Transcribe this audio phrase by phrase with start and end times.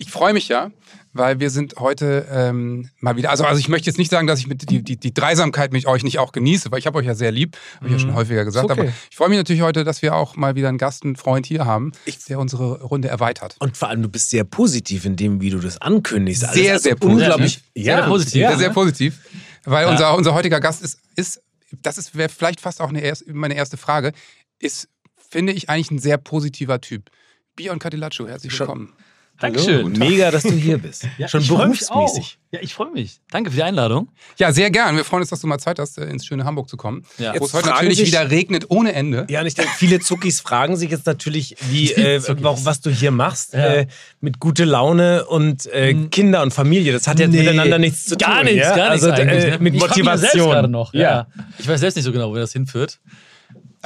[0.00, 0.70] ich freue mich ja,
[1.12, 4.38] weil wir sind heute ähm, mal wieder, also, also ich möchte jetzt nicht sagen, dass
[4.38, 7.06] ich mit die, die, die Dreisamkeit mit euch nicht auch genieße, weil ich habe euch
[7.06, 8.80] ja sehr lieb, habe ich ja schon häufiger gesagt, okay.
[8.80, 11.46] aber ich freue mich natürlich heute, dass wir auch mal wieder einen Gast, einen Freund
[11.46, 11.90] hier haben,
[12.28, 13.56] der unsere Runde erweitert.
[13.58, 16.44] Und vor allem, du bist sehr positiv in dem, wie du das ankündigst.
[16.44, 17.20] Alles Sehr, also sehr positiv.
[17.20, 17.62] Unglaublich.
[17.74, 18.40] Sehr positiv.
[18.40, 18.48] Ja.
[18.50, 19.18] Sehr, sehr positiv,
[19.64, 21.42] weil unser, unser heutiger Gast ist, ist
[21.82, 24.12] das ist wäre vielleicht fast auch eine meine erste Frage,
[24.60, 27.10] ist, finde ich, eigentlich ein sehr positiver Typ.
[27.56, 28.92] Bion Catilacho, herzlich Schon-
[29.40, 29.92] Dankeschön.
[29.92, 31.06] Mega, dass du hier bist.
[31.28, 32.38] Schon ich freu mich berufsmäßig.
[32.50, 33.20] Ja, ich freue mich.
[33.30, 34.08] Danke für die Einladung.
[34.38, 34.96] Ja, sehr gern.
[34.96, 37.04] Wir freuen uns, dass du mal Zeit hast, äh, ins schöne Hamburg zu kommen.
[37.18, 37.32] Ja.
[37.38, 39.26] Wo es Jetzt heute natürlich sich- wieder regnet ohne Ende.
[39.28, 43.10] Ja, und ich denke, viele Zuckis fragen sich jetzt natürlich, wie, äh, was du hier
[43.10, 43.66] machst, Ja.
[43.74, 43.86] äh,
[44.20, 46.92] mit gute Laune und äh, Kinder und Familie.
[46.92, 47.38] Das hat ja Nee.
[47.40, 48.46] miteinander nichts zu Gar tun.
[48.46, 48.76] nichts, ja?
[48.76, 49.44] gar nichts also, eigentlich.
[49.44, 49.58] äh, ne?
[49.60, 50.50] mit Ich ja Motivation.
[50.50, 50.94] gerade noch.
[50.94, 51.28] Ja.
[51.58, 52.98] Ich weiß selbst nicht so genau, wo das hinführt.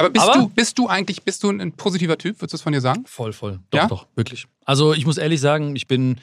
[0.05, 2.37] Aber bist Aber- du, bist du eigentlich, bist du ein positiver Typ?
[2.41, 3.05] Würdest du es von dir sagen?
[3.07, 3.61] Voll, voll.
[3.71, 3.87] Doch, Ja?
[3.87, 4.47] doch, wirklich.
[4.65, 6.17] Also ich muss ehrlich sagen, ich bin,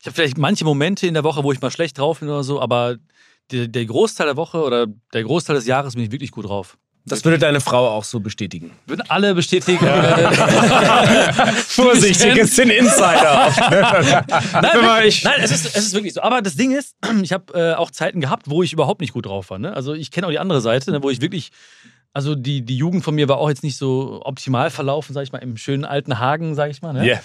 [0.00, 2.44] ich habe vielleicht manche Momente in der Woche, wo ich mal schlecht drauf bin oder
[2.44, 2.96] so, aber
[3.50, 6.78] der, der Großteil der Woche oder der Großteil des Jahres bin ich wirklich gut drauf.
[7.06, 8.70] Das würde deine Frau auch so bestätigen.
[8.86, 9.86] Würden alle bestätigen.
[11.66, 13.52] Vorsichtig, es sind Insider.
[14.54, 16.22] Nein, wirklich, ich- nein es, ist, es ist wirklich so.
[16.22, 19.26] Aber das Ding ist, ich habe äh, auch Zeiten gehabt, wo ich überhaupt nicht gut
[19.26, 19.58] drauf war.
[19.58, 19.74] Ne?
[19.74, 21.50] Also ich kenne auch die andere Seite, ne, wo ich wirklich,
[22.14, 25.32] also die, die Jugend von mir war auch jetzt nicht so optimal verlaufen, sag ich
[25.32, 26.92] mal, im schönen alten Hagen, sag ich mal.
[26.94, 27.04] Ne?
[27.04, 27.20] Yeah.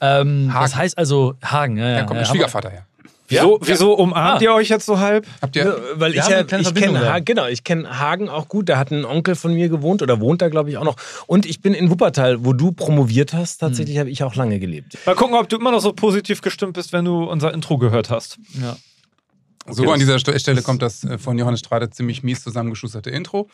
[0.00, 0.64] Ähm, Hagen.
[0.64, 1.76] Das heißt also Hagen.
[1.78, 2.86] Ja, ja, Da kommt ja, ein Schwiegervater her.
[3.26, 4.44] Wieso, wieso umarmt Ah.
[4.44, 5.26] ihr euch jetzt so halb?
[5.40, 5.80] Habt Ja, ihr.
[5.94, 7.10] weil ich ja, ich kenne.
[7.10, 8.68] Hagen, genau, ich kenne Hagen auch gut.
[8.68, 10.96] Da hat ein Onkel von mir gewohnt oder wohnt da, glaube ich, auch noch.
[11.26, 13.58] Und ich bin in Wuppertal, wo du promoviert hast.
[13.58, 14.98] Tatsächlich habe ich auch lange gelebt.
[15.06, 18.10] Mal gucken, ob du immer noch so positiv gestimmt bist, wenn du unser Intro gehört
[18.10, 18.38] hast.
[18.60, 18.76] Ja.
[19.70, 23.48] So an dieser St- Stelle kommt das äh, von Johannes Strade ziemlich mies zusammengeschusterte Intro.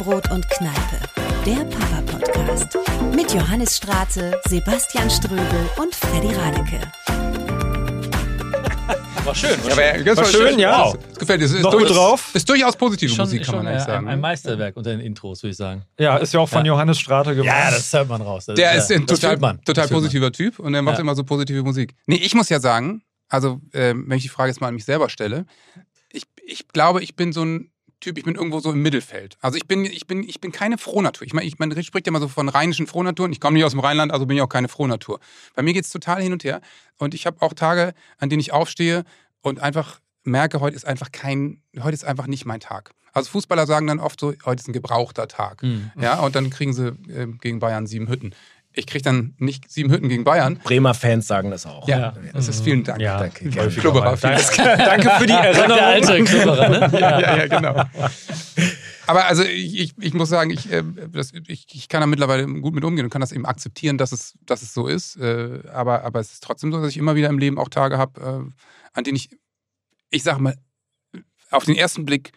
[0.00, 0.98] Zuckerbrot und Kneipe,
[1.44, 2.78] der Papa-Podcast.
[3.14, 6.80] Mit Johannes Strate, Sebastian Ströbel und Freddy Radeke.
[9.24, 9.50] War schön.
[9.62, 10.84] War Aber das War schön, ja.
[10.84, 11.44] Das, das gefällt dir.
[11.44, 12.30] Ist, Noch durch- gut drauf?
[12.32, 14.06] Ist durchaus positive schon, Musik, kann schon man eigentlich äh, sagen.
[14.06, 15.82] ein, ein Meisterwerk unter den Intros, würde ich sagen.
[15.98, 16.72] Ja, ist ja auch von Ja.
[16.72, 17.46] Johannes Strate geworden.
[17.48, 18.46] Ja, das hört man raus.
[18.46, 21.02] Das Der ja, ist ein das total, total positiver Typ und er macht Ja.
[21.02, 21.94] immer so positive Musik.
[22.06, 24.86] Nee, ich muss ja sagen, also ähm, wenn ich die Frage jetzt mal an mich
[24.86, 25.44] selber stelle,
[26.10, 27.69] ich, ich glaube, ich bin so ein
[28.00, 29.36] Typ, ich bin irgendwo so im Mittelfeld.
[29.40, 31.26] Also ich bin, ich bin, ich bin keine Frohnatur.
[31.26, 33.32] Ich meine, ich, man spricht ja immer so von rheinischen Frohnaturen.
[33.32, 35.20] Ich komme nicht aus dem Rheinland, also bin ich auch keine Frohnatur.
[35.54, 36.60] Bei mir geht es total hin und her.
[36.98, 39.04] Und ich habe auch Tage, an denen ich aufstehe
[39.42, 42.92] und einfach merke, heute ist einfach kein, heute ist einfach nicht mein Tag.
[43.12, 45.62] Also Fußballer sagen dann oft so, heute ist ein gebrauchter Tag.
[45.62, 45.90] Mhm.
[46.00, 48.34] Ja, und dann kriegen sie ähm, gegen Bayern sieben Hütten.
[48.72, 50.56] Ich kriege dann nicht sieben Hütten gegen Bayern.
[50.62, 51.88] Bremer Fans sagen das auch.
[51.88, 53.00] Ja, das ist vielen Dank.
[53.00, 53.70] Ja, Danke, gerne.
[53.70, 55.80] Klubberer, vielen Danke, danke für die Sagt der Erinnerung.
[55.80, 57.00] alte Klubberer, ne?
[57.00, 57.20] Ja.
[57.20, 57.84] ja, ja, genau.
[59.08, 62.46] Aber also ich, ich, ich muss sagen, ich, äh, das, ich, ich kann da mittlerweile
[62.46, 65.16] gut mit umgehen und kann das eben akzeptieren, dass es, dass es so ist.
[65.16, 67.98] Äh, aber, aber es ist trotzdem so, dass ich immer wieder im Leben auch Tage
[67.98, 68.52] habe, äh,
[68.92, 69.30] an denen ich,
[70.10, 70.54] ich sag mal,
[71.50, 72.30] auf den ersten Blick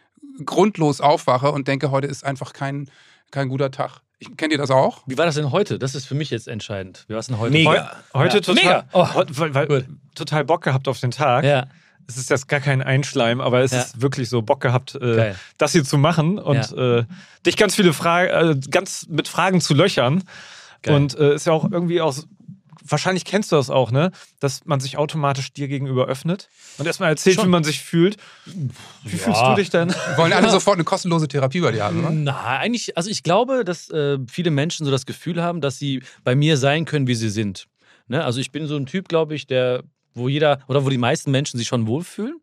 [0.46, 2.90] grundlos aufwache und denke, heute ist einfach kein,
[3.30, 4.02] kein guter Tag.
[4.20, 5.02] Ich, kennt ihr das auch?
[5.06, 5.80] Wie war das denn heute?
[5.80, 7.04] Das ist für mich jetzt entscheidend.
[7.08, 7.52] Wie war es denn heute?
[7.52, 7.92] Mega.
[8.14, 8.42] Heu- Heute Ja.
[8.42, 8.86] total, Mega.
[8.94, 9.14] Oh.
[9.14, 9.86] heu- weil, weil,
[10.16, 11.44] total Bock gehabt auf den Tag.
[11.44, 11.68] Ja.
[12.08, 13.80] Es ist jetzt gar kein Einschleim, aber es Ja.
[13.82, 17.06] ist wirklich so Bock gehabt, äh, das hier zu machen und äh,
[17.46, 20.24] dich ganz viele Fragen, äh, ganz mit Fragen zu löchern.
[20.82, 20.96] Geil.
[20.96, 22.28] Und äh, ist ja auch irgendwie aus.
[22.84, 24.12] Wahrscheinlich kennst du das auch, ne?
[24.40, 27.46] Dass man sich automatisch dir gegenüber öffnet und erstmal erzählt, Schon.
[27.46, 28.18] wie man sich fühlt.
[28.46, 29.90] Wie fühlst du dich denn?
[29.90, 32.10] Wir wollen alle sofort eine kostenlose Therapie bei dir haben, oder?
[32.12, 36.04] Na, eigentlich, also ich glaube, dass äh, viele Menschen so das Gefühl haben, dass sie
[36.24, 37.68] bei mir sein können, wie sie sind.
[38.08, 38.24] Ne?
[38.24, 41.32] Also ich bin so ein Typ, glaube ich, der, wo jeder oder wo die meisten
[41.32, 42.40] Menschen sich schon wohlfühlen,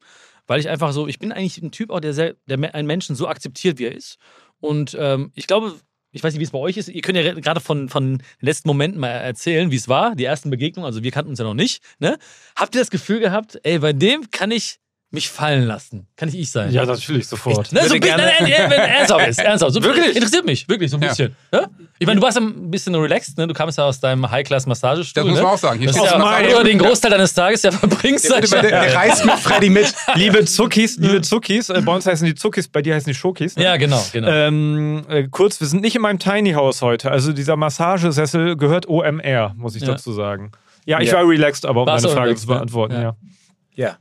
[0.46, 3.16] weil ich einfach so, ich bin eigentlich ein Typ auch, der, sehr, der einen Menschen
[3.16, 4.18] so akzeptiert, wie er ist.
[4.60, 5.74] Und ähm, ich glaube,
[6.12, 6.88] ich weiß nicht, wie es bei euch ist.
[6.88, 10.24] Ihr könnt ja gerade von, von den letzten Momenten mal erzählen, wie es war, die
[10.24, 10.86] ersten Begegnungen.
[10.86, 11.82] Also wir kannten uns ja noch nicht.
[11.98, 12.18] Ne?
[12.56, 14.78] Habt ihr das Gefühl gehabt, ey, bei dem kann ich
[15.12, 16.06] mich fallen lassen?
[16.16, 16.70] Kann ich ich sein?
[16.70, 17.72] Ja, natürlich sofort.
[17.72, 19.74] Ne, so bisschen, gerne- nein, nein, wenn ernsthaft ist, ernsthaft.
[19.74, 20.14] So, Wirklich?
[20.14, 21.08] Interessiert mich, wirklich, so ein Ja.
[21.08, 21.34] bisschen.
[21.50, 21.68] Ne?
[21.98, 23.46] Ich meine, du warst ein bisschen relaxed, ne?
[23.48, 25.22] Du kamst ja aus deinem High-Class-Massagestuhl.
[25.24, 25.42] Das muss ne?
[25.44, 25.78] man auch sagen.
[25.80, 28.30] Hier Das ist ja, den Großteil deines Tages ja verbringst.
[28.30, 28.62] Der, der, mal.
[28.62, 29.92] der reist mit Freddy mit.
[30.14, 33.56] Liebe Zuckis, liebe Zuckis, äh, bei uns heißen die Zuckis, bei dir heißen die Schokis.
[33.56, 33.64] Ne?
[33.64, 34.28] Ja, genau, genau.
[34.30, 37.10] Ähm, äh, kurz, wir sind nicht in meinem Tiny House heute.
[37.10, 39.88] Also dieser Massagesessel gehört OMR, muss ich Ja.
[39.88, 40.52] dazu sagen.
[40.86, 41.18] Ja, ich Ja.
[41.18, 43.02] war relaxed, aber um deine du Frage relaxed, zu beantworten, ne?
[43.02, 43.16] ja.
[43.74, 43.96] Ja.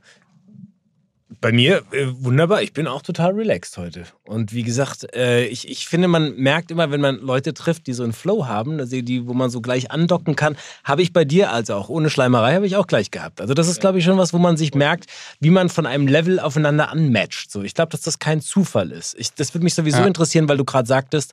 [1.40, 2.60] Bei mir äh, wunderbar.
[2.62, 4.04] Ich bin auch total relaxed heute.
[4.24, 7.94] Und wie gesagt, äh, ich, ich finde, man merkt immer, wenn man Leute trifft, die
[7.94, 11.24] so einen Flow haben, also die, wo man so gleich andocken kann, habe ich bei
[11.24, 11.88] dir also auch.
[11.88, 13.40] Ohne Schleimerei habe ich auch gleich gehabt.
[13.40, 15.06] Also das ist, glaube ich, schon was, wo man sich merkt,
[15.40, 17.50] wie man von einem Level aufeinander anmatcht.
[17.50, 19.18] So, ich glaube, dass das kein Zufall ist.
[19.18, 20.06] Ich, das würde mich sowieso Ja.
[20.06, 21.32] interessieren, weil du gerade sagtest,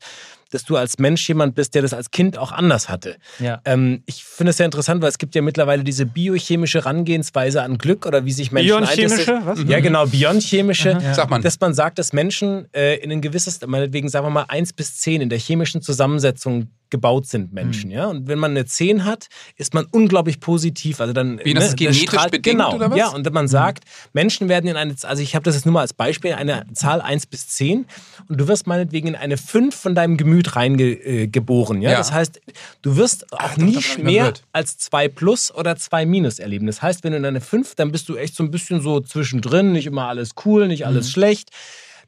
[0.52, 3.18] dass du als Mensch jemand bist, der das als Kind auch anders hatte.
[3.40, 3.62] Ja.
[3.66, 7.78] Ähm, ich finde es sehr interessant, weil es gibt ja mittlerweile diese biochemische Herangehensweise an
[7.78, 9.42] Glück oder wie sich Menschen Biochemische?
[9.46, 9.64] Was?
[9.68, 10.98] Ja, genau, biochemische.
[11.14, 11.42] Sagt man.
[11.42, 14.98] Dass man sagt, dass Menschen äh, in ein gewisses, meinetwegen sagen wir mal 1 bis
[14.98, 18.06] 10 in der chemischen Zusammensetzung gebaut sind Menschen, ja.
[18.08, 21.02] Und wenn man eine 10 hat, ist man unglaublich positiv.
[21.02, 22.98] Also dann Wie, das ist genetisch bedingt, genau, oder was?
[22.98, 25.82] Ja, und man sagt, Menschen werden in eine, also ich habe das jetzt nur mal
[25.82, 27.86] als Beispiel, eine Zahl 1 bis 10
[28.28, 31.92] und du wirst meinetwegen in eine 5 von deinem Gemüt reingeboren, äh, ja?
[31.92, 31.98] Ja.
[31.98, 32.40] Das heißt,
[32.82, 36.68] du wirst auch doch, nie mehr als 2 plus oder 2 minus erleben.
[36.68, 39.00] Das heißt, wenn du in eine 5, dann bist du echt so ein bisschen so
[39.00, 40.88] zwischendrin, nicht immer alles cool, nicht Mhm.
[40.88, 41.50] alles schlecht.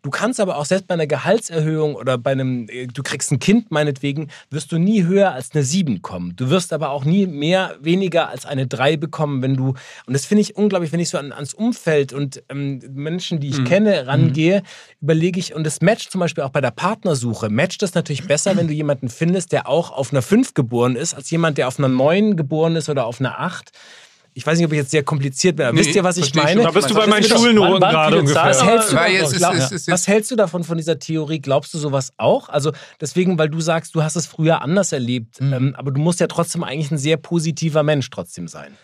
[0.01, 3.39] Du kannst aber auch selbst bei einer Gehaltserhöhung oder bei einem, äh, du kriegst ein
[3.39, 6.35] Kind meinetwegen, wirst du nie höher als eine 7 kommen.
[6.35, 9.73] Du wirst aber auch nie mehr, weniger als eine 3 bekommen, wenn du,
[10.05, 13.49] und das finde ich unglaublich, wenn ich so an, ans Umfeld und ähm, Menschen, die
[13.49, 14.63] ich kenne, rangehe,
[15.01, 18.55] überlege ich, und das matcht zum Beispiel auch bei der Partnersuche, matcht das natürlich besser,
[18.55, 21.77] wenn du jemanden findest, der auch auf einer 5 geboren ist, als jemand, der auf
[21.77, 23.71] einer 9 geboren ist oder auf einer 8.
[24.39, 26.27] Ich weiß nicht, ob ich jetzt sehr kompliziert bin, aber Nee, wisst ihr, was ich
[26.27, 26.53] ich meine?
[26.53, 26.63] schon.
[26.63, 27.29] Da bist du Was bei meinen ist?
[27.37, 28.43] Schulnoten gerade ungefähr.
[28.45, 31.39] Was hältst ist- Glaub- es ist- was hältst du davon von dieser Theorie?
[31.39, 32.47] Glaubst du sowas auch?
[32.47, 32.71] Also
[33.01, 35.53] deswegen, weil du sagst, du hast es früher anders erlebt, Hm.
[35.53, 38.77] ähm, aber du musst ja trotzdem eigentlich ein sehr positiver Mensch trotzdem sein.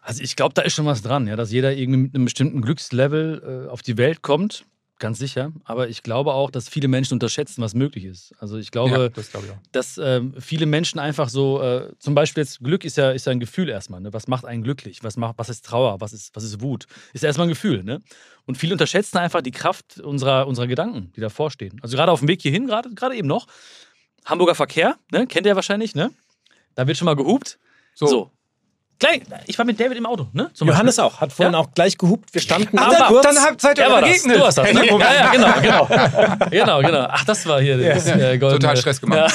[0.00, 2.62] Also ich glaube, da ist schon was dran, ja, dass jeder irgendwie mit einem bestimmten
[2.62, 4.64] Glückslevel äh, auf die Welt kommt,
[4.98, 5.52] ganz sicher.
[5.64, 8.32] Aber ich glaube auch, dass viele Menschen unterschätzen, was möglich ist.
[8.38, 12.14] Also ich glaube, ja, das glaube ich dass ähm, viele Menschen einfach so, äh, zum
[12.14, 14.00] Beispiel jetzt Glück ist ja, ist ja ein Gefühl erstmal.
[14.00, 14.12] Ne?
[14.12, 15.02] Was macht einen glücklich?
[15.04, 16.00] Was, macht, was ist Trauer?
[16.00, 16.86] Was ist, was ist Wut?
[17.12, 17.82] Ist erstmal ein Gefühl.
[17.84, 18.02] Ne?
[18.46, 21.78] Und viele unterschätzen einfach die Kraft unserer, unserer Gedanken, die davor stehen.
[21.82, 23.46] Also gerade auf dem Weg hierhin, gerade gerade eben noch,
[24.24, 25.26] Hamburger Verkehr, ne?
[25.26, 26.10] kennt ihr wahrscheinlich, ne?
[26.74, 27.58] Da wird schon mal gehupt.
[27.94, 28.06] So.
[28.06, 28.30] So.
[28.98, 30.50] Gleich, ich war mit David im Auto, ne?
[30.54, 31.04] Zum Johannes Beispiel.
[31.16, 31.60] auch, hat vorhin Ja?
[31.60, 32.34] auch gleich gehupt.
[32.34, 33.22] Wir standen Ach, dann- kurz.
[33.24, 34.36] Dann habt- seid ihr begegnet.
[34.36, 34.86] Du hast das, ne?
[34.86, 35.86] Ja, ja, genau, genau.
[36.50, 37.06] genau, genau.
[37.08, 39.32] Ach, das war hier das äh, goldene- Total Stress gemacht.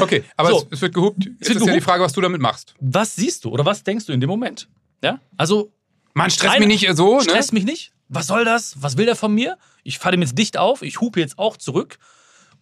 [0.00, 0.56] Okay, aber So.
[0.58, 1.16] es, es wird gehupt.
[1.24, 1.80] Jetzt wird ist ja die.
[1.80, 2.74] Frage, was du damit machst.
[2.80, 4.68] Was siehst du oder was denkst du in dem Moment?
[5.02, 5.18] Ja?
[5.36, 5.72] Also,
[6.12, 7.22] Mann, stress Nein, mich nicht so, ne?
[7.24, 7.92] Stress mich nicht.
[8.08, 8.74] Was soll das?
[8.80, 9.58] Was will der von mir?
[9.82, 11.98] Ich falle ihm jetzt dicht auf, ich hupe jetzt auch zurück.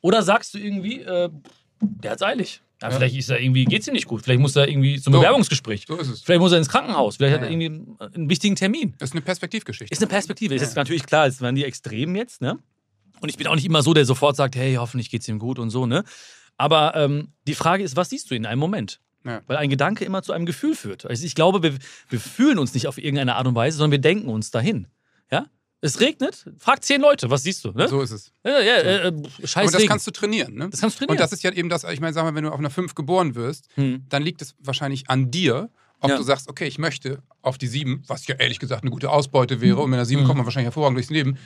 [0.01, 1.29] Oder sagst du irgendwie, äh,
[1.81, 2.63] der hat's eilig.
[2.83, 4.23] Ja, Vielleicht ist er irgendwie, geht's ihm nicht gut.
[4.23, 5.21] Vielleicht muss er irgendwie zum So.
[5.21, 5.85] Bewerbungsgespräch.
[5.89, 6.23] So ist es.
[6.23, 7.17] Vielleicht muss er ins Krankenhaus.
[7.17, 7.59] Vielleicht hat Ja, er ja.
[7.61, 8.95] irgendwie einen wichtigen Termin.
[8.99, 9.93] Das ist eine Perspektivgeschichte.
[9.93, 10.55] Ist eine Perspektive.
[10.55, 12.59] Ist jetzt natürlich klar, es waren die Extremen jetzt, ne?
[13.21, 15.59] Und ich bin auch nicht immer so, der sofort sagt, hey, hoffentlich geht's ihm gut
[15.61, 16.03] und so, ne?
[16.59, 19.01] Aber ähm, die Frage ist, was siehst du in einem Moment?
[19.25, 19.41] Ja.
[19.47, 21.07] Weil ein Gedanke immer zu einem Gefühl führt.
[21.07, 21.75] Also ich glaube, wir,
[22.09, 24.89] wir fühlen uns nicht auf irgendeine Art und Weise, sondern wir denken uns dahin.
[25.83, 25.87] Ja?
[25.89, 27.73] Es regnet, frag zehn Leute, was siehst du?
[27.73, 27.89] Ne?
[27.89, 28.33] So ist es.
[28.45, 29.13] Ja, ja, äh, äh,
[29.45, 29.89] scheiß Aber das Regen.
[29.89, 30.69] kannst du trainieren, ne?
[30.71, 31.19] Das kannst du trainieren.
[31.19, 32.95] Und das ist ja eben das, ich meine, sag mal, wenn du auf einer 5
[32.95, 34.05] geboren wirst, Hm.
[34.09, 35.69] dann liegt es wahrscheinlich an dir,
[36.01, 36.17] ob Ja.
[36.17, 39.61] du sagst, okay, ich möchte auf die 7, was ja ehrlich gesagt eine gute Ausbeute
[39.61, 40.27] wäre, und mit einer 7 Mhm.
[40.27, 41.37] kommt man wahrscheinlich hervorragend durchs Leben.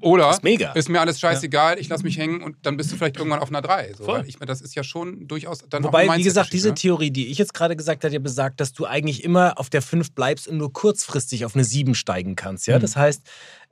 [0.00, 0.72] Oder ist mega.
[0.72, 3.48] ist mir alles scheißegal, ich lasse mich hängen und dann bist du vielleicht irgendwann auf
[3.48, 3.94] einer 3.
[3.96, 4.18] So, Voll.
[4.18, 6.68] weil ich meine, das ist ja schon durchaus dann auch Wobei, eine wie gesagt, diese
[6.68, 9.70] Mindset-Geschichte, Theorie, die ich jetzt gerade gesagt habe, ja besagt, dass du eigentlich immer auf
[9.70, 12.66] der 5 bleibst und nur kurzfristig auf eine 7 steigen kannst.
[12.66, 12.78] Ja?
[12.78, 13.22] Das heißt,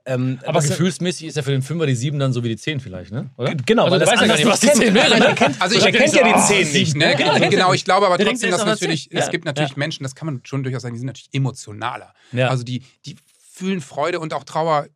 [0.05, 2.79] ähm, Aber gefühlsmäßig ist ja für den Fünfer die sieben dann so wie die zehn
[2.79, 3.29] vielleicht, ne?
[3.37, 3.55] Oder?
[3.55, 4.95] Genau, also, weil das weiß ja gar nicht, was die nicht zehn kennt.
[4.95, 5.35] wäre, Der ne?
[5.35, 6.95] kennt- Also, ich kennt ja die oh, 10 sieben, nicht.
[6.97, 7.15] Ne?
[7.17, 9.17] Genau, genau, er ich glaube aber trotzdem, dass natürlich, 10.
[9.17, 9.77] es gibt natürlich ja.
[9.77, 12.13] Menschen, das kann man schon durchaus sagen, die sind natürlich emotionaler.
[12.33, 12.49] Ja.
[12.49, 13.15] Also die, die
[13.55, 14.87] fühlen Freude und auch Trauer.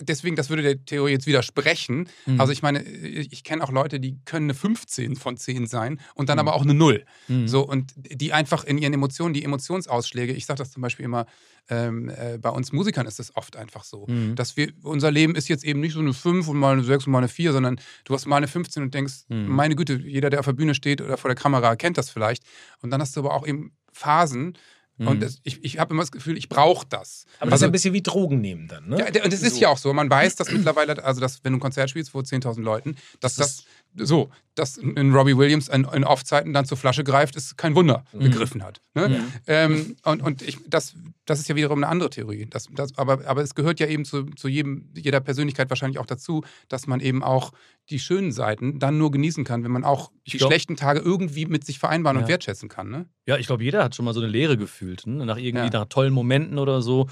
[0.00, 2.08] Deswegen, das würde der Theorie jetzt widersprechen.
[2.24, 2.40] Mhm.
[2.40, 6.00] Also ich meine, ich, ich kenne auch Leute, die können eine 15 von 10 sein
[6.14, 6.26] und Mhm.
[6.28, 7.04] dann aber auch eine 0.
[7.44, 11.26] So, und die einfach in ihren Emotionen, die Emotionsausschläge, ich sage das zum Beispiel immer,
[11.68, 14.34] ähm, äh, bei uns Musikern ist es oft einfach so, Mhm.
[14.34, 17.06] dass wir, unser Leben ist jetzt eben nicht so eine 5 und mal eine 6
[17.06, 19.46] und mal eine 4, sondern du hast mal eine 15 und denkst, Mhm.
[19.48, 22.44] meine Güte, jeder, der auf der Bühne steht oder vor der Kamera, kennt das vielleicht.
[22.80, 24.56] Und dann hast du aber auch eben Phasen,
[24.98, 27.26] und das, ich, ich habe immer das Gefühl, ich brauche das.
[27.38, 28.98] Aber das ist ja ein bisschen wie Drogen nehmen dann, ne?
[28.98, 29.92] Ja, und das ist ja auch so.
[29.92, 33.34] Man weiß, dass mittlerweile, also dass, wenn du ein Konzert spielst vor 10.000 Leuten, dass
[33.34, 33.64] das,
[33.98, 38.04] so, dass in Robbie Williams in, in Off-Zeiten dann zur Flasche greift, ist kein Wunder
[38.12, 38.80] gegriffen hat.
[38.94, 39.22] Ne?
[39.46, 40.94] Ähm, und und ich, das,
[41.26, 42.46] das ist ja wiederum eine andere Theorie.
[42.48, 46.06] Das, das, aber, aber es gehört ja eben zu, zu jedem, jeder Persönlichkeit wahrscheinlich auch
[46.06, 47.52] dazu, dass man eben auch
[47.90, 51.00] die schönen Seiten dann nur genießen kann, wenn man auch die Ich glaub- schlechten Tage
[51.00, 52.28] irgendwie mit sich vereinbaren und Ja.
[52.28, 52.88] wertschätzen kann.
[52.90, 53.06] Ne?
[53.26, 55.26] Ja, ich glaube, jeder hat schon mal so eine Leere gefühlt, ne?
[55.26, 55.80] nach irgendwie Ja.
[55.80, 57.08] nach tollen Momenten oder so.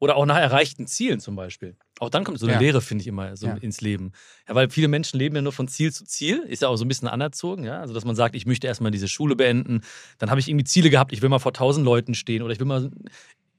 [0.00, 1.76] Oder auch nach erreichten Zielen zum Beispiel.
[2.00, 2.60] Auch dann kommt so eine Ja.
[2.60, 3.54] Leere, finde ich, immer so Ja.
[3.54, 4.12] ins Leben.
[4.48, 6.38] Ja, weil viele Menschen leben ja nur von Ziel zu Ziel.
[6.48, 7.80] Ist ja auch so ein bisschen anerzogen, ja.
[7.80, 9.82] Also, dass man sagt, ich möchte erstmal diese Schule beenden.
[10.18, 12.60] Dann habe ich irgendwie Ziele gehabt, ich will mal vor tausend Leuten stehen oder ich
[12.60, 12.90] will mal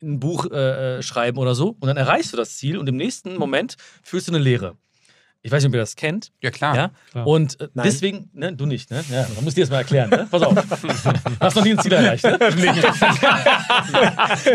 [0.01, 2.95] ein Buch äh, äh, schreiben oder so und dann erreichst du das Ziel und im
[2.95, 4.77] nächsten Moment fühlst du eine Leere.
[5.41, 6.31] Ich weiß nicht, ob ihr das kennt.
[6.41, 6.75] Ja, klar.
[6.75, 6.91] Ja?
[7.11, 7.25] Klar.
[7.25, 9.01] Und äh, deswegen, ne, du nicht, ne?
[9.09, 10.27] Ja, man muss dir das mal erklären, ne?
[10.29, 10.53] Pass auf.
[11.39, 12.37] Hast noch nie ein Ziel erreicht, ne?
[12.39, 12.57] Dann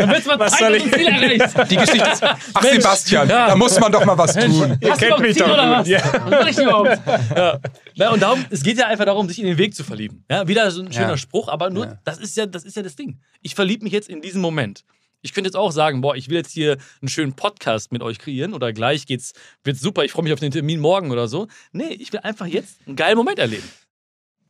[0.09, 1.57] wird's mal Was Zeit, soll ein Ziel erreichst.
[1.71, 2.23] Die Geschichte ist.
[2.23, 2.75] Ach, Mensch.
[2.83, 3.47] Sebastian, Ja.
[3.47, 4.77] da muss man doch mal was tun.
[4.83, 5.87] Hast du kennt noch ein mich Ziel doch oder was?
[5.87, 6.01] Ja.
[6.29, 6.99] Was ich überhaupt?
[7.35, 7.59] Ja.
[7.95, 10.23] Na, und darum, es geht ja einfach darum, sich in den Weg zu verlieben.
[10.29, 11.17] Ja, wieder so ein schöner Ja.
[11.17, 11.97] Spruch, aber nur, Ja.
[12.03, 13.19] das, ist ja, das ist ja das Ding.
[13.41, 14.83] Ich verliebe mich jetzt in diesen Moment.
[15.25, 18.19] Ich könnte jetzt auch sagen, boah, ich will jetzt hier einen schönen Podcast mit euch
[18.19, 21.47] kreieren oder gleich geht's, wird super, ich freue mich auf den Termin morgen oder so.
[21.71, 23.67] Nee, ich will einfach jetzt einen geilen Moment erleben.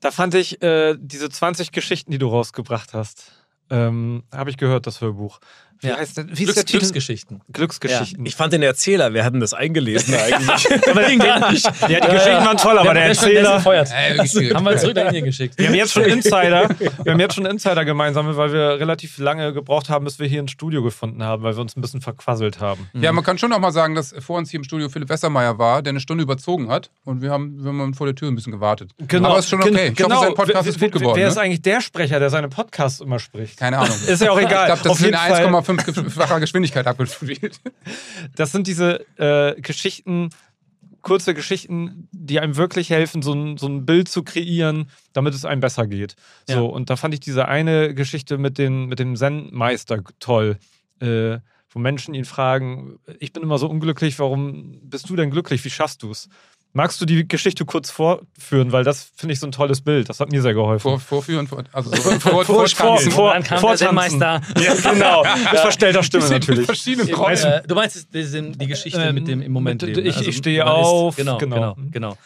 [0.02, 3.32] Da fand ich äh, diese 20 Geschichten, die du rausgebracht hast,
[3.70, 5.40] ähm, habe ich gehört, das Hörbuch.
[5.82, 5.98] Wie ja.
[5.98, 6.80] heißt der, wie Glücks, ist der Titel?
[6.80, 7.42] Glücksgeschichten.
[7.52, 8.26] Glücksgeschichten.
[8.26, 8.28] Ja.
[8.28, 10.88] Ich fand den Erzähler, wir hatten das eingelesen eigentlich?
[10.90, 11.58] aber den kenne.
[11.90, 13.64] Ja, die Geschichten waren toll, aber der, Erzähler.
[13.64, 15.58] haben wir zurück nach hier geschickt.
[15.58, 16.70] Wir haben jetzt schon Insider.
[17.04, 20.42] Wir haben jetzt schon Insider gemeinsam, weil wir relativ lange gebraucht haben, bis wir hier
[20.42, 22.90] ein Studio gefunden haben, weil wir uns ein bisschen verquasselt haben.
[22.94, 25.58] Ja, man kann schon auch mal sagen, dass vor uns hier im Studio Philipp Wessermeier
[25.58, 28.36] war, der eine Stunde überzogen hat und wir haben, wir haben vor der Tür ein
[28.36, 28.92] bisschen gewartet.
[29.08, 29.30] Genau.
[29.30, 29.90] Aber ist schon okay.
[29.90, 30.16] Ich genau.
[30.16, 31.18] hoffe, sein Podcast ist gut geworden.
[31.18, 31.32] Wer ne?
[31.32, 33.58] ist eigentlich der Sprecher, der seine Podcasts immer spricht?
[33.58, 33.98] Keine Ahnung.
[34.08, 34.70] Ist ja auch egal.
[34.70, 37.60] Ich glaube, das sind 1,5 fünffacher Geschwindigkeit abgespielt.
[38.36, 40.30] Das sind diese äh, Geschichten,
[41.02, 45.46] kurze Geschichten, die einem wirklich helfen, so ein, so ein Bild zu kreieren, damit es
[45.46, 46.16] einem besser geht.
[46.50, 46.56] Ja.
[46.56, 50.58] So, und da fand ich diese eine Geschichte mit, den, mit dem Zen-Meister toll.
[51.00, 51.40] Äh,
[51.76, 55.64] wo Menschen ihn fragen, ich bin immer so unglücklich, warum bist du denn glücklich?
[55.66, 56.30] Wie schaffst du es?
[56.78, 58.72] Magst du die Geschichte kurz vorführen?
[58.74, 60.10] Weil das finde ich so ein tolles Bild.
[60.10, 60.82] Das hat mir sehr geholfen.
[60.84, 63.88] Vor, vorführen, vor, also so vor, vor, vor- vor- kam der vortanzen.
[63.88, 64.42] Zen-Meister.
[64.62, 65.24] Ja, genau.
[65.52, 66.68] Mit verstellter Stimme natürlich.
[67.18, 67.38] Rollen.
[67.44, 70.08] äh, du meinst die, die Geschichte Ähm, mit dem im Moment mit- leben.
[70.08, 70.10] ne?
[70.22, 71.76] ich- ich stehe auf, genau, genau.
[71.76, 72.18] genau, genau.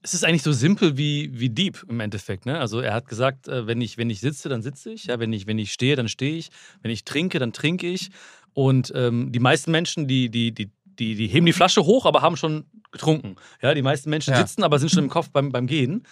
[0.00, 2.46] Es ist eigentlich so simpel wie, wie deep im Endeffekt.
[2.46, 2.58] Ne?
[2.60, 5.06] Also er hat gesagt, äh, wenn ich, wenn ich sitze, dann sitze ich.
[5.06, 5.18] Ja?
[5.18, 6.50] Wenn, ich, wenn ich stehe, dann stehe ich.
[6.80, 8.10] Wenn ich trinke, dann trinke ich.
[8.54, 12.22] Und ähm, die meisten Menschen, die, die, die, die, die heben die Flasche hoch, aber
[12.22, 13.36] haben schon getrunken.
[13.62, 13.74] Ja?
[13.74, 14.38] Die meisten Menschen Ja.
[14.38, 16.04] sitzen, aber sind schon im Kopf beim, beim Gehen.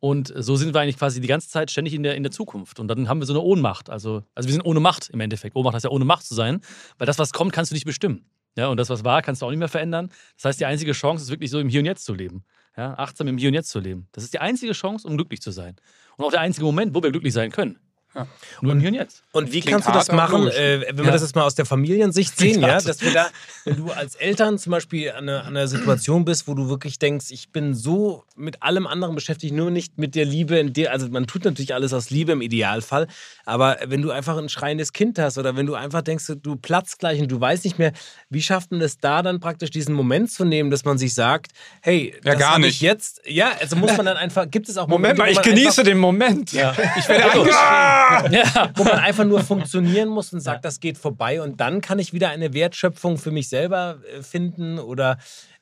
[0.00, 2.78] Und so sind wir eigentlich quasi die ganze Zeit ständig in der, in der Zukunft.
[2.78, 3.88] Und dann haben wir so eine Ohnmacht.
[3.88, 5.56] Also, also wir sind ohne Macht im Endeffekt.
[5.56, 6.60] Ohnmacht heißt ja ohne Macht zu sein,
[6.98, 8.26] weil das, was kommt, kannst du nicht bestimmen.
[8.56, 10.10] Ja, und das, was war, kannst du auch nicht mehr verändern.
[10.36, 12.44] Das heißt, die einzige Chance ist wirklich so im Hier und Jetzt zu leben.
[12.76, 14.08] Ja, achtsam im Hier und Jetzt zu leben.
[14.12, 15.76] Das ist die einzige Chance, um glücklich zu sein.
[16.16, 17.78] Und auch der einzige Moment, wo wir glücklich sein können.
[18.14, 18.26] Ja.
[18.60, 19.22] Nur im Hier und Jetzt.
[19.32, 21.10] Und wie Klingt kannst du das machen, äh, wenn wir Ja.
[21.10, 23.26] das jetzt mal aus der Familiensicht sehen, ja, dass wir da,
[23.64, 26.98] wenn du als Eltern zum Beispiel an einer, an einer Situation bist, wo du wirklich
[26.98, 30.92] denkst, ich bin so mit allem anderen beschäftigt, nur nicht mit der Liebe in dir,
[30.92, 33.08] also man tut natürlich alles aus Liebe im Idealfall,
[33.44, 36.98] aber wenn du einfach ein schreiendes Kind hast oder wenn du einfach denkst, du platzt
[37.00, 37.92] gleich und du weißt nicht mehr,
[38.30, 41.52] wie schafft man es da dann praktisch diesen Moment zu nehmen, dass man sich sagt,
[41.80, 42.70] hey, Ja, das gar nicht.
[42.76, 45.48] Ich jetzt, ja, also muss man dann einfach, gibt es auch Moment Momente, mal, wo
[45.48, 46.52] ich genieße einfach, den Moment.
[46.52, 48.03] ja, Ich werde angeschrien.
[48.30, 48.70] Ja.
[48.76, 52.12] wo man einfach nur funktionieren muss und sagt, das geht vorbei und dann kann ich
[52.12, 55.18] wieder eine Wertschöpfung für mich selber äh, finden oder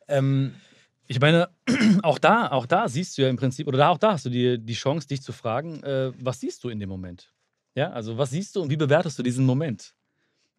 [0.08, 0.54] ähm,
[1.06, 1.48] Ich meine,
[2.02, 4.30] auch da, auch da siehst du ja im Prinzip, oder da, auch da hast du
[4.30, 7.32] die, die Chance, dich zu fragen, äh, was siehst du in dem Moment?
[7.74, 9.94] Ja, also was siehst du und wie bewertest du diesen Moment?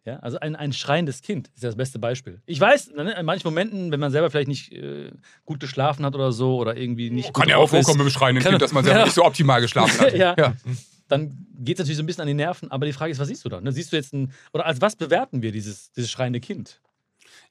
[0.06, 2.42] Ja, also ein, ein schreiendes Kind ist ja das beste Beispiel.
[2.44, 5.10] Ich weiß, ne, in manchen Momenten, wenn man selber vielleicht nicht äh,
[5.46, 8.44] gut geschlafen hat oder so oder irgendwie nicht Kann gut ja auch vorkommen im schreienden
[8.44, 9.04] Kind, dass man selber Ja.
[9.06, 10.12] nicht so optimal geschlafen hat.
[10.14, 10.34] Ja.
[10.36, 10.52] ja.
[11.08, 12.70] Dann geht es natürlich so ein bisschen an die Nerven.
[12.70, 13.60] Aber die Frage ist, was siehst du da?
[13.60, 13.72] Ne?
[13.72, 16.80] Siehst du jetzt ein, oder als was bewerten wir dieses, dieses schreiende Kind?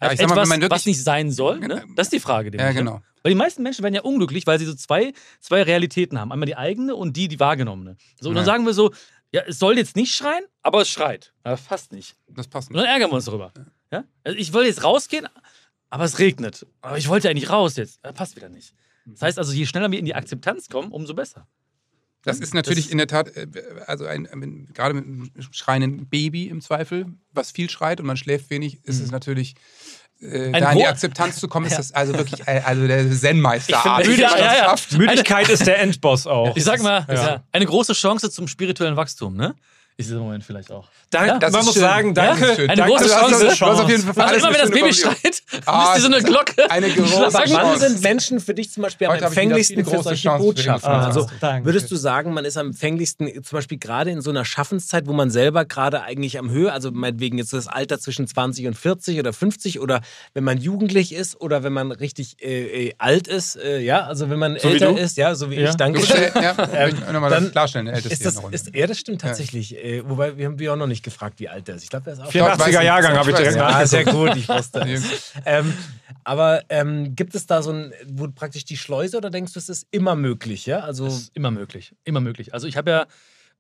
[0.02, 1.60] Ja, Als ich mal, etwas, man wirklich- was nicht sein soll?
[1.60, 1.84] Ne?
[1.96, 2.50] Das ist die Frage.
[2.50, 2.80] Ja, nämlich, ne?
[2.84, 3.02] genau.
[3.22, 6.32] Weil die meisten Menschen werden ja unglücklich, weil sie so zwei, zwei Realitäten haben.
[6.32, 7.96] Einmal die eigene und die, die wahrgenommene.
[8.20, 8.46] So, und dann Ja.
[8.46, 8.92] sagen wir so,
[9.32, 11.34] ja, es soll jetzt nicht schreien, aber es schreit.
[11.46, 12.16] Ja, fast nicht.
[12.28, 12.84] Das passt Und nicht.
[12.86, 13.52] dann ärgern wir uns darüber.
[13.92, 14.04] Ja?
[14.24, 15.28] Also ich wollte jetzt rausgehen,
[15.90, 16.66] aber es regnet.
[16.82, 18.00] Aber ich wollte eigentlich raus jetzt.
[18.04, 18.74] Ja, passt wieder nicht.
[19.06, 21.48] Das heißt also, je schneller wir in die Akzeptanz kommen, umso besser.
[22.24, 23.48] Das ist natürlich Das- in der Tat, äh,
[23.86, 28.18] also ein, ein, gerade mit einem schreienden Baby im Zweifel, was viel schreit und man
[28.18, 29.56] schläft wenig, ist es natürlich,
[30.22, 31.78] äh, da in die Akzeptanz zu kommen, ist Ja.
[31.80, 33.78] das also wirklich äh, also der Zen-Meister.
[34.06, 34.56] Müde- ja, ja.
[34.66, 34.94] schafft.
[34.94, 36.56] Müdigkeit ist der Endboss auch.
[36.56, 39.54] Ich sag mal, eine große Chance zum spirituellen Wachstum, ne?
[39.96, 40.88] Ist dieser Moment vielleicht auch.
[41.12, 41.82] Dank, Ja, das man ist muss schön.
[41.84, 42.40] sagen, Ja, danke.
[42.42, 42.70] das ist schön.
[42.72, 43.58] Eine danke große Also, du hast- Chance.
[43.60, 45.98] Du hast auf jeden Fall für Also alles immer, wenn das Baby schreit, Ah, müsst
[45.98, 46.72] ihr so eine Glocke.
[46.72, 47.90] Eine große aber wann Chance.
[47.90, 50.90] sind Menschen für dich zum Beispiel am Heute empfänglichsten für große solche Botschaften?
[50.92, 51.66] Also Danke.
[51.68, 55.14] würdest du sagen, man ist am empfänglichsten, zum Beispiel gerade in so einer Schaffenszeit, wo
[55.14, 59.20] man selber gerade eigentlich am Höhe, also meinetwegen jetzt das Alter zwischen 20 und 40
[59.20, 60.02] oder 50 oder
[60.34, 64.32] wenn man jugendlich ist oder wenn man richtig äh, äh, alt ist, äh, ja, also
[64.32, 65.70] wenn man So älter ist, ja, so wie Ja.
[65.70, 66.08] ich, danke Du
[66.42, 69.83] ja, möchte ich nochmal dann klarstellen, Älteste Ist das, ist, ja, das stimmt tatsächlich.
[69.84, 71.84] Äh, wobei, wir haben wir auch noch nicht gefragt, wie alt er ist.
[71.84, 73.90] Ich glaube, er ist auch 84er Jahrgang habe ich direkt ja, nachgeguckt.
[73.90, 74.86] sehr gut, ich wusste Ja.
[74.86, 75.34] es.
[75.46, 75.74] ähm,
[76.24, 79.68] aber ähm, gibt es da so ein, wo praktisch die Schleuse oder denkst du, es
[79.68, 80.66] ist immer möglich?
[80.66, 81.94] Ja, also Das ist immer möglich.
[82.06, 82.54] Immer möglich.
[82.54, 83.06] Also ich habe ja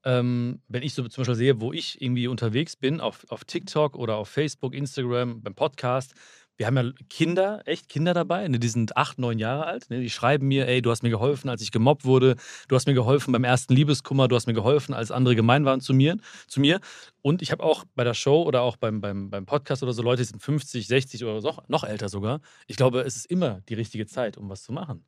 [0.06, 3.96] ähm, wenn ich so zum Beispiel sehe, wo ich irgendwie unterwegs bin, auf, auf TikTok
[3.96, 6.14] oder auf Facebook, Instagram, beim Podcast,
[6.58, 9.90] wir haben ja Kinder, echt Kinder dabei, ne, die sind acht, neun Jahre alt.
[9.90, 12.36] Ne, die schreiben mir, ey, du hast mir geholfen, als ich gemobbt wurde,
[12.68, 15.82] du hast mir geholfen beim ersten Liebeskummer, du hast mir geholfen, als andere gemein waren
[15.82, 16.18] zu mir.
[16.48, 16.80] Zu mir.
[17.22, 20.04] Und ich habe auch bei der Show oder auch beim, beim, beim Podcast oder so
[20.04, 22.40] Leute, die sind 50, 60 oder noch, noch älter sogar.
[22.68, 25.06] Ich glaube, es ist immer die richtige Zeit, um was zu machen.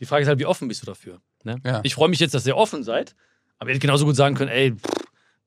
[0.00, 1.20] Die Frage ist halt, wie offen bist du dafür?
[1.44, 1.56] Ne?
[1.64, 1.80] Ja.
[1.84, 3.14] Ich freue mich jetzt, dass ihr offen seid,
[3.58, 5.01] aber ihr hättet genauso gut sagen können, ey, pff,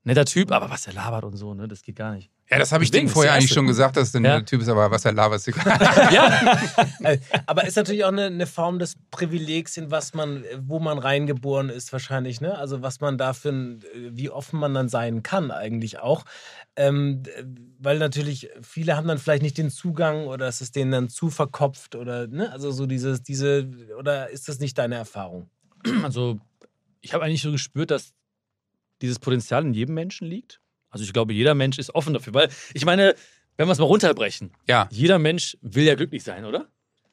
[0.05, 2.29] netter Typ, aber was er labert und so, ne, das geht gar nicht.
[2.49, 4.41] Ja, das habe ich Deswegen vorher eigentlich schon gesagt, dass der Ja.
[4.41, 5.65] Typ ist, aber was er labert, ist egal.
[6.13, 6.59] Ja,
[7.01, 10.99] Äh, Aber ist natürlich auch eine, eine Form des Privilegs, in was man, wo man
[10.99, 12.55] reingeboren ist, wahrscheinlich, ne?
[12.57, 13.77] Also was man dafür,
[14.11, 16.23] wie offen man dann sein kann, eigentlich auch.
[16.75, 17.23] Ähm,
[17.79, 21.31] weil natürlich viele haben dann vielleicht nicht den Zugang oder es ist denen dann zu
[21.31, 22.51] verkopft oder, ne?
[22.51, 25.49] Also so dieses, diese, oder ist das nicht deine Erfahrung?
[26.03, 26.39] also
[27.01, 28.13] ich habe eigentlich so gespürt, dass
[29.01, 30.61] dieses Potenzial in jedem Menschen liegt.
[30.89, 33.15] Also ich glaube, jeder Mensch ist offen dafür, weil ich meine,
[33.57, 34.87] wenn wir es mal runterbrechen, Ja.
[34.91, 36.67] jeder Mensch will ja glücklich sein, oder?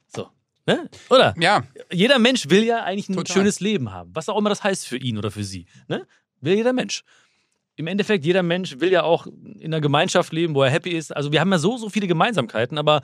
[0.06, 0.28] So,
[0.66, 0.88] ne?
[1.10, 1.34] Oder?
[1.38, 3.34] Ja, Jeder Mensch will ja eigentlich ein Total.
[3.34, 6.06] schönes Leben haben, was auch immer das heißt für ihn oder für sie, ne?
[6.40, 7.02] Will jeder Mensch.
[7.76, 11.14] Im Endeffekt, jeder Mensch will ja auch in einer Gemeinschaft leben, wo er happy ist.
[11.16, 13.00] Also wir haben ja so, so viele Gemeinsamkeiten, aber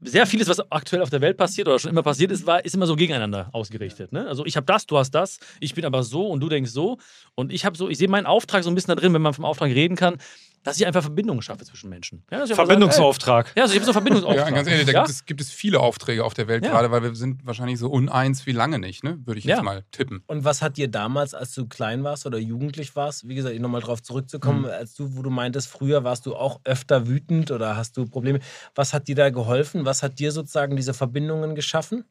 [0.00, 2.74] sehr vieles, was aktuell auf der Welt passiert oder schon immer passiert ist, war, ist
[2.74, 4.12] immer so gegeneinander ausgerichtet.
[4.12, 4.26] Ne?
[4.26, 6.98] Also ich habe das, du hast das, ich bin aber so und du denkst so.
[7.34, 9.34] Und ich habe so, ich sehe meinen Auftrag so ein bisschen da drin, wenn man
[9.34, 10.18] vom Auftrag reden kann,
[10.64, 12.24] dass ich einfach Verbindungen schaffe zwischen Menschen.
[12.30, 13.46] Ja, Verbindungsauftrag.
[13.48, 14.48] ey, Ja, also ich habe so einen Verbindungsauftrag.
[14.50, 14.98] ja, ganz ehrlich, da ja?
[15.00, 16.72] gibt, es, gibt es viele Aufträge auf der Welt Ja.
[16.72, 19.18] gerade, weil wir sind wahrscheinlich so uneins wie lange nicht, ne?
[19.24, 19.62] Würde ich jetzt Ja.
[19.62, 20.22] mal tippen.
[20.26, 23.80] Und was hat dir damals, als du klein warst oder jugendlich warst, wie gesagt, nochmal
[23.80, 24.66] drauf zurückzukommen, Mhm.
[24.66, 28.40] als du, wo du meintest, früher warst du auch öfter wütend oder hast du Probleme,
[28.74, 29.84] was hat dir da geholfen?
[29.84, 32.04] Was hat dir sozusagen diese Verbindungen geschaffen?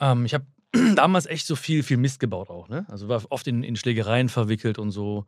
[0.00, 0.46] Ähm, ich habe
[0.96, 2.68] damals echt so viel, viel Mist gebaut auch.
[2.68, 2.86] Ne?
[2.88, 5.26] Also war oft in, in Schlägereien verwickelt und so.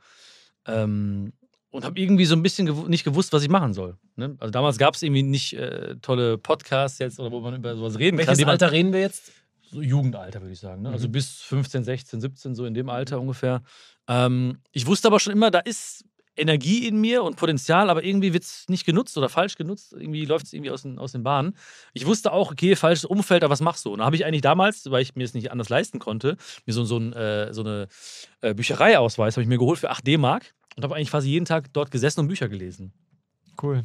[0.67, 1.33] Ähm,
[1.75, 3.97] und habe irgendwie so ein bisschen gewu nicht gewusst, was ich machen soll.
[4.15, 4.37] Ne?
[4.39, 7.99] Also damals gab es irgendwie nicht äh, tolle Podcasts jetzt oder wo man über sowas
[7.99, 8.27] reden kann.
[8.29, 9.33] Welches die man- Alter reden wir jetzt?
[9.73, 10.83] so Jugendalter, würde ich sagen.
[10.83, 10.91] Ne?
[10.91, 13.63] Also bis 15, 16, 17, so in dem Alter ungefähr.
[14.07, 16.05] Ähm, ich wusste aber schon immer, da ist
[16.37, 19.93] Energie in mir und Potenzial, aber irgendwie wird es nicht genutzt oder falsch genutzt.
[19.99, 21.57] Irgendwie läuft es irgendwie aus den, aus den Bahnen.
[21.93, 23.93] Ich wusste auch, okay, falsches Umfeld, aber was machst du?
[23.93, 26.73] Und da habe ich eigentlich damals, weil ich mir es nicht anders leisten konnte, mir
[26.73, 27.89] so, so, ein, äh, so eine
[28.43, 31.73] äh, Büchereiausweis habe ich mir geholt für 8 D-Mark und habe eigentlich quasi jeden Tag
[31.73, 32.93] dort gesessen und Bücher gelesen.
[33.63, 33.85] Cool.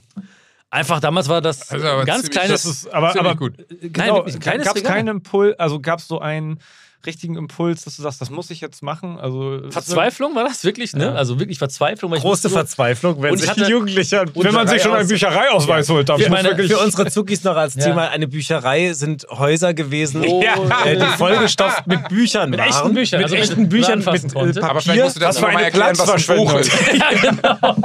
[0.71, 2.63] Einfach damals war das Also aber ein ganz ziemlich- kleines.
[2.63, 3.53] Das ist aber, aber gut.
[3.81, 6.59] genau, wirklich ein kleines gab es keinen Impuls, also gab es so einen
[7.05, 9.17] richtigen Impuls, dass du sagst, das muss ich jetzt machen?
[9.19, 11.05] Also Verzweiflung war das wirklich, ne?
[11.05, 11.13] Ja.
[11.13, 12.11] Also wirklich Verzweiflung.
[12.11, 16.17] Große Verzweiflung, wenn sich ein Jugendlicher wenn man sich schon einen Büchereiaus- Büchereiausweis holt, darf
[16.17, 16.71] Für, ich meine, wirklich.
[16.71, 17.85] für unsere Zuckis noch als Ja.
[17.85, 20.43] Thema, eine Bücherei sind Häuser gewesen, Oh.
[20.85, 22.69] äh, die vollgestopft mit Büchern Mit waren.
[22.69, 24.05] echten Büchern, Mit also echten Büchern, mit.
[24.33, 24.63] Papier.
[24.63, 26.71] Aber vielleicht musst du das mal erklären, was ein Buch ist.
[26.93, 27.75] ja, genau.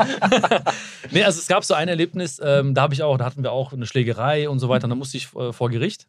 [1.11, 3.53] nee, also es gab so ein Erlebnis, ähm, da habe ich auch, da hatten wir
[3.53, 6.07] auch eine Schlägerei und so weiter, und da musste ich äh, vor Gericht.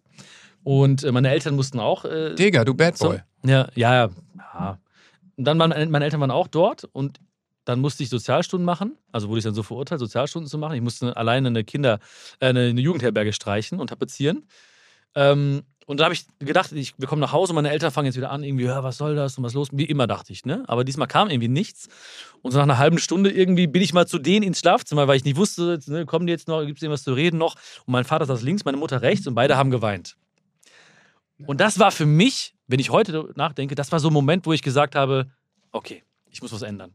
[0.65, 2.05] Und äh, meine Eltern mussten auch.
[2.05, 3.19] Äh, Digga, du Bad so, Boy.
[3.45, 4.79] ja, ja, ja, ja.
[5.37, 7.19] Und dann waren meine Eltern waren auch dort und
[7.65, 8.97] dann musste ich Sozialstunden machen.
[9.11, 10.73] Also wurde ich dann so verurteilt, Sozialstunden zu machen.
[10.73, 11.99] Ich musste alleine eine Kinder,
[12.39, 14.47] äh, eine, eine Jugendherberge streichen und tapezieren.
[15.13, 18.17] Ähm, und da habe ich gedacht, ich, wir kommen nach Hause, meine Eltern fangen jetzt
[18.17, 19.67] wieder an, irgendwie, ja, was soll das und was los?
[19.71, 20.63] Wie immer dachte ich, ne?
[20.65, 21.89] Aber diesmal kam irgendwie nichts.
[22.41, 25.17] Und so nach einer halben Stunde irgendwie bin ich mal zu denen ins Schlafzimmer, weil
[25.17, 27.53] ich nicht wusste, ne, kommen die jetzt noch, gibt es irgendwas zu reden noch?
[27.85, 30.17] Und mein Vater saß links, meine Mutter rechts und beide haben geweint.
[31.45, 34.53] Und das war für mich, wenn ich heute nachdenke, das war so ein Moment, wo
[34.53, 35.29] ich gesagt habe,
[35.71, 36.93] okay, ich muss was ändern.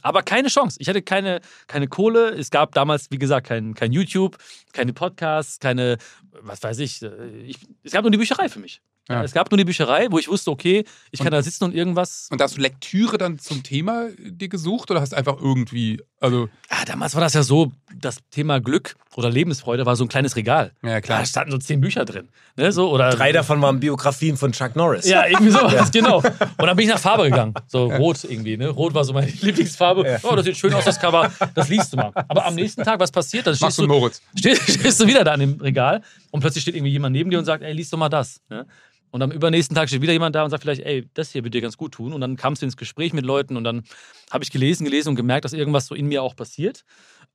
[0.00, 0.76] Aber keine Chance.
[0.80, 2.30] Ich hatte keine, keine Kohle.
[2.30, 4.38] Es gab damals, wie gesagt, kein, kein YouTube,
[4.72, 5.98] keine Podcasts, keine,
[6.40, 7.56] was weiß ich, äh, ich.
[7.82, 8.80] Es gab nur die Bücherei für mich.
[9.08, 9.24] Ja.
[9.24, 11.74] Es gab nur die Bücherei, wo ich wusste, okay, ich kann Und- da sitzen und
[11.74, 12.28] irgendwas.
[12.30, 16.48] Und hast du Lektüre dann zum Thema dir gesucht oder hast du einfach irgendwie, also,
[16.68, 20.36] Ah, damals war das ja so, das Thema Glück oder Lebensfreude war so ein kleines
[20.36, 20.72] Regal.
[20.82, 21.18] ja klar.
[21.18, 22.28] Da standen so zehn Bücher drin.
[22.56, 25.06] Ne, so, oder Drei davon waren Biografien von Chuck Norris.
[25.08, 26.18] Ja, irgendwie sowas, genau.
[26.18, 27.54] Und dann bin ich nach Farbe gegangen.
[27.66, 28.68] So rot irgendwie, ne?
[28.68, 30.06] Rot war so meine Lieblingsfarbe.
[30.08, 30.18] Ja.
[30.22, 31.30] Oh, das sieht schön aus, das Cover.
[31.54, 32.12] Das liest du mal.
[32.28, 33.46] Aber am nächsten Tag, was passiert?
[33.48, 34.22] Dann Machst stehst du du, Moritz.
[34.38, 37.38] stehst, stehst du wieder da an dem Regal und plötzlich steht irgendwie jemand neben dir
[37.40, 38.40] und sagt, ey, lies doch mal das.
[38.48, 38.64] Ne?
[39.12, 41.54] Und am übernächsten Tag steht wieder jemand da und sagt vielleicht, ey, das hier wird
[41.54, 42.12] dir ganz gut tun.
[42.12, 43.84] Und dann kamst du ins Gespräch mit Leuten und dann
[44.30, 46.84] habe ich gelesen, gelesen und gemerkt, dass irgendwas so in mir auch passiert.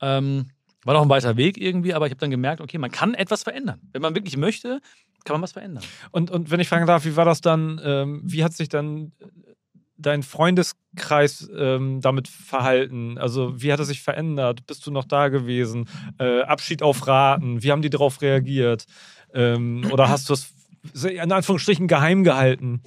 [0.01, 0.49] Ähm,
[0.83, 3.43] war noch ein weiter Weg irgendwie, aber ich habe dann gemerkt, okay, man kann etwas
[3.43, 3.79] verändern.
[3.93, 4.81] Wenn man wirklich möchte,
[5.23, 5.83] kann man was verändern.
[6.11, 9.11] Und, und wenn ich fragen darf, wie war das dann, ähm, wie hat sich dann
[9.97, 13.17] dein Freundeskreis ähm, damit verhalten?
[13.17, 14.65] Also wie hat er sich verändert?
[14.65, 15.87] Bist du noch da gewesen?
[16.19, 17.61] Äh, Abschied auf Raten?
[17.61, 18.85] Wie haben die darauf reagiert?
[19.33, 20.56] Ähm, oder hast du es
[21.03, 22.81] in Anführungsstrichen geheim gehalten?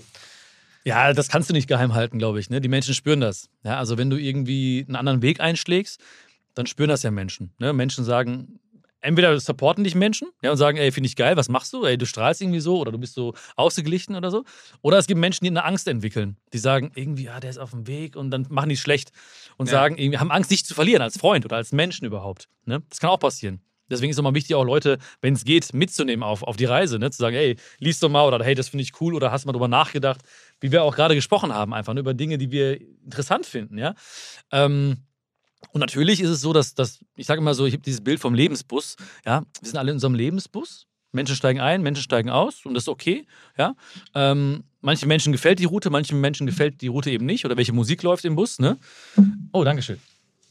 [0.84, 2.48] Ja, das kannst du nicht geheim halten, glaube ich.
[2.50, 2.60] Ne?
[2.60, 3.48] Die Menschen spüren das.
[3.64, 6.00] Ja, also wenn du irgendwie einen anderen Weg einschlägst,
[6.54, 7.52] dann spüren das ja Menschen.
[7.58, 7.72] Ne?
[7.72, 8.58] Menschen sagen,
[9.00, 11.84] entweder supporten dich Menschen ja, und sagen, ey, finde ich geil, was machst du?
[11.84, 14.44] Ey, du strahlst irgendwie so oder du bist so ausgeglichen oder so.
[14.82, 16.36] Oder es gibt Menschen, die eine Angst entwickeln.
[16.52, 19.10] Die sagen, irgendwie, ja, der ist auf dem Weg und dann machen die es schlecht
[19.58, 19.72] und Ja.
[19.72, 22.48] sagen, irgendwie, haben Angst, dich zu verlieren als Freund oder als Menschen überhaupt.
[22.64, 22.82] Ne?
[22.88, 23.60] Das kann auch passieren.
[23.90, 26.98] Deswegen ist es immer wichtig, auch Leute, wenn es geht, mitzunehmen auf, auf die Reise.
[26.98, 27.11] Ne?
[27.11, 29.53] Zu sagen, hey, lies doch mal oder hey, das finde ich cool oder hast mal
[29.53, 30.20] drüber nachgedacht,
[30.61, 32.00] wie wir auch gerade gesprochen haben, einfach ne?
[32.00, 33.79] über Dinge, die wir interessant finden.
[33.79, 33.94] Ja?
[34.53, 34.98] Ähm,
[35.72, 38.20] und natürlich ist es so, dass, dass ich sage immer so, ich habe dieses Bild
[38.20, 38.96] vom Lebensbus.
[39.24, 40.87] Ja, wir sind alle in unserem Lebensbus.
[41.12, 43.26] Menschen steigen ein, Menschen steigen aus und das ist okay.
[43.59, 43.74] Ja,
[44.14, 47.72] ähm, manchen Menschen gefällt die Route, manchen Menschen gefällt die Route eben nicht oder welche
[47.72, 48.59] Musik läuft im Bus.
[48.59, 48.79] Ne?
[49.53, 49.98] Oh, Dankeschön.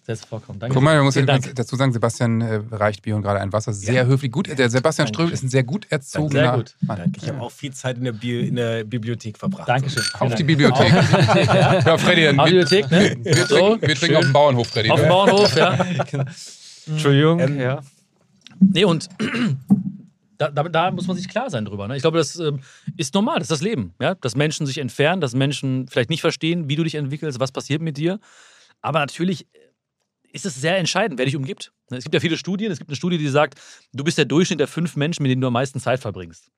[0.10, 0.58] Selbst vorkommen.
[0.60, 0.74] Danke.
[0.74, 3.74] Guck mal, man muss ja dazu sagen, Sebastian äh, reicht Björn gerade ein Wasser.
[3.74, 4.32] Sehr höflich.
[4.32, 6.76] Gut, der Sebastian Ströbel ist ein sehr gut erzogener Sehr gut.
[6.82, 6.98] Mann.
[6.98, 7.20] Danke.
[7.22, 9.70] Ich habe auch viel Zeit in der, Bi in der Bibliothek verbracht.
[9.70, 10.02] Dankeschön.
[10.20, 10.92] Auf die Vielen Bibliothek.
[10.92, 10.98] Dank.
[10.98, 11.80] Auf die Bibliothek, ja.
[11.80, 13.18] Ja, Freddy, dann Auf die wir, Bibliothek, ne?
[13.22, 14.90] wir, So, trinken, wir trinken auf dem Bauernhof, Freddy.
[14.90, 15.10] auf dem ne?
[15.10, 15.78] Bauernhof, ja.
[16.88, 17.82] Entschuldigung, Ähm, ja.
[18.60, 19.10] Nee, und
[20.40, 21.88] da, da, da muss man sich klar sein drüber.
[21.88, 21.98] Ne?
[21.98, 22.62] Ich glaube, das ähm,
[22.98, 23.94] ist normal, das ist das Leben.
[24.02, 24.16] Ja?
[24.16, 27.84] Dass Menschen sich entfernen, dass Menschen vielleicht nicht verstehen, wie du dich entwickelst, was passiert
[27.84, 28.20] mit dir.
[28.82, 29.46] Aber natürlich
[30.32, 31.72] ist es sehr entscheidend, wer dich umgibt.
[31.90, 32.72] Ne, Es gibt ja viele Studien.
[32.72, 33.60] Es gibt eine Studie, die sagt,
[33.94, 36.50] du bist der Durchschnitt der fünf Menschen, mit denen du am meisten Zeit verbringst.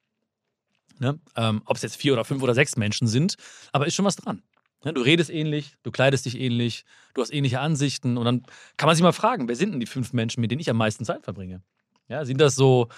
[1.00, 1.20] Ne?
[1.36, 3.36] Ähm, Ob es jetzt vier oder fünf oder sechs Menschen sind,
[3.72, 4.44] aber ist schon was dran.
[4.84, 4.94] Ne?
[4.94, 8.44] Du redest ähnlich, du kleidest dich ähnlich, du hast ähnliche Ansichten und dann
[8.78, 10.78] kann man sich mal fragen, wer sind denn die fünf Menschen, mit denen ich am
[10.78, 11.62] meisten Zeit verbringe?
[12.08, 12.90] Ja, sind das so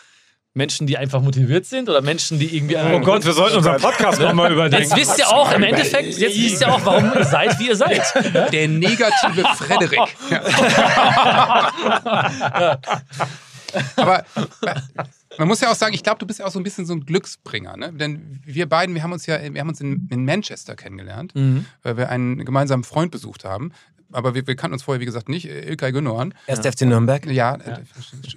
[0.55, 2.77] Menschen, die einfach motiviert sind oder Menschen, die irgendwie.
[2.77, 4.87] Oh Gott, wir sollten unseren Podcast nochmal überdenken.
[4.87, 7.75] Jetzt wisst ihr auch im Endeffekt, jetzt wisst ihr auch, warum ihr seid, wie ihr
[7.75, 8.01] seid.
[8.51, 9.99] Der negative Frederik.
[13.95, 14.23] Aber
[15.39, 16.93] man muss ja auch sagen, ich glaube, du bist ja auch so ein bisschen so
[16.93, 17.91] ein Glücksbringer, ne?
[17.91, 21.65] Denn wir beiden, wir haben uns ja, wir haben uns in, in Manchester kennengelernt, Mhm.
[21.81, 23.71] weil wir einen gemeinsamen Freund besucht haben.
[24.13, 25.45] Aber wir, wir kannten uns vorher, wie gesagt, nicht.
[25.49, 26.33] äh, Ilkay Gündogan.
[26.47, 27.25] Erst FC Nürnberg.
[27.27, 27.79] Ja, äh,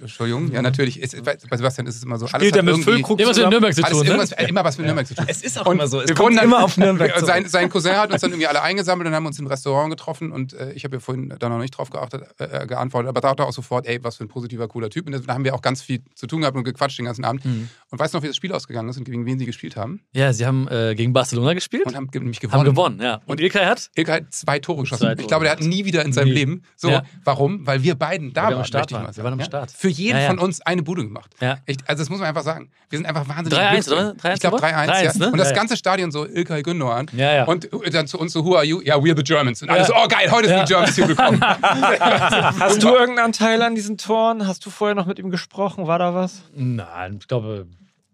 [0.01, 0.51] Entschuldigung.
[0.51, 0.99] Ja, natürlich.
[0.99, 2.27] Ist, bei Sebastian ist es immer so.
[2.27, 4.23] Spielt er hat mit Füllkrug Immer so in Nürnberg zu alles tun, ne?
[4.37, 5.25] äh, immer was mit Nürnberg zu tun.
[5.27, 6.01] Es ist auch Und immer so.
[6.01, 7.25] Es wir kommt dann- immer auf Nürnberg zurück.
[7.27, 10.31] sein, sein Cousin hat uns dann irgendwie alle eingesammelt und haben uns im Restaurant getroffen
[10.31, 13.29] und äh, ich habe ja vorhin da noch nicht drauf geachtet, äh, geantwortet, aber da
[13.29, 15.07] hat er auch sofort, ey, was für ein positiver, cooler Typ.
[15.07, 17.45] Und da haben wir auch ganz viel zu tun gehabt und gequatscht den ganzen Abend.
[17.45, 17.69] Mhm.
[17.89, 20.01] Und weißt du noch, wie das Spiel ausgegangen ist und gegen wen sie gespielt haben?
[20.13, 22.59] Ja, sie haben äh, gegen Barcelona gespielt, Und haben nämlich gewonnen.
[22.59, 23.21] haben gewonnen, ja.
[23.25, 23.89] Und Ilkay hat?
[23.95, 25.01] Ilkay hat zwei Tore geschossen.
[25.03, 25.27] Zwei Ich Tore.
[25.27, 26.33] glaube, der hat nie wieder in seinem Nie.
[26.33, 26.63] Leben.
[26.75, 27.03] So, Ja.
[27.23, 27.65] warum?
[27.67, 28.65] Weil wir beiden da waren.
[28.65, 29.15] Start möchte ich waren.
[29.17, 29.45] Wir waren am ja?
[29.45, 29.71] Start.
[29.71, 30.29] Für jeden Ja, ja.
[30.29, 31.33] von uns eine Bude gemacht.
[31.39, 31.57] Ja.
[31.65, 32.69] Echt, also das muss man einfach sagen.
[32.89, 33.87] Wir sind einfach wahnsinnig 3-1, glücklich.
[33.93, 34.11] oder?
[34.15, 35.13] 3-1 Ich glaube 3-1, 3-1, ja.
[35.19, 35.31] ne?
[35.31, 35.59] Und das Ja, ja.
[35.59, 37.07] ganze Stadion so Ilkay Gündogan.
[37.13, 37.43] Ja, ja.
[37.45, 38.81] Und dann zu uns so, who are you?
[38.83, 39.61] Ja, we're the Germans.
[39.61, 39.85] Und alle Ja.
[39.85, 40.63] so, oh geil, heute sind Ja.
[40.63, 41.41] die Germans hier gekommen.
[41.99, 44.47] Hast du irgendeinen Anteil an diesen Toren?
[44.47, 45.87] Hast du vorher noch mit ihm gesprochen?
[45.87, 46.41] War da was?
[46.55, 47.67] Nein, ich glaube,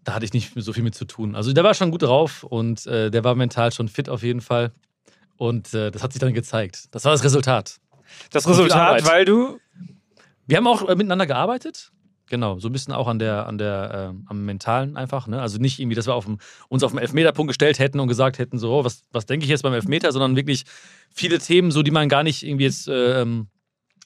[0.04, 1.34] da hatte ich nicht so viel mit zu tun.
[1.34, 4.40] Also der war schon gut drauf und äh, der war mental schon fit auf jeden
[4.40, 4.72] Fall.
[5.36, 6.86] Und äh, das hat sich dann gezeigt.
[6.92, 7.76] Das war das Resultat.
[8.30, 9.58] Das Resultat, weil du.
[10.46, 11.90] Wir haben auch äh, miteinander gearbeitet.
[12.30, 15.26] Genau, so ein bisschen auch an der, an der, ähm, am Mentalen einfach.
[15.26, 15.40] Ne?
[15.40, 18.38] Also nicht irgendwie, dass wir auf dem, uns auf den Elfmeterpunkt gestellt hätten und gesagt
[18.38, 20.64] hätten, so, oh, was, was denke ich jetzt beim Elfmeter, sondern wirklich
[21.10, 23.48] viele Themen, so die man gar nicht irgendwie jetzt, ähm,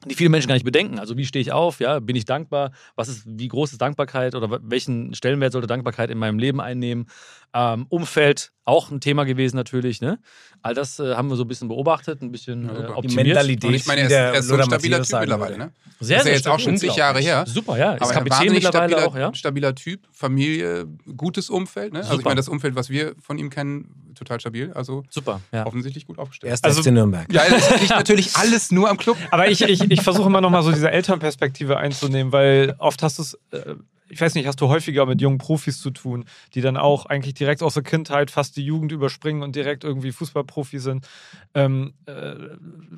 [0.06, 0.98] die viele Menschen gar nicht bedenken.
[0.98, 4.34] Also wie stehe ich auf, ja, bin ich dankbar, was ist, wie groß ist Dankbarkeit
[4.34, 7.06] oder welchen Stellenwert sollte Dankbarkeit in meinem Leben einnehmen?
[7.52, 10.18] Ähm, Umfeld, auch ein Thema gewesen natürlich, ne?
[10.60, 12.86] All das äh, haben wir so ein bisschen beobachtet, ein bisschen äh, super.
[12.86, 13.26] Die optimiert.
[13.28, 13.64] Mentalität.
[13.64, 15.58] Und ich meine, er ist, er so ein stabiler Typ mittlerweile.
[15.58, 15.72] Ne?
[15.98, 16.90] Sehr, ist ja sehr jetzt auch schon stabil.
[16.90, 17.44] zig Jahre her.
[17.48, 17.94] Super, ja.
[17.94, 19.34] Ist Aber ein Kapitän mittlerweile stabiler, auch, ja.
[19.34, 21.94] stabiler Typ, Familie, gutes Umfeld.
[21.94, 22.00] Ne?
[22.00, 24.72] Also ich meine, das Umfeld, was wir von ihm kennen, total stabil.
[24.74, 25.66] Also Super, ja.
[25.66, 26.50] offensichtlich gut aufgestellt.
[26.50, 27.32] Erst Also- FC Nürnberg.
[27.32, 29.16] Ja, das liegt natürlich alles nur am Club.
[29.30, 33.18] Aber ich, ich, ich versuche immer noch mal so diese Elternperspektive einzunehmen, weil oft hast
[33.18, 33.74] du es, äh,
[34.10, 37.34] ich weiß nicht, hast du häufiger mit jungen Profis zu tun, die dann auch eigentlich
[37.34, 41.06] direkt aus der Kindheit fast die Jugend überspringen und direkt irgendwie Fußballprofi sind.
[41.54, 42.34] Ähm, äh,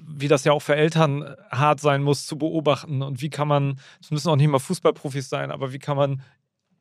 [0.08, 3.80] wie das ja auch für Eltern hart sein muss zu beobachten und wie kann man,
[4.00, 6.22] es müssen auch nicht mal Fußballprofis sein, aber wie kann man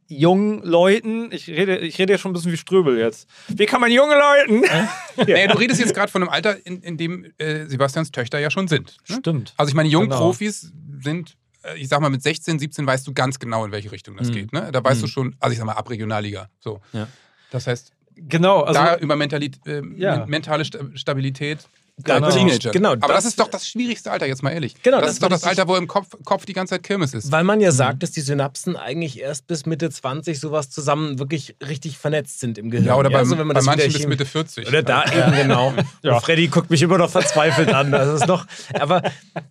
[0.10, 3.80] jungen Leuten, ich rede, ich rede ja schon ein bisschen wie Ströbel jetzt, wie kann
[3.80, 4.62] man junge Leuten
[5.18, 8.50] Naja, du redest jetzt gerade von einem Alter, in, in dem äh, Sebastians Töchter ja
[8.52, 8.98] schon sind.
[9.08, 9.18] Ne?
[9.20, 9.54] Stimmt.
[9.56, 10.18] Also ich meine, junge Genau.
[10.20, 13.92] Profis sind, äh, ich sag mal, mit 16, 17 weißt du ganz genau, in welche
[13.92, 14.34] Richtung das Mhm.
[14.34, 14.52] geht.
[14.54, 14.70] Ne?
[14.72, 15.06] Da weißt Mhm.
[15.06, 16.50] du schon, also ich sag mal, ab Regionalliga.
[16.60, 16.82] So.
[16.92, 17.08] Ja.
[17.52, 20.18] Das heißt, Genau, also da über Mentalität, äh, Ja.
[20.18, 21.60] men- mentale Sta Stabilität.
[22.04, 22.20] Genau.
[22.20, 22.72] bei Teenagern.
[22.72, 24.76] Genau, Aber das, das- ist doch das schwierigste Alter, jetzt mal ehrlich.
[24.82, 27.14] Genau, das, das ist doch das Alter, wo im Kopf, Kopf die ganze Zeit Kirmes
[27.14, 27.32] ist.
[27.32, 31.56] Weil man ja sagt, dass die Synapsen eigentlich erst bis Mitte 20 sowas zusammen wirklich
[31.68, 32.88] richtig vernetzt sind im Gehirn.
[32.88, 34.68] Ja, oder bei, so, wenn man bei das manchen bis Mitte 40.
[34.68, 35.74] Oder da eben genau.
[36.04, 36.20] Ja.
[36.20, 37.92] Freddy guckt mich immer noch verzweifelt an.
[37.92, 38.46] Das ist noch.
[38.74, 39.02] Aber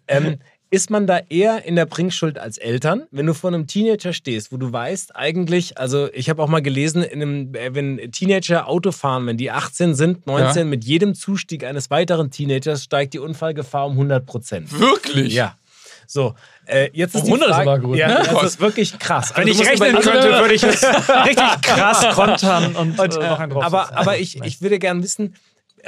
[0.07, 0.39] ähm,
[0.71, 4.53] ist man da eher in der Bringschuld als Eltern, wenn du vor einem Teenager stehst,
[4.53, 8.69] wo du weißt, eigentlich, also ich habe auch mal gelesen, in einem, äh, wenn Teenager
[8.69, 10.65] Auto fahren, wenn die 18 sind, 19, Ja.
[10.65, 14.79] mit jedem Zustieg eines weiteren Teenagers steigt die Unfallgefahr um 100 Prozent.
[14.79, 15.33] Wirklich?
[15.33, 15.57] Ja.
[16.07, 16.35] So,
[16.67, 18.23] äh, jetzt ist Um die 100 ist Frage, aber gut, ja, ne?
[18.31, 19.33] das ist wirklich krass.
[19.37, 20.83] Wenn Also ich rechnen könnte, würde ich es
[21.27, 25.03] richtig krass kontern und, Und, äh, noch einen drauf aber, aber ich, ich würde gerne
[25.03, 25.35] wissen,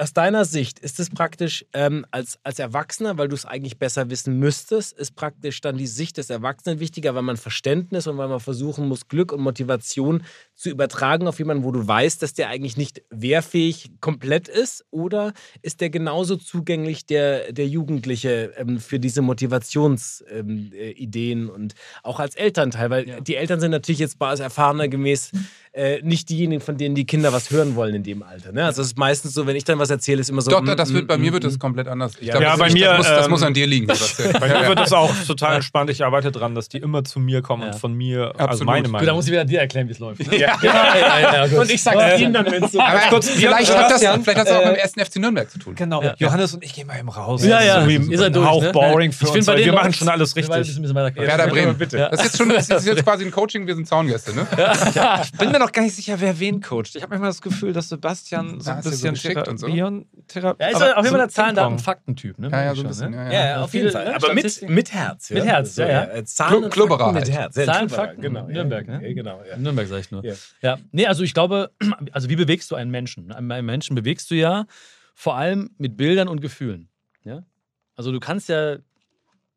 [0.00, 4.10] aus deiner Sicht, ist es praktisch ähm, als, als Erwachsener, weil du es eigentlich besser
[4.10, 8.28] wissen müsstest, ist praktisch dann die Sicht des Erwachsenen wichtiger, weil man Verständnis und weil
[8.28, 10.22] man versuchen muss, Glück und Motivation
[10.54, 14.84] zu übertragen auf jemanden, wo du weißt, dass der eigentlich nicht wehrfähig komplett ist?
[14.90, 15.32] Oder
[15.62, 22.20] ist der genauso zugänglich, der, der Jugendliche, ähm, für diese Motivationsideen ähm, äh, und auch
[22.20, 22.90] als Elternteil?
[22.90, 25.32] Weil die Eltern sind natürlich jetzt als Erfahrener gemäß
[25.72, 28.50] äh, nicht diejenigen, von denen die Kinder was hören wollen in dem Alter.
[28.50, 28.64] Ne?
[28.64, 30.50] Also es ist meistens so, wenn ich dann was erzähle, ist immer so.
[30.50, 31.46] Doch, mm, das wird, mm, bei mir mm, wird mm.
[31.46, 32.12] das komplett anders.
[32.20, 32.32] Ich Ja.
[32.32, 33.86] glaub, Ja, das, bei mir, das, muss, das ähm, muss an dir liegen.
[34.40, 35.88] Bei mir wird das auch total entspannt.
[35.90, 37.68] Ich arbeite dran, dass die immer zu mir kommen Ja.
[37.68, 38.66] und von mir, also Absolut.
[38.66, 39.16] meine Gut, da Meinung.
[39.16, 40.26] muss ich wieder dir erklären, wie es läuft.
[40.28, 40.38] Ne?
[40.38, 40.58] Ja.
[40.60, 41.58] ja, ja.
[41.60, 44.26] Und ich sage Äh, ihnen dann, wenn es so Aber kurz, vielleicht, hat das, vielleicht
[44.26, 45.74] hat das auch äh, mit dem ersten FC Nürnberg zu tun.
[45.76, 46.02] Genau.
[46.02, 46.14] Ja.
[46.18, 47.44] Johannes und ich gehen mal eben raus.
[47.44, 47.84] Ja, ja.
[47.86, 48.72] Das ist ein durch, Hauch ne?
[48.72, 50.50] boring für Ich uns, bei wir machen schon alles richtig.
[51.14, 51.76] Werder Bremen.
[51.78, 52.08] bitte.
[52.10, 54.46] Das ist jetzt schon das ist jetzt quasi ein Coaching, wir sind Zaungäste, ne?
[55.22, 56.94] Ich bin mir noch gar nicht sicher, wer wen coacht.
[56.96, 59.66] Ich habe manchmal das Gefühl, dass Sebastian so Ja, ein so bisschen geschickt und so.
[59.66, 61.78] Therapieren, Thera Ja, ist auf jeden so Fall der ein Zahlen, Daten.
[61.78, 62.38] Fakten-Typ.
[62.38, 62.48] Ne?
[62.50, 63.10] Ja, ja, so ein bisschen.
[63.12, 63.16] ne?
[63.16, 63.46] Ja, Ja, ja.
[63.50, 64.04] ja, auf jeden Fall.
[64.06, 65.28] ne, Aber mit, mit Herz.
[65.28, 65.36] Ja?
[65.36, 66.04] Mit Herz, ja, ja.
[66.04, 67.54] äh, Zahlen und Klubberer Fakten mit Herz.
[67.54, 68.20] Zahlen, Fakten.
[68.22, 68.46] Genau.
[68.48, 69.06] Nürnberg, ne?
[69.06, 69.42] Ja, genau.
[69.48, 69.56] Ja.
[69.56, 70.24] Nürnberg sag ich nur.
[70.24, 70.34] Ja.
[70.62, 70.78] Ja.
[70.92, 71.70] Nee, also ich glaube,
[72.12, 73.30] also wie bewegst du einen Menschen?
[73.32, 74.66] Einen Menschen bewegst du ja
[75.14, 76.88] vor allem mit Bildern und Gefühlen.
[77.24, 77.44] Ja?
[77.96, 78.76] Also du kannst ja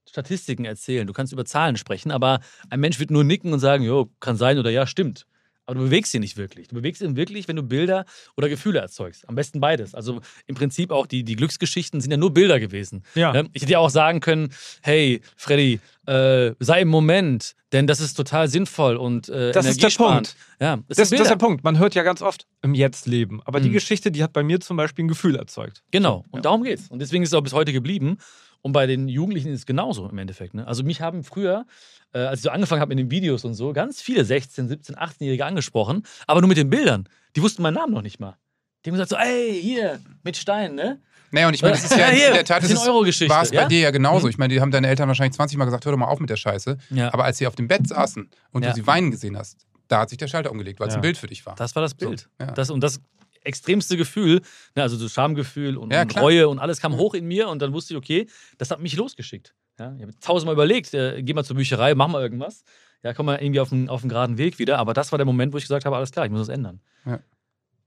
[0.10, 3.84] Statistiken erzählen, du kannst über Zahlen sprechen, aber ein Mensch wird nur nicken und sagen,
[3.84, 5.26] jo, kann sein oder ja, stimmt.
[5.66, 6.68] Aber du bewegst ihn nicht wirklich.
[6.68, 9.28] Du bewegst ihn wirklich, wenn du Bilder oder Gefühle erzeugst.
[9.30, 9.96] Am besten beides.
[9.96, 13.04] Also im Prinzip auch die, die Glücksgeschichten sind ja nur Bilder gewesen.
[13.16, 13.32] Ja.
[13.32, 13.50] Ne?
[13.54, 14.50] Ich hätte ja auch sagen können,
[14.82, 19.78] hey, Freddy, äh, sei im Moment, denn das ist total sinnvoll und äh, Das ist
[19.82, 20.36] der energiesparend.
[20.60, 21.36] Ja, Das, das, ist der.
[21.38, 21.64] Punkt.
[21.64, 23.42] Man hört ja ganz oft im Jetzt leben.
[23.46, 23.74] Aber die Mhm.
[23.74, 25.82] Geschichte, die hat bei mir zum Beispiel ein Gefühl erzeugt.
[25.92, 26.26] Genau.
[26.32, 26.90] Und darum geht's.
[26.90, 28.18] Und deswegen ist es auch bis heute geblieben.
[28.64, 30.54] Und bei den Jugendlichen ist es genauso im Endeffekt.
[30.54, 30.66] Ne?
[30.66, 31.66] Also mich haben früher,
[32.14, 34.96] äh, als ich so angefangen habe mit den Videos und so, ganz viele 16, 17,
[34.96, 37.10] 18-Jährige angesprochen, aber nur mit den Bildern.
[37.36, 38.38] Die wussten meinen Namen noch nicht mal.
[38.84, 41.02] Die haben gesagt so, ey, hier, mit Stein, ne?
[41.32, 43.42] Naja, und ich meine, das ist ja, Ja, in der Tat, das 10 ist, war
[43.42, 43.68] es bei ja?
[43.68, 44.28] dir ja genauso.
[44.28, 44.30] Mhm.
[44.30, 46.30] Ich meine, die haben deine Eltern wahrscheinlich 20 Mal gesagt, hör doch mal auf mit
[46.30, 46.78] der Scheiße.
[46.92, 47.14] Ja.
[47.14, 50.10] Aber als sie auf dem Bett saßen und du sie weinen gesehen hast, da hat
[50.10, 51.56] sich der Schalter umgelegt, weil es ein Bild für dich war.
[51.56, 52.30] Das war das Bild.
[52.40, 52.52] ja.
[52.52, 53.02] das, und das
[53.44, 54.42] extremste Gefühl,
[54.76, 56.20] ne, also so Schamgefühl und, Ja, und.
[56.20, 58.28] Reue und alles kam hoch in mir und dann wusste ich, okay,
[58.58, 59.54] das hat mich losgeschickt.
[59.80, 62.64] Ja, ich habe tausendmal überlegt, äh, geh mal zur Bücherei, mach mal irgendwas.
[63.02, 64.78] Ja, komm mal irgendwie auf den, auf den geraden Weg wieder.
[64.78, 66.80] Aber das war der Moment, wo ich gesagt habe, alles klar, ich muss das ändern.
[67.06, 67.20] Ja.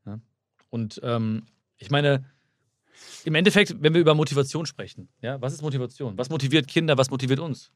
[0.04, 0.20] Ja.
[0.68, 1.46] Und ähm,
[1.78, 2.24] ich meine,
[3.24, 6.18] im Endeffekt, wenn wir über Motivation sprechen, ja, was ist Motivation?
[6.18, 7.72] Was motiviert Kinder, was motiviert uns?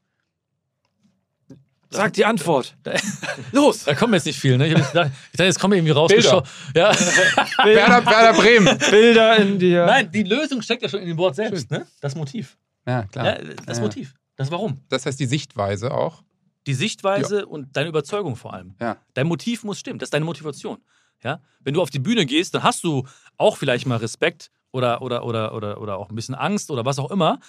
[1.93, 2.75] Sag die Antwort.
[3.51, 3.83] Los!
[3.83, 4.67] Da kommt jetzt nicht viel, ne?
[4.67, 6.47] Ich, gedacht, ich dachte, jetzt kommen wir irgendwie rausgeschaut.
[6.73, 6.91] Ja.
[7.63, 8.77] Werder, Werder Bremen.
[8.89, 9.85] Bilder in dir.
[9.85, 11.85] Nein, die Lösung steckt ja schon in dem Wort selbst, ne?
[11.99, 12.57] Das Motiv.
[12.87, 13.25] Ja, klar.
[13.25, 13.83] Ja, das Ja.
[13.83, 14.13] Motiv.
[14.37, 14.79] Das Warum.
[14.89, 16.23] Das heißt die Sichtweise auch.
[16.65, 18.75] Die Sichtweise und deine Überzeugung vor allem.
[18.79, 18.97] Ja.
[19.13, 19.99] Dein Motiv muss stimmen.
[19.99, 20.77] Das ist deine Motivation.
[21.23, 21.41] Ja?
[21.59, 23.05] Wenn du auf die Bühne gehst, dann hast du
[23.37, 26.99] auch vielleicht mal Respekt oder, oder, oder, oder, oder auch ein bisschen Angst oder was
[26.99, 27.39] auch immer.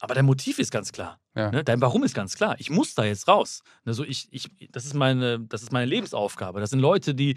[0.00, 1.20] Aber dein Motiv ist ganz klar.
[1.34, 1.50] Ja.
[1.50, 1.62] Ne?
[1.62, 2.56] Dein Warum ist ganz klar.
[2.58, 3.62] Ich muss da jetzt raus.
[3.84, 6.58] Also ich, ich, das, ist meine, das ist meine Lebensaufgabe.
[6.58, 7.36] Das sind Leute, die,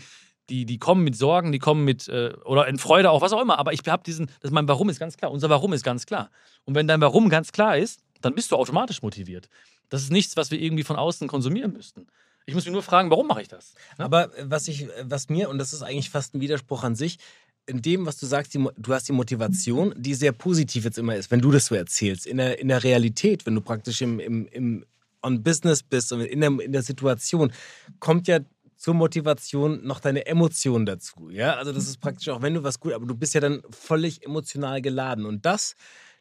[0.49, 3.41] die, die kommen mit Sorgen, die kommen mit, äh, oder in Freude auch, was auch
[3.41, 3.59] immer.
[3.59, 5.31] Aber ich habe diesen, das mein Warum ist ganz klar.
[5.31, 6.29] Unser Warum ist ganz klar.
[6.63, 9.49] Und wenn dein Warum ganz klar ist, dann bist du automatisch motiviert.
[9.89, 12.07] Das ist nichts, was wir irgendwie von außen konsumieren müssten.
[12.45, 13.73] Ich muss mich nur fragen, warum mache ich das?
[13.97, 17.19] Aber äh, was ich, was mir, und das ist eigentlich fast ein Widerspruch an sich,
[17.65, 21.15] in dem, was du sagst, die, du hast die Motivation, die sehr positiv jetzt immer
[21.15, 22.25] ist, wenn du das so erzählst.
[22.25, 24.85] In der, in der Realität, wenn du praktisch im, im, im
[25.21, 27.53] on Business bist und in der, in der Situation,
[27.99, 28.39] kommt ja
[28.75, 31.29] zur Motivation noch deine Emotion dazu.
[31.29, 33.63] Ja, also das ist praktisch auch, wenn du was gut, aber du bist ja dann
[33.69, 35.25] völlig emotional geladen.
[35.25, 35.75] Und das,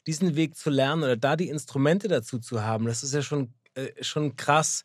[0.06, 3.52] diesen Weg zu lernen oder da die Instrumente dazu zu haben, das ist ja schon,
[3.74, 4.84] äh, schon krass.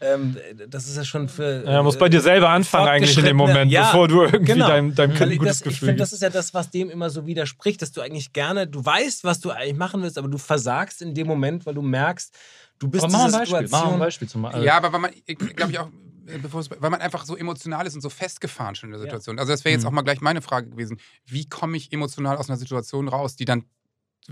[0.00, 0.36] Ähm,
[0.68, 1.64] das ist ja schon für.
[1.64, 4.68] Ja, muss bei dir selber anfangen eigentlich in dem Moment, Ja, bevor du irgendwie genau.
[4.68, 6.70] deinem, deinem Kind ein ich gutes das, ich Gefühl finde, das ist ja das, was
[6.70, 10.18] dem immer so widerspricht, dass du eigentlich gerne, du weißt, was du eigentlich machen willst,
[10.18, 12.32] aber du versagst in dem Moment, weil du merkst,
[12.78, 13.42] du bist Aber mach ein Beispiel.
[13.44, 13.98] Mach mal ein Situation.
[13.98, 15.10] Beispiel zum also, Ja, aber weil man,
[15.56, 15.88] glaube ich auch,
[16.26, 19.00] äh, bevor es, weil man einfach so emotional ist und so festgefahren schon in der
[19.00, 19.38] Situation.
[19.38, 19.88] Also das wäre jetzt Mhm.
[19.88, 21.00] auch mal gleich meine Frage gewesen.
[21.26, 23.64] Wie komme ich emotional aus einer Situation raus, die dann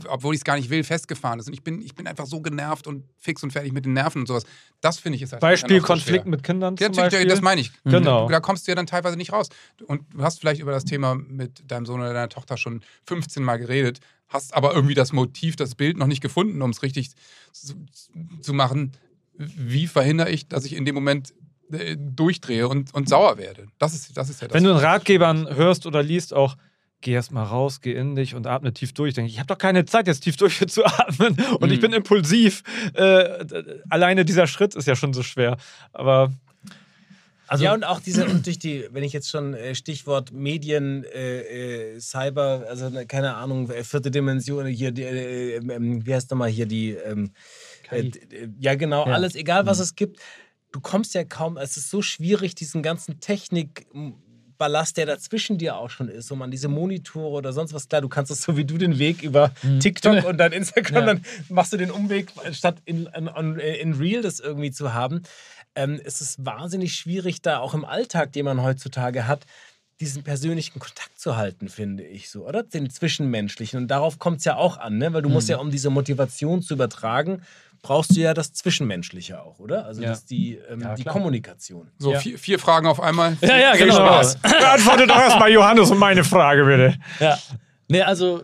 [0.09, 1.47] obwohl ich es gar nicht will, festgefahren ist.
[1.47, 4.21] Und ich bin, ich bin einfach so genervt und fix und fertig mit den Nerven
[4.23, 4.45] und sowas.
[4.81, 7.29] Das finde ich ist halt Beispiel so Konflikt mit Kindern Ja, zum natürlich, Beispiel.
[7.29, 7.73] das meine ich.
[7.85, 8.29] Genau.
[8.29, 9.49] Da, kommst du ja dann teilweise nicht raus.
[9.87, 13.43] Und du hast vielleicht über das Thema mit deinem Sohn oder deiner Tochter schon 15
[13.43, 17.11] Mal geredet, hast aber irgendwie das Motiv, das Bild noch nicht gefunden, um es richtig
[17.53, 17.75] zu,
[18.43, 18.93] zu machen.
[19.39, 21.33] Wie verhindere ich, dass ich in dem Moment
[21.73, 23.69] äh, durchdrehe und, und sauer werde?
[23.79, 24.55] Das ist, das ist ja das.
[24.55, 26.57] Wenn du in Ratgebern hörst oder liest auch,
[27.01, 29.15] geh erst mal raus, geh in dich und atme tief durch.
[29.15, 31.83] Denke ich, ich habe doch keine Zeit, jetzt tief durchzuatmen und ich Mhm.
[31.83, 32.63] bin impulsiv.
[32.95, 33.45] Äh,
[33.89, 35.57] alleine dieser Schritt ist ja schon so schwer.
[35.93, 36.33] Aber
[37.49, 41.05] Also ja, und auch diese, und durch die, wenn ich jetzt schon äh, Stichwort Medien,
[41.05, 46.13] äh, äh, Cyber, also ne, keine Ahnung, äh, vierte Dimension, hier, die, äh, ähm, wie
[46.15, 47.31] heißt nochmal hier die, ähm,
[47.93, 49.13] äh, äh, ja genau, Ja.
[49.13, 50.19] alles, egal was es gibt,
[50.73, 53.87] du kommst ja kaum, es ist so schwierig, diesen ganzen Technik.
[54.59, 57.89] Ballast, der dazwischen dir auch schon ist, um an diese Monitore oder sonst was.
[57.89, 61.07] Klar, du kannst es so wie du den Weg über TikTok und dann Instagram, Ja.
[61.07, 65.23] dann machst du den Umweg, statt in, in, in, in Real das irgendwie zu haben.
[65.75, 69.45] Ähm, es ist wahnsinnig schwierig, da auch im Alltag, den man heutzutage hat,
[70.01, 72.63] diesen persönlichen Kontakt zu halten, finde ich so, oder?
[72.63, 73.81] Den zwischenmenschlichen.
[73.81, 75.13] Und darauf kommt es ja auch an, ne?
[75.15, 77.43] Weil du musst ja, um diese Motivation zu übertragen,
[77.83, 79.85] brauchst du ja das Zwischenmenschliche auch, oder?
[79.87, 80.11] Also Ja.
[80.11, 81.13] das die, ähm, Ja, die klar.
[81.15, 81.91] so, Kommunikation.
[82.01, 82.19] Ja.
[82.21, 83.37] vier, vier Fragen auf einmal.
[83.41, 83.97] Ja, ja, Viel genau.
[83.97, 84.39] Spaß.
[84.43, 86.99] beantworte doch erstmal Johannes und meine Frage, bitte.
[87.21, 87.39] Ja.
[87.89, 88.43] Nee, also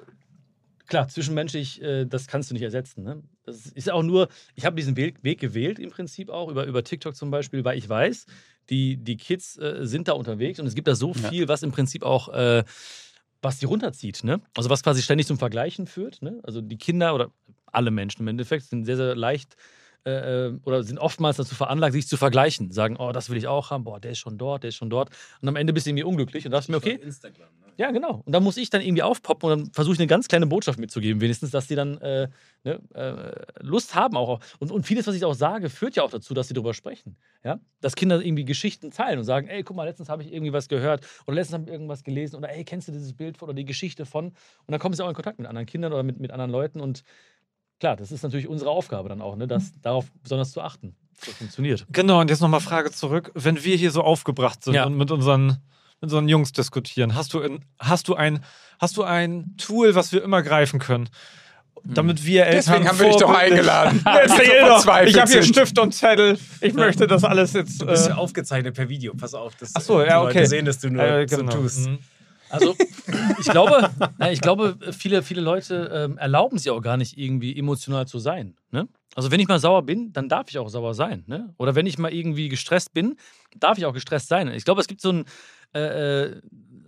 [0.86, 3.02] klar, zwischenmenschlich, äh, das kannst du nicht ersetzen.
[3.02, 3.22] Ne?
[3.44, 6.84] Das ist auch nur, ich habe diesen Weg, Weg gewählt im Prinzip auch, über, über
[6.84, 8.26] TikTok zum Beispiel, weil ich weiß,
[8.70, 11.28] die, die Kids äh, sind da unterwegs und es gibt da so Ja.
[11.30, 12.62] viel, was im Prinzip auch, äh,
[13.44, 14.22] was die runterzieht.
[14.22, 14.40] Ne?
[14.56, 16.22] Also was quasi ständig zum Vergleichen führt.
[16.22, 16.38] Ne?
[16.44, 17.32] Also die Kinder oder
[17.72, 19.56] alle Menschen im Endeffekt sind sehr, sehr leicht
[20.04, 22.72] äh, äh, oder sind oftmals dazu veranlagt, sich zu vergleichen.
[22.72, 24.90] Sagen, oh, das will ich auch haben, boah, der ist schon dort, der ist schon
[24.90, 25.10] dort.
[25.40, 27.46] Und am Ende bist du irgendwie unglücklich und dachte mir, okay, Instagram.
[27.60, 27.72] Ne?
[27.76, 28.20] ja, genau.
[28.26, 30.80] Und da muss ich dann irgendwie aufpoppen und dann versuche ich eine ganz kleine Botschaft
[30.80, 32.28] mitzugeben, wenigstens, dass die dann äh,
[32.64, 34.40] ne, äh, Lust haben auch.
[34.58, 37.16] Und, und vieles, was ich auch sage, führt ja auch dazu, dass sie darüber sprechen.
[37.44, 37.60] Ja?
[37.80, 40.68] Dass Kinder irgendwie Geschichten teilen und sagen, ey, guck mal, letztens habe ich irgendwie was
[40.68, 43.56] gehört oder letztens habe ich irgendwas gelesen oder ey, kennst du dieses Bild von oder
[43.56, 44.26] die Geschichte von?
[44.26, 44.34] Und
[44.66, 47.04] dann kommen sie auch in Kontakt mit anderen Kindern oder mit, mit anderen Leuten und
[47.82, 50.94] klar, das ist natürlich unsere Aufgabe dann auch, ne, das, darauf besonders zu achten.
[51.18, 51.84] dass Das funktioniert.
[51.90, 53.32] Genau, und jetzt nochmal Frage zurück.
[53.34, 54.84] Wenn wir hier so aufgebracht sind Ja.
[54.86, 55.58] und mit unseren, mit
[56.04, 58.44] unseren Jungs diskutieren, hast du, in, hast, du ein,
[58.78, 61.08] hast du ein Tool, was wir immer greifen können?
[61.84, 64.00] Damit wir Eltern Deswegen haben wir dich doch eingeladen.
[64.04, 64.66] Erzähl So doch.
[64.74, 65.42] verzweifelt Ich habe hier.
[65.42, 66.38] Stift und Zettel.
[66.60, 67.82] Ich möchte das alles jetzt.
[67.82, 69.56] Du bist Äh, ja aufgezeichnet per Video, pass auf.
[69.56, 70.46] Dass, Ach so, äh, ja, Leute okay.
[70.46, 71.50] sehen, dass du nur äh, so genau.
[71.52, 71.88] tust.
[71.88, 71.98] Mhm.
[72.52, 72.76] Also,
[73.40, 73.90] ich glaube,
[74.30, 78.54] ich glaube viele, viele Leute ähm, erlauben sich auch gar nicht irgendwie emotional zu sein.
[78.70, 78.88] Ne?
[79.14, 81.24] Also, wenn ich mal sauer bin, dann darf ich auch sauer sein.
[81.26, 81.54] Ne?
[81.58, 83.16] Oder wenn ich mal irgendwie gestresst bin,
[83.58, 84.48] darf ich auch gestresst sein.
[84.48, 85.24] Ich glaube, es gibt so ein,
[85.74, 86.40] äh, äh,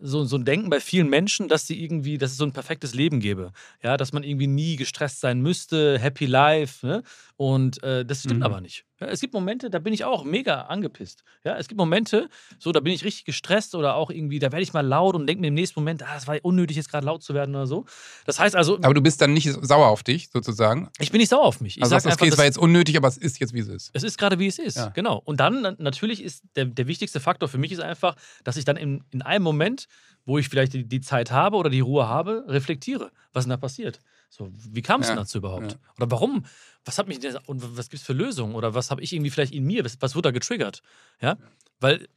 [0.02, 2.94] so, so ein Denken bei vielen Menschen, dass sie irgendwie, dass es so ein perfektes
[2.94, 3.52] Leben gäbe.
[3.82, 6.86] Ja, dass man irgendwie nie gestresst sein müsste, happy life.
[6.86, 7.02] Ne?
[7.36, 8.42] Und äh, das stimmt Mhm.
[8.44, 8.84] aber nicht.
[9.00, 11.24] Ja, es gibt Momente, da bin ich auch mega angepisst.
[11.42, 12.28] Ja, es gibt Momente,
[12.60, 15.26] so, da bin ich richtig gestresst oder auch irgendwie, da werde ich mal laut und
[15.26, 17.66] denke mir im nächsten Moment, ah, es war unnötig, jetzt gerade laut zu werden oder
[17.66, 17.86] so.
[18.24, 20.90] Das heißt also, Aber du bist dann nicht sauer auf dich, sozusagen.
[21.00, 21.76] ich bin nicht sauer auf mich.
[21.76, 23.58] Ich also sag sagst, okay, einfach, es war jetzt unnötig, aber es ist jetzt, wie
[23.58, 23.90] es ist.
[23.94, 24.88] es ist gerade wie es ist, Ja.
[24.90, 25.20] genau.
[25.24, 28.64] Und dann na- natürlich ist der, der wichtigste Faktor für mich ist einfach, dass ich
[28.64, 29.88] dann in, in einem Moment,
[30.24, 33.56] wo ich vielleicht die, die Zeit habe oder die Ruhe habe, reflektiere, was denn da
[33.56, 33.98] passiert.
[34.36, 35.72] So, wie kam es Ja, denn dazu überhaupt?
[35.72, 35.78] ja.
[35.96, 36.44] Oder warum?
[36.84, 38.56] Was hat mich denn, und was gibt es für Lösungen?
[38.56, 39.84] Oder was habe ich irgendwie vielleicht in mir?
[39.84, 40.82] Was, was wurde da getriggert?
[41.20, 41.36] Ja?
[41.78, 42.08] Weil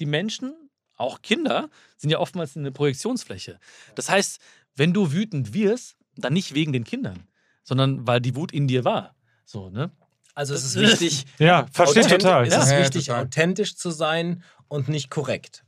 [0.00, 0.52] die Menschen,
[0.96, 3.60] auch Kinder, sind ja oftmals eine Projektionsfläche.
[3.94, 4.40] Das heißt,
[4.74, 7.28] wenn du wütend wirst, dann nicht wegen den Kindern,
[7.62, 9.14] sondern weil die Wut in dir war.
[9.44, 9.92] So, ne?
[10.34, 12.48] Also es ist wichtig, Ja, verstehe total.
[12.48, 13.26] Es ist wichtig, total.
[13.26, 15.64] authentisch zu sein und nicht korrekt.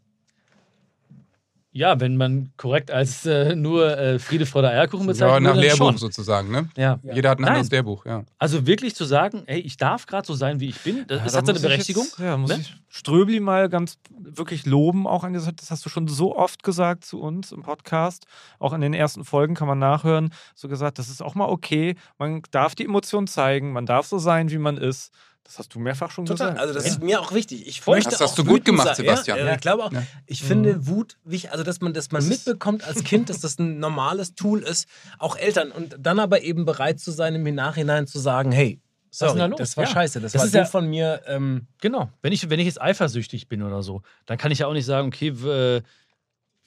[1.74, 5.76] Ja, wenn man korrekt als äh, nur äh, Friede, Freude, Eierkuchen bezeichnet Ja, nach Lehrbuch
[5.78, 5.96] schon.
[5.96, 6.68] sozusagen, ne?
[6.76, 6.98] Ja.
[7.02, 7.52] Jeder hat ein Nein.
[7.52, 8.24] anderes Lehrbuch, ja.
[8.38, 11.24] Also wirklich zu sagen, hey, ich darf gerade so sein, wie ich bin, das, Ja,
[11.24, 12.04] das da hat seine Berechtigung.
[12.04, 12.58] Jetzt, ja, muss ne?
[12.60, 16.62] ich Ströbli mal ganz wirklich loben, auch an dieser, das hast du schon so oft
[16.62, 18.26] gesagt zu uns im Podcast.
[18.58, 20.30] Auch in den ersten Folgen kann man nachhören.
[20.54, 21.96] So gesagt, das ist auch mal okay.
[22.18, 25.10] Man darf die Emotionen zeigen, man darf so sein, wie man ist.
[25.44, 26.50] Das hast du mehrfach schon Total.
[26.52, 26.60] gesagt.
[26.60, 27.66] Also das ist mir auch wichtig.
[27.66, 28.96] Ich möchte Das hast auch du gut gemacht, sein.
[28.96, 29.38] Sebastian.
[29.38, 29.92] Ja, ja, ich glaube auch.
[29.92, 30.02] Ja.
[30.26, 33.78] Ich finde Wut wichtig, also dass man, dass man mitbekommt als Kind, dass das ein
[33.78, 38.18] normales Tool ist, auch Eltern und dann aber eben bereit zu sein, im Nachhinein zu
[38.18, 39.90] sagen, hey, ist denn da sorry, das war Ja.
[39.90, 41.20] scheiße, das, Das war ist so ja- von mir.
[41.26, 42.08] Ähm, Genau.
[42.22, 44.86] Wenn ich, wenn ich jetzt eifersüchtig bin oder so, dann kann ich ja auch nicht
[44.86, 45.82] sagen, okay, äh,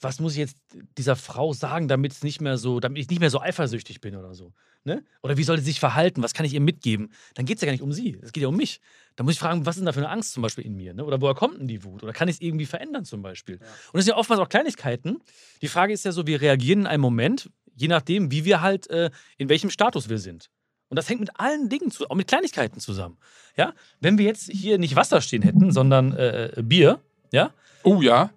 [0.01, 0.57] was muss ich jetzt
[0.97, 4.15] dieser Frau sagen, damit es nicht mehr so, damit ich nicht mehr so eifersüchtig bin
[4.15, 4.51] oder so.
[4.85, 5.03] Ne?
[5.21, 6.23] Oder wie soll sie sich verhalten?
[6.23, 7.11] Was kann ich ihr mitgeben?
[7.33, 8.17] Dann geht es ja gar nicht um sie.
[8.21, 8.79] Es geht ja um mich.
[9.15, 10.93] Da muss ich fragen, was ist denn da für eine Angst zum Beispiel in mir?
[10.93, 11.03] Ne?
[11.03, 12.03] Oder woher kommt denn die Wut?
[12.03, 13.55] Oder kann ich es irgendwie verändern zum Beispiel?
[13.55, 15.19] Und das sind ja oftmals auch Kleinigkeiten.
[15.61, 17.49] Die Frage ist ja so, wir reagieren in einem Moment.
[17.77, 20.49] je nachdem, wie wir halt, äh, in welchem Status wir sind.
[20.87, 23.17] Und das hängt mit allen Dingen, zu, auch mit Kleinigkeiten zusammen.
[23.57, 23.73] Ja?
[23.99, 27.01] Wenn wir jetzt hier nicht Wasser stehen hätten, sondern äh, Bier,
[27.33, 27.53] ja,
[27.85, 28.31] Oh ja.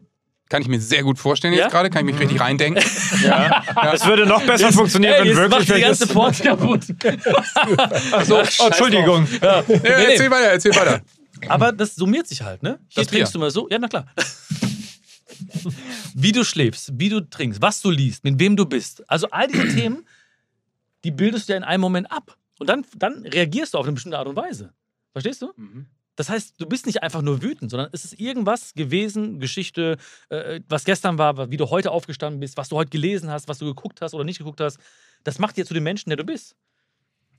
[0.49, 1.65] Kann ich mir sehr gut vorstellen Ja?
[1.65, 2.83] jetzt gerade, kann ich mich richtig reindenken.
[3.93, 6.81] Es würde noch besser funktionieren, Ey, wenn jetzt wirklich macht die ganze welches- Port kaputt.
[8.13, 9.27] Ach so, oh, Entschuldigung.
[9.43, 11.01] Ja, erzähl weiter, erzähl weiter.
[11.49, 12.79] Aber das summiert sich halt, ne?
[12.89, 13.19] Hier Das Bier.
[13.19, 13.69] trinkst du mal so.
[13.71, 14.07] Ja, na klar.
[16.15, 19.09] wie du schläfst, wie du trinkst, was du liest, mit wem du bist.
[19.09, 20.07] Also all diese Themen,
[21.05, 22.37] die bildest du ja in einem Moment ab.
[22.59, 24.73] Und dann, dann reagierst du auf eine bestimmte Art und Weise.
[25.13, 25.53] Verstehst du?
[26.19, 29.99] Das heißt, du bist nicht einfach nur wütend, sondern es ist irgendwas gewesen, Geschichte,
[30.31, 33.59] äh, was gestern war, wie du heute aufgestanden bist, was du heute gelesen hast, was
[33.59, 34.81] du geguckt hast oder nicht geguckt hast.
[35.23, 36.57] Das macht dir zu dem Menschen, der du bist.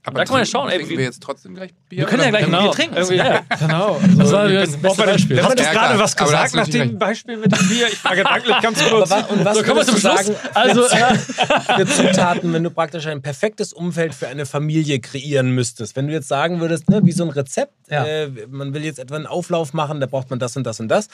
[0.06, 2.00] Aber Da kann man ja schauen, ey, wir jetzt trotzdem gleich Bier?
[2.00, 2.96] Wir können ja gleich ein Bier trinken.
[2.96, 3.42] Irgendwie- Ja.
[3.60, 4.00] Genau.
[4.18, 5.44] Das war Also, das ich bin- beste Beispiel.
[5.44, 7.88] Hast du gerade was gesagt nach dem Beispiel mit dem Bier?
[7.92, 9.12] Ich war gedanklich ganz kurz.
[9.12, 10.26] Aber und was So, kommen wir zum Schluss.
[10.26, 10.84] sagen, Also,
[11.76, 15.96] für Zutaten, wenn du praktisch ein perfektes Umfeld für eine Familie kreieren müsstest?
[15.96, 18.06] Wenn du jetzt sagen würdest, ne, wie so ein Rezept, Ja.
[18.06, 20.88] äh, man will jetzt etwa einen Auflauf machen, da braucht man das und das und
[20.88, 21.08] das.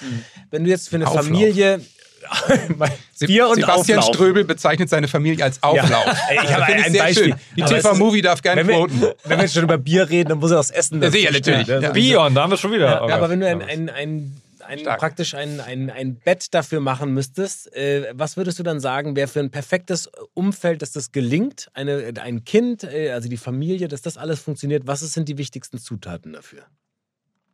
[0.52, 1.26] Wenn du jetzt für eine Auflauf.
[1.26, 1.82] Familie
[3.20, 4.16] Bier und Sebastian Auflauf.
[4.16, 6.06] Ströbel bezeichnet seine Familie als Auflauf.
[6.30, 7.24] Ey, ich habe Finde ein sehr Beispiel.
[7.26, 7.36] schön.
[7.56, 9.78] Die Aber es TV ist- Movie darf gerne Wenn wir, wenn wir jetzt schon über
[9.78, 11.68] Bier reden, dann muss er das Essen Ja, dazu stellen, natürlich.
[11.68, 11.92] Ja.
[11.92, 12.86] Bion, da haben wir schon wieder.
[13.08, 17.14] Ja, aber wenn du ein, ein, ein, ein praktisch ein, ein, ein Bett dafür machen
[17.14, 21.68] müsstest, äh, was würdest du dann sagen, wäre für ein perfektes Umfeld, dass das gelingt,
[21.74, 25.78] eine, ein Kind, äh, also die Familie, dass das alles funktioniert, was sind die wichtigsten
[25.78, 26.64] Zutaten dafür?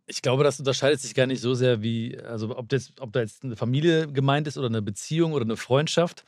[0.07, 3.21] Ich glaube, das unterscheidet sich gar nicht so sehr wie, also ob, das, ob da
[3.21, 6.25] jetzt eine Familie gemeint ist oder eine Beziehung oder eine Freundschaft.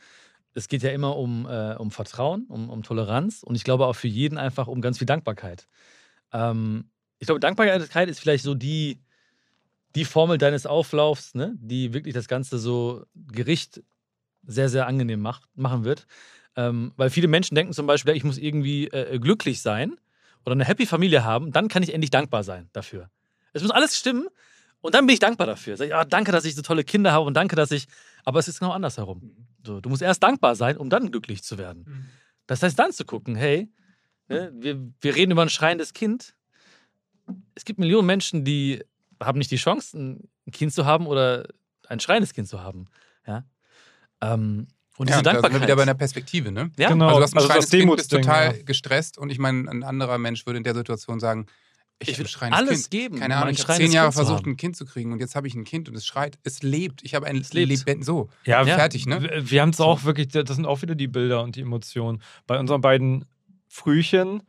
[0.54, 3.96] Es geht ja immer um, äh, um Vertrauen, um, um Toleranz und ich glaube auch
[3.96, 5.66] für jeden einfach um ganz viel Dankbarkeit.
[6.32, 9.00] Ähm, ich glaube, Dankbarkeit ist vielleicht so die,
[9.94, 11.54] die Formel deines Auflaufs, ne?
[11.58, 13.82] die wirklich das Ganze so Gericht
[14.46, 16.06] sehr, sehr angenehm macht, machen wird.
[16.56, 19.96] Ähm, weil viele Menschen denken zum Beispiel, ich muss irgendwie äh, glücklich sein
[20.44, 23.10] oder eine happy Familie haben, dann kann ich endlich dankbar sein dafür.
[23.54, 24.28] Es muss alles stimmen
[24.80, 25.76] und dann bin ich dankbar dafür.
[25.78, 27.86] Sag ich, ah, danke, dass ich so tolle Kinder habe und danke, dass ich.
[28.24, 29.34] Aber es ist genau andersherum.
[29.64, 32.10] So, du musst erst dankbar sein, um dann glücklich zu werden.
[32.46, 33.70] Das heißt, dann zu gucken, hey,
[34.28, 36.34] ne, wir, wir reden über ein schreiendes Kind.
[37.54, 38.84] Es gibt Millionen Menschen, die
[39.22, 41.46] haben nicht die Chance, ein Kind zu haben oder
[41.88, 42.86] ein schreiendes Kind zu haben.
[43.26, 43.44] Ja?
[44.20, 45.62] Ähm, und Ja, diese und da sind wir Dankbarkeit.
[45.62, 46.70] wieder bei einer Perspektive, ne?
[46.76, 46.88] ja?
[46.90, 47.06] Genau.
[47.06, 48.62] Also, du hast ein Also das Kind, bist total ja.
[48.64, 51.46] gestresst und ich meine, ein anderer Mensch würde in der Situation sagen,
[52.00, 52.90] ich, Ich schreiendes alles kind.
[52.90, 55.36] geben, Keine Ahnung, ich habe zehn Jahre Kind versucht, ein Kind zu kriegen und jetzt
[55.36, 57.02] habe ich ein Kind und es schreit, es lebt.
[57.02, 57.54] Ich habe ein lebt.
[57.54, 58.28] Leben so.
[58.44, 59.22] Ja, Fertig, ne?
[59.22, 62.20] Wir, wir haben es auch wirklich, das sind auch wieder die Bilder und die Emotionen.
[62.46, 63.24] Bei unseren beiden
[63.68, 64.42] Frühchen,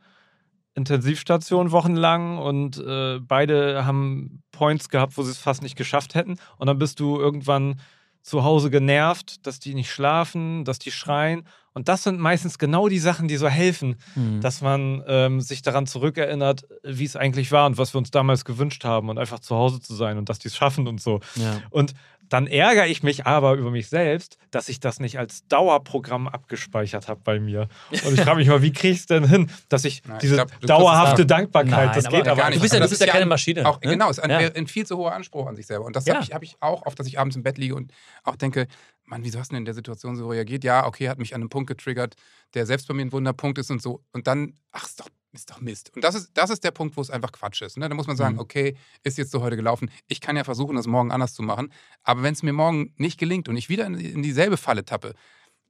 [0.74, 6.38] Intensivstation wochenlang und äh, beide haben Points gehabt, wo sie es fast nicht geschafft hätten.
[6.58, 7.80] Und dann bist du irgendwann
[8.22, 11.46] zu Hause genervt, dass die nicht schlafen, dass die schreien.
[11.76, 14.40] Und das sind meistens genau die Sachen, die so helfen, Hm.
[14.40, 18.46] dass man ähm, sich daran zurückerinnert, wie es eigentlich war und was wir uns damals
[18.46, 21.20] gewünscht haben und einfach zu Hause zu sein und dass die es schaffen und so.
[21.34, 21.60] ja.
[21.68, 21.92] Und
[22.28, 27.06] dann ärgere ich mich aber über mich selbst, dass ich das nicht als Dauerprogramm abgespeichert
[27.06, 27.68] habe bei mir.
[28.04, 30.20] Und ich frage mich mal, wie kriege ich es denn hin, dass ich Nein, ich
[30.22, 32.54] diese glaub, du kriegst dauerhafte es Dankbarkeit, Nein, das aber geht gar aber gar Du
[32.54, 32.62] nicht.
[32.62, 33.64] bist ja, du das bist ja ist keine Maschine.
[33.68, 33.90] Auch, ne?
[33.90, 34.38] Genau, es ist ein, Ja.
[34.38, 35.84] ein viel zu hoher Anspruch an sich selber.
[35.84, 36.14] Und das Ja.
[36.14, 37.92] habe ich, hab ich auch, oft, dass ich abends im Bett liege und
[38.24, 38.66] auch denke,
[39.06, 40.64] Mann, wieso hast du denn in der Situation so reagiert?
[40.64, 42.16] Ja, okay, hat mich an einem Punkt getriggert,
[42.54, 44.02] der selbst bei mir ein Wunderpunkt ist und so.
[44.12, 45.92] Und dann, ach, ist doch, ist doch Mist.
[45.94, 47.78] Und das ist, das ist der Punkt, wo es einfach Quatsch ist.
[47.78, 47.88] Ne?
[47.88, 48.40] Da muss man sagen, Mhm.
[48.40, 49.90] okay, ist jetzt so heute gelaufen.
[50.08, 51.72] Ich kann ja versuchen, das morgen anders zu machen.
[52.02, 55.14] Aber wenn es mir morgen nicht gelingt und ich wieder in, in dieselbe Falle tappe,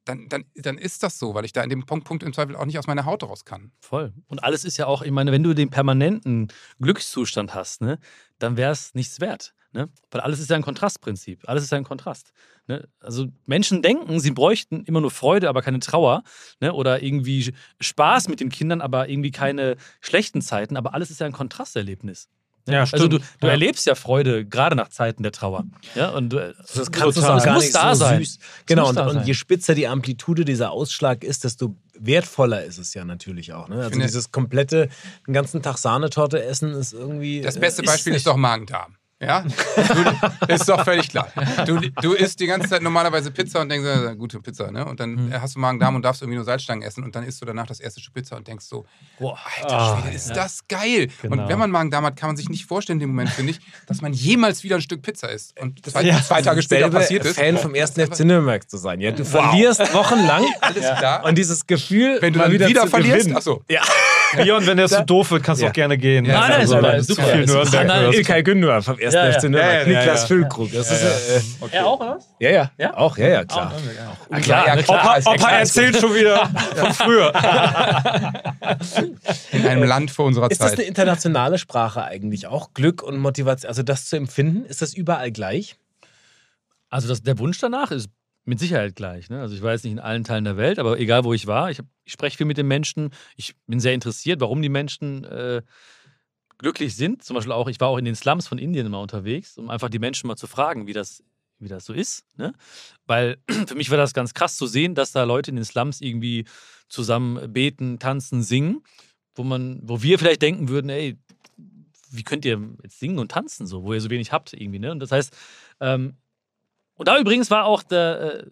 [0.06, 2.54] dann, dann, dann ist das so, weil ich da in dem Punkt, Punkt im Zweifel
[2.54, 3.72] auch nicht aus meiner Haut raus kann.
[3.80, 4.14] Voll.
[4.28, 6.46] Und alles ist ja auch, ich meine, wenn du den permanenten
[6.80, 7.98] Glückszustand hast, ne,
[8.38, 9.52] dann wäre es nichts wert.
[9.76, 9.90] Ne?
[10.10, 11.46] Weil alles ist ja ein Kontrastprinzip.
[11.46, 12.32] Alles ist ja ein Kontrast.
[12.66, 12.88] Ne?
[13.00, 16.22] Also Menschen denken, sie bräuchten immer nur Freude, aber keine Trauer.
[16.60, 16.72] Ne?
[16.72, 20.78] Oder irgendwie Spaß mit den Kindern, aber irgendwie keine schlechten Zeiten.
[20.78, 22.28] Aber alles ist ja ein Kontrasterlebnis.
[22.66, 22.72] Ne?
[22.74, 23.48] Ja, Also du, du Ja.
[23.48, 25.64] erlebst ja Freude, gerade nach Zeiten der Trauer.
[25.94, 27.38] Ja, und du, Das kannst du Total.
[27.38, 28.18] auch gar muss nicht da so sein.
[28.24, 28.38] süß.
[28.64, 33.04] Genau, und, und je spitzer die Amplitude dieser Ausschlag ist, desto wertvoller ist es ja
[33.04, 33.68] natürlich auch.
[33.68, 33.76] Ne?
[33.76, 34.88] Also finde- dieses komplette,
[35.26, 37.42] den ganzen Tag Sahnetorte essen ist irgendwie...
[37.42, 38.96] Das äh, beste ist Beispiel nicht- ist doch Magen-Darm.
[39.18, 39.42] Ja?
[39.46, 41.32] Du, ist doch völlig klar.
[41.64, 44.84] Du, du isst die ganze Zeit normalerweise Pizza und denkst, äh, gute Pizza, ne?
[44.84, 47.46] Und dann hast du Magen-Darm und darfst irgendwie nur Salzstangen essen und dann isst du
[47.46, 48.84] danach das erste Stück Pizza und denkst so,
[49.18, 49.38] Boah.
[49.62, 51.08] alter Ah, Schwede, ist das geil.
[51.22, 51.42] Genau.
[51.42, 53.60] Und wenn man Magen-Darm hat, kann man sich nicht vorstellen in dem Moment, finde ich,
[53.86, 55.58] dass man jemals wieder ein Stück Pizza isst.
[55.58, 56.20] Und zwei, Ja.
[56.22, 57.36] zwei Tage später passiert ist.
[57.38, 59.00] Fan vom ersten FC Nürnberg zu sein.
[59.00, 61.24] Ja, du verlierst wochenlang Alles klar.
[61.24, 63.36] und dieses Gefühl, Wenn du mal dann wieder, zu verlierst, gewinnen.
[63.36, 63.62] achso.
[63.70, 63.80] Ja.
[64.34, 65.70] Björn, wenn der so doof wird, kannst du Ja.
[65.70, 66.24] auch gerne gehen.
[66.24, 67.22] Ja, Nein, nein, Also, du super.
[67.24, 68.12] Zu viel Ist- Nürnberg Nein, nein.
[68.12, 69.14] Ilkay Gündogan vom 1.
[69.14, 69.32] Ja, ja.
[69.32, 69.72] FC Nürnberg.
[69.72, 70.26] Ja, ja, Niklas ja, ja.
[70.26, 70.72] Füllkrug.
[70.72, 71.40] Das ist, äh,
[71.76, 72.26] Er auch, oder was?
[72.40, 72.96] ja, ja, Ja?
[72.96, 73.72] Auch, ja, ja, klar.
[74.30, 75.18] Ah, klar, Ja, klar.
[75.18, 77.32] Opa klar, erzählt schon wieder von früher.
[79.52, 80.78] In einem Land vor unserer Ist das Zeit.
[80.80, 82.70] eine internationale Sprache eigentlich auch?
[82.74, 85.76] Glück und Motivation, also das zu empfinden, ist das überall gleich?
[86.90, 88.08] Also das, der Wunsch danach ist
[88.46, 89.28] mit Sicherheit gleich.
[89.28, 89.40] Ne?
[89.40, 91.70] Also ich war jetzt nicht in allen Teilen der Welt, aber egal wo ich war,
[91.70, 93.10] ich, ich spreche viel mit den Menschen.
[93.36, 95.62] Ich bin sehr interessiert, warum die Menschen äh,
[96.58, 97.24] glücklich sind.
[97.24, 99.88] Zum Beispiel auch, ich war auch in den Slums von Indien immer unterwegs, um einfach
[99.88, 101.24] die Menschen mal zu fragen, wie das,
[101.58, 102.24] wie das so ist.
[102.36, 102.54] Ne?
[103.04, 106.00] Weil für mich war das ganz krass zu sehen, dass da Leute in den Slums
[106.00, 106.44] irgendwie
[106.88, 108.82] zusammen beten, tanzen, singen,
[109.34, 111.18] wo man, wo wir vielleicht denken würden, ey,
[112.10, 114.92] wie könnt ihr jetzt singen und tanzen, so, wo ihr so wenig habt irgendwie, ne?
[114.92, 115.36] Und das heißt,
[115.80, 116.16] ähm,
[116.96, 118.46] und da übrigens war auch der, äh,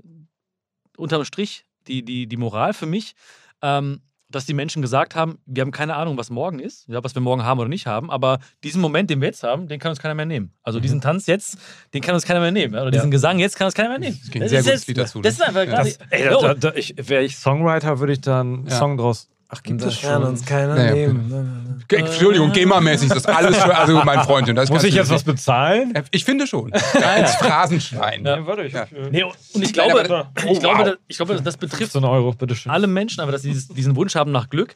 [0.96, 3.14] unterm Strich die, die, die Moral für mich,
[3.62, 7.14] ähm, dass die Menschen gesagt haben, wir haben keine Ahnung, was morgen ist, ja, was
[7.14, 9.90] wir morgen haben oder nicht haben, aber diesen Moment, den wir jetzt haben, den kann
[9.90, 10.52] uns keiner mehr nehmen.
[10.62, 11.58] Also diesen Tanz jetzt,
[11.92, 12.74] den kann uns keiner mehr nehmen.
[12.74, 14.18] ja, Oder diesen Gesang jetzt kann uns keiner mehr nehmen.
[14.20, 15.44] Das ging ein sehr ist gutes jetzt- Lied dazu, Das ne?
[15.44, 15.82] ist einfach Ja.
[15.82, 15.94] gerade.
[16.10, 18.76] Ey, Ja, da, da, da, ich, wäre ich Songwriter, würde ich da einen Ja.
[18.78, 19.28] Song draus.
[19.56, 20.30] Ach, gibt es kann schon?
[20.30, 21.84] uns keiner Naja, nehmen.
[21.88, 24.48] Entschuldigung, GEMA-mäßig ist das alles für, also mein Freund.
[24.48, 25.92] Und das Muss ich jetzt was bezahlen?
[26.10, 26.72] Ich finde schon.
[26.72, 28.24] Als Phrasenschwein.
[28.24, 28.86] Ja, warte, ich Ja.
[29.10, 30.84] Nee, und ich Nein, glaube, aber- ich, Oh, glaube wow.
[30.86, 32.34] das, ich glaube, das betrifft 15 Euro,
[32.66, 34.74] alle Menschen, aber dass sie diesen Wunsch haben nach Glück.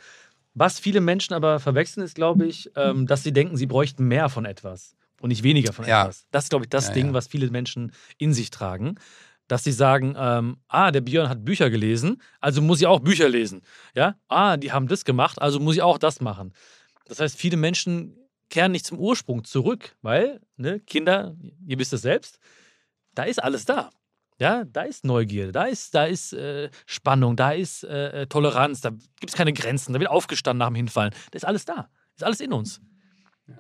[0.55, 4.29] Was viele Menschen aber verwechseln, ist, glaube ich, ähm, dass sie denken, sie bräuchten mehr
[4.29, 6.03] von etwas und nicht weniger von Ja.
[6.03, 6.27] etwas.
[6.31, 7.13] Das ist, glaube ich, das Ja, Ding, ja.
[7.13, 8.97] was viele Menschen in sich tragen.
[9.49, 13.29] Dass sie sagen, ähm, ah, der Björn hat Bücher gelesen, also muss ich auch Bücher
[13.29, 13.63] lesen.
[13.95, 16.53] Ja, ah, die haben das gemacht, also muss ich auch das machen.
[17.07, 18.17] Das heißt, viele Menschen
[18.51, 21.35] kehren nicht zum Ursprung zurück, weil, ne, Kinder,
[21.67, 22.39] ihr wisst es selbst,
[23.15, 23.91] da ist alles da.
[24.41, 28.91] Ja, da ist Neugierde, da ist, da ist äh, Spannung, da ist äh, Toleranz, da
[28.91, 31.13] gibt es keine Grenzen, da wird aufgestanden nach dem Hinfallen.
[31.33, 31.89] Da ist alles da.
[32.15, 32.81] Ist alles in uns.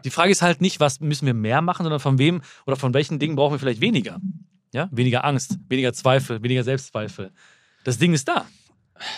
[0.04, 2.94] Die Frage ist halt nicht, was müssen wir mehr machen, sondern von wem oder von
[2.94, 4.20] welchen Dingen brauchen wir vielleicht weniger.
[4.72, 4.88] Ja?
[4.90, 7.30] Weniger Angst, weniger Zweifel, weniger Selbstzweifel.
[7.84, 8.44] Das Ding ist da.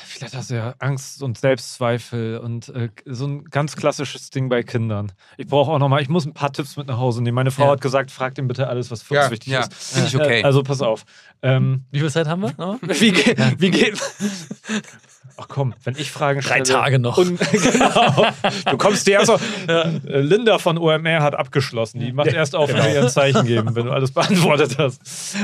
[0.04, 4.62] Vielleicht hast du ja Angst und Selbstzweifel und äh, so ein ganz klassisches Ding bei
[4.62, 5.10] Kindern.
[5.38, 7.34] Ich brauche auch nochmal, ich muss ein paar Tipps mit nach Hause nehmen.
[7.34, 7.70] Meine Frau Ja.
[7.72, 9.72] hat gesagt, frag ihm bitte alles, was für Ja, uns wichtig ja, ist.
[9.94, 10.40] finde ich okay.
[10.40, 11.04] Äh, Also pass auf.
[11.40, 12.52] Ähm, Wie viel Zeit haben wir?
[12.58, 12.78] noch?
[12.82, 13.98] wie, ge wie geht.
[15.36, 16.78] Ach komm, wenn ich Fragen Drei stelle.
[16.80, 17.16] Tage noch.
[17.18, 18.26] Und, genau.
[18.70, 19.38] Du kommst dir erst so.
[19.68, 21.98] Äh, Linda von OMR hat abgeschlossen.
[22.00, 25.00] Die macht erst auf, wenn wir ihr ein Zeichen geben, wenn du alles beantwortet hast.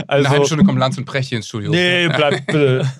[0.08, 1.70] Eine halbe Also, Stunde kommt Lanz und Precht hier ins Studio.
[1.70, 2.90] Nee, bleib bitte.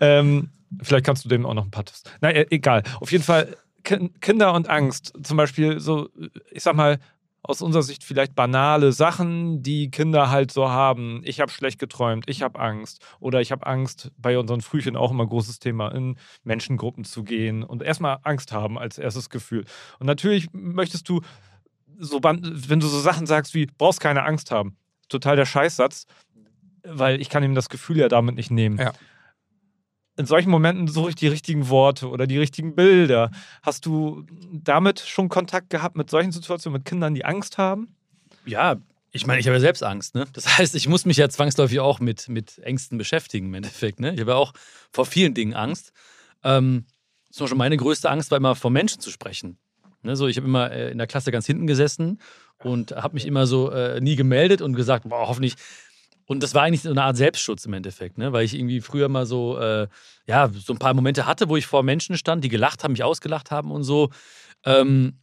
[0.00, 0.48] ähm,
[0.82, 2.02] vielleicht kannst du dem auch noch ein paar Tipps.
[2.20, 2.82] Nein, äh, egal.
[3.00, 5.12] Auf jeden Fall Kin- Kinder und Angst.
[5.22, 6.08] Zum Beispiel so,
[6.50, 6.98] ich sag mal,
[7.42, 11.22] aus unserer Sicht vielleicht banale Sachen, die Kinder halt so haben.
[11.24, 13.04] Ich habe schlecht geträumt, ich habe Angst.
[13.18, 17.64] Oder ich habe Angst, bei unseren Frühchen auch immer großes Thema, in Menschengruppen zu gehen
[17.64, 19.64] und erstmal Angst haben als erstes Gefühl.
[19.98, 21.20] Und natürlich möchtest du,
[21.98, 24.76] so, wenn du so Sachen sagst wie, brauchst keine Angst haben.
[25.08, 26.06] Total der Scheißsatz,
[26.84, 28.78] weil ich kann ihm das Gefühl ja damit nicht nehmen.
[28.78, 28.92] Ja.
[30.16, 33.30] In solchen Momenten suche ich die richtigen Worte oder die richtigen Bilder.
[33.62, 37.94] Hast du damit schon Kontakt gehabt mit solchen Situationen, mit Kindern, die Angst haben?
[38.44, 38.76] Ja,
[39.10, 40.14] ich meine, ich habe ja selbst Angst.
[40.14, 40.26] Ne?
[40.32, 44.00] Das heißt, ich muss mich ja zwangsläufig auch mit, mit Ängsten beschäftigen im Endeffekt.
[44.00, 44.14] Ne?
[44.14, 44.52] Ich habe ja auch
[44.90, 45.92] vor vielen Dingen Angst.
[46.44, 46.86] Ähm,
[47.30, 49.58] zum Beispiel meine größte Angst war immer, vor Menschen zu sprechen.
[50.02, 50.16] Ne?
[50.16, 52.20] So, ich habe immer äh, in der Klasse ganz hinten gesessen
[52.58, 55.54] und habe mich immer so äh, nie gemeldet und gesagt, boah, hoffentlich.
[56.32, 58.32] Und das war eigentlich so eine Art Selbstschutz im Endeffekt, ne?
[58.32, 59.86] weil ich irgendwie früher mal so, äh,
[60.26, 63.04] ja, so ein paar Momente hatte, wo ich vor Menschen stand, die gelacht haben, mich
[63.04, 64.10] ausgelacht haben und so.
[64.64, 65.18] Ähm,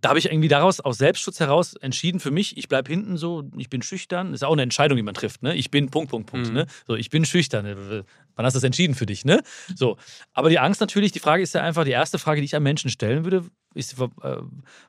[0.00, 3.44] da habe ich irgendwie daraus, aus Selbstschutz heraus entschieden für mich, ich bleibe hinten so,
[3.56, 4.32] ich bin schüchtern.
[4.32, 5.42] Ist auch eine Entscheidung, die man trifft.
[5.42, 5.54] Ne?
[5.54, 6.48] Ich bin Punkt, Punkt, Punkt.
[6.48, 6.54] Mhm.
[6.54, 6.66] Ne?
[6.86, 8.04] So, ich bin schüchtern.
[8.34, 9.24] Wann hast du das entschieden für dich?
[9.24, 9.42] Ne?
[9.74, 9.96] So.
[10.32, 12.62] Aber die Angst natürlich, die Frage ist ja einfach, die erste Frage, die ich an
[12.62, 13.44] Menschen stellen würde,
[13.74, 14.06] ist, äh,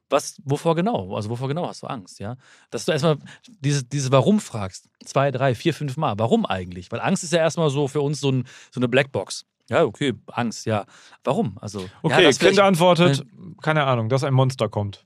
[0.09, 1.15] was, wovor genau?
[1.15, 2.19] Also wovor genau hast du Angst?
[2.19, 2.35] Ja?
[2.71, 3.17] Dass du erstmal
[3.59, 4.89] dieses, dieses Warum fragst.
[5.05, 6.17] Zwei, drei, vier, fünf Mal.
[6.17, 6.91] Warum eigentlich?
[6.91, 9.45] Weil Angst ist ja erstmal so für uns so, ein, so eine Blackbox.
[9.69, 10.85] Ja, okay, Angst, ja.
[11.23, 11.57] Warum?
[11.61, 13.23] Also, Okay, ja, das Kind antwortet,
[13.61, 15.05] keine Ahnung, dass ein Monster kommt.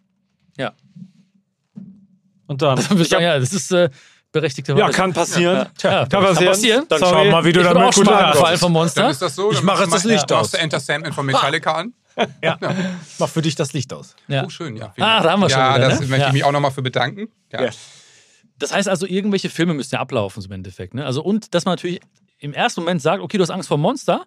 [0.57, 0.73] Ja.
[2.47, 2.77] Und dann.
[2.77, 3.89] Dann würde ich hab- sagen, ja, das ist äh,
[4.31, 5.67] berechtigte ja, kann passieren.
[5.81, 6.85] Ja, kann passieren.
[6.89, 7.11] Dann Sorry.
[7.13, 8.59] schauen wir mal, wie du damit gut mal ankommst.
[8.59, 9.09] vom Dann Monster.
[9.09, 9.51] ist das so.
[9.51, 10.41] Ich dann mache jetzt das Licht du- aus.
[10.43, 11.93] Machst du Enter Sandman von Metallica an?
[13.19, 14.15] Mach für dich das Licht aus.
[14.27, 14.45] Ja.
[14.45, 14.93] Oh, schön, ja.
[14.99, 16.07] Ah, da haben wir schon Ja, wieder, das ne?
[16.07, 16.27] möchte Ja.
[16.27, 17.27] ich mich auch nochmal für bedanken.
[17.51, 17.65] Ja.
[17.65, 17.69] Ja.
[18.57, 20.93] Das heißt also, irgendwelche Filme müssen ja ablaufen, so im Endeffekt.
[20.93, 21.05] Ne?
[21.05, 21.99] Also, und dass man natürlich
[22.39, 24.25] im ersten Moment sagt, okay, du hast Angst vor Monster,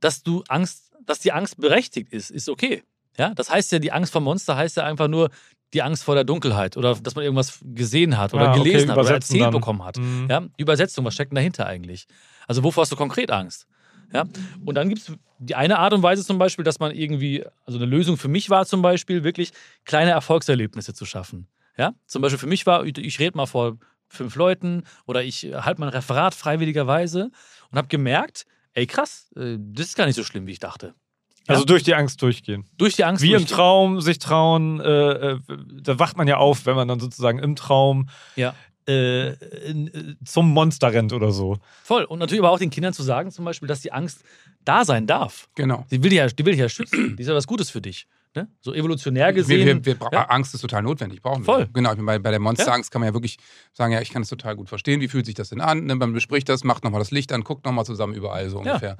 [0.00, 2.82] dass du Angst, dass die Angst berechtigt ist, ist okay.
[3.18, 5.30] Ja, das heißt ja, die Angst vor Monster heißt ja einfach nur
[5.74, 8.90] die Angst vor der Dunkelheit oder dass man irgendwas gesehen hat oder Ah, okay, gelesen
[8.90, 9.52] hat oder erzählt dann.
[9.52, 9.96] bekommen hat.
[9.98, 10.26] Mhm.
[10.30, 12.06] Ja, die Übersetzung, was steckt denn dahinter eigentlich?
[12.46, 13.66] Also wovor hast du konkret Angst?
[14.12, 14.24] Ja?
[14.64, 17.78] Und dann gibt es die eine Art und Weise zum Beispiel, dass man irgendwie, also
[17.78, 19.52] eine Lösung für mich war zum Beispiel, wirklich
[19.84, 21.46] kleine Erfolgserlebnisse zu schaffen.
[21.76, 21.92] Ja?
[22.06, 23.76] Zum Beispiel für mich war, ich, ich rede mal vor
[24.08, 27.30] fünf Leuten oder ich halte mein Referat freiwilligerweise
[27.70, 30.94] und habe gemerkt, ey krass, äh, das ist gar nicht so schlimm, wie ich dachte.
[31.48, 31.66] Also Ja.
[31.66, 32.64] durch die Angst durchgehen.
[32.76, 33.22] Durch die Angst.
[33.22, 33.46] Wie im.
[33.46, 35.38] Traum sich trauen, äh, äh,
[35.82, 38.54] da wacht man ja auf, wenn man dann sozusagen im Traum Ja.
[38.88, 41.58] Äh, äh, zum Monster rennt oder so.
[41.82, 42.04] Voll.
[42.04, 44.22] Und natürlich aber auch den Kindern zu sagen, zum Beispiel, dass die Angst
[44.64, 45.48] da sein darf.
[45.54, 45.84] Genau.
[45.90, 47.16] Die will dich ja, die will dich ja schützen.
[47.16, 48.06] Die ist ja was Gutes für dich.
[48.34, 48.48] Ne?
[48.60, 49.66] So evolutionär gesehen.
[49.66, 50.28] Wir, wir, wir, ja.
[50.28, 51.44] Angst ist total notwendig, brauchen wir.
[51.54, 51.68] Voll.
[51.72, 53.38] Genau, ich meine, bei, bei der Monsterangst kann man ja wirklich
[53.72, 55.86] sagen, ja, ich kann es total gut verstehen, wie fühlt sich das denn an?
[55.86, 58.72] Ne, Man bespricht das, macht nochmal das Licht an, guckt nochmal zusammen überall so Ja.
[58.74, 58.96] ungefähr.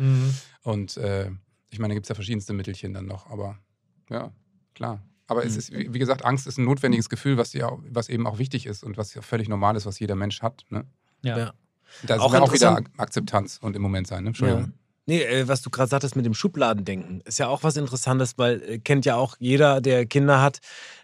[0.63, 1.31] Und äh,
[1.71, 3.59] ich meine, da gibt es ja verschiedenste Mittelchen dann noch, aber
[4.09, 4.33] ja,
[4.75, 5.03] klar.
[5.27, 5.49] Aber Mhm.
[5.49, 8.67] es ist, wie gesagt, Angst ist ein notwendiges Gefühl, was, ja, was eben auch wichtig
[8.67, 10.65] ist und was ja völlig normal ist, was jeder Mensch hat.
[10.71, 10.85] Ne?
[11.23, 11.39] ja.
[11.39, 11.53] Ja.
[12.03, 14.25] Da ist Auch auch, wieder Akzeptanz und im Moment sein.
[14.25, 14.29] Ne?
[14.31, 14.73] Entschuldigung.
[15.07, 18.61] Nee, äh, was du gerade sagtest mit dem Schubladendenken, ist ja auch was Interessantes, weil
[18.63, 20.59] äh, kennt ja auch jeder, der Kinder hat,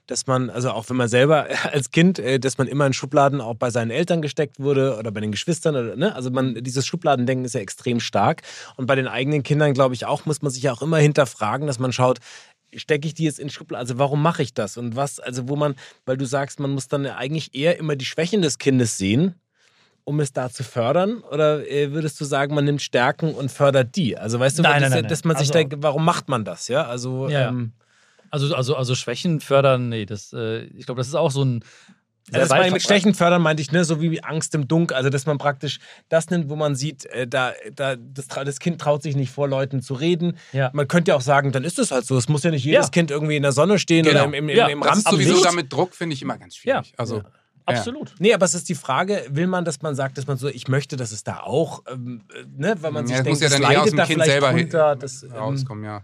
[0.08, 3.40] dass man, also auch wenn man selber als Kind, äh, dass man immer in Schubladen
[3.40, 6.14] auch bei seinen Eltern gesteckt wurde oder bei den Geschwistern, oder, ne?
[6.16, 8.42] Also man, dieses Schubladendenken ist ja extrem stark.
[8.76, 11.68] Und bei den eigenen Kindern, glaube ich, auch, muss man sich ja auch immer hinterfragen,
[11.68, 12.18] dass man schaut,
[12.74, 13.80] stecke ich die jetzt in Schubladen?
[13.80, 14.76] Also warum mache ich das?
[14.76, 18.04] Und was, also wo man, weil du sagst, man muss dann eigentlich eher immer die
[18.04, 19.34] Schwächen des Kindes sehen
[20.04, 21.22] um es da zu fördern?
[21.30, 24.16] Oder äh, würdest du sagen, man nimmt Stärken und fördert die?
[24.18, 26.44] Also weißt du, Nein, dass, nein, nein, dass man sich Also- denkt, warum macht man
[26.44, 26.68] das?
[26.68, 27.48] Ja, also ja.
[27.48, 27.72] ähm,
[28.30, 31.64] Also, also, also Schwächen fördern, nee, das, äh, ich glaube, das ist auch so ein.
[32.30, 34.96] Ja, das meine ich mit Schwächen fördern meinte ich, ne, so wie Angst im Dunkeln,
[34.96, 38.80] also dass man praktisch das nimmt, wo man sieht, äh, da, da das, das Kind
[38.80, 40.36] traut sich nicht vor Leuten zu reden.
[40.52, 40.70] Ja.
[40.72, 42.16] Man könnte ja auch sagen, dann ist es halt so.
[42.16, 42.90] Es muss ja nicht jedes Ja.
[42.90, 44.20] Kind irgendwie in der Sonne stehen Genau.
[44.20, 45.28] oder im, im, im, Ja, im ist Rampenlicht.
[45.30, 46.88] sowieso damit Druck, finde ich immer ganz schwierig.
[46.90, 46.94] Ja.
[46.96, 47.22] Also,
[47.64, 48.14] Absolut.
[48.18, 50.66] Nee, aber es ist die Frage, will man, dass man sagt, dass man so, ich
[50.66, 53.40] möchte, dass es da auch, ähm, äh, ne, weil man sich ja, das denkt, muss
[53.40, 54.96] ja das dann eher aus leidet dem da Kind vielleicht selber runter.
[54.96, 56.02] Das, ähm, rauskommen, ja.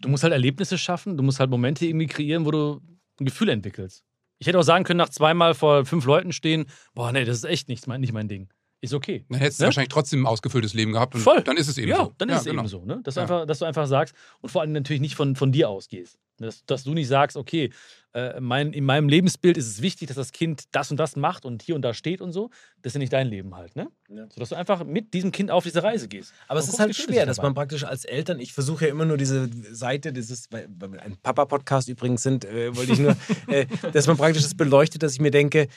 [0.00, 2.80] Du musst halt Erlebnisse schaffen, du musst halt Momente irgendwie kreieren, wo du
[3.20, 4.04] ein Gefühl entwickelst.
[4.38, 7.44] Ich hätte auch sagen können, nach zweimal vor fünf Leuten stehen, boah, nee, das ist
[7.44, 8.48] echt nicht mein, nicht mein Ding.
[8.82, 9.24] Ist okay.
[9.30, 9.66] Dann hättest du Ne?
[9.68, 11.42] wahrscheinlich trotzdem ein ausgefülltes Leben gehabt und Voll.
[11.42, 12.14] dann ist es eben ja, so.
[12.18, 12.60] dann ist es genau.
[12.62, 12.84] eben so.
[12.84, 13.00] Ne?
[13.02, 13.22] Dass, du Ja.
[13.24, 16.18] einfach, dass du einfach sagst und vor allem natürlich nicht von, von dir ausgehst.
[16.38, 17.70] Dass, dass du nicht sagst, okay,
[18.12, 21.46] äh, mein, in meinem Lebensbild ist es wichtig, dass das Kind das und das macht
[21.46, 22.50] und hier und da steht und so.
[22.82, 23.74] Das ist ja nicht dein Leben halt.
[23.74, 23.88] Ne?
[24.10, 24.26] Ja.
[24.28, 26.34] Sodass du einfach mit diesem Kind auf diese Reise gehst.
[26.46, 29.16] Aber es ist halt schwer, dass man praktisch als Eltern, ich versuche ja immer nur
[29.16, 33.16] diese Seite, dieses, weil weil wir ein Papa-Podcast übrigens sind, äh, wollte ich nur,
[33.46, 33.64] äh,
[33.94, 35.68] dass man praktisch das beleuchtet, dass ich mir denke,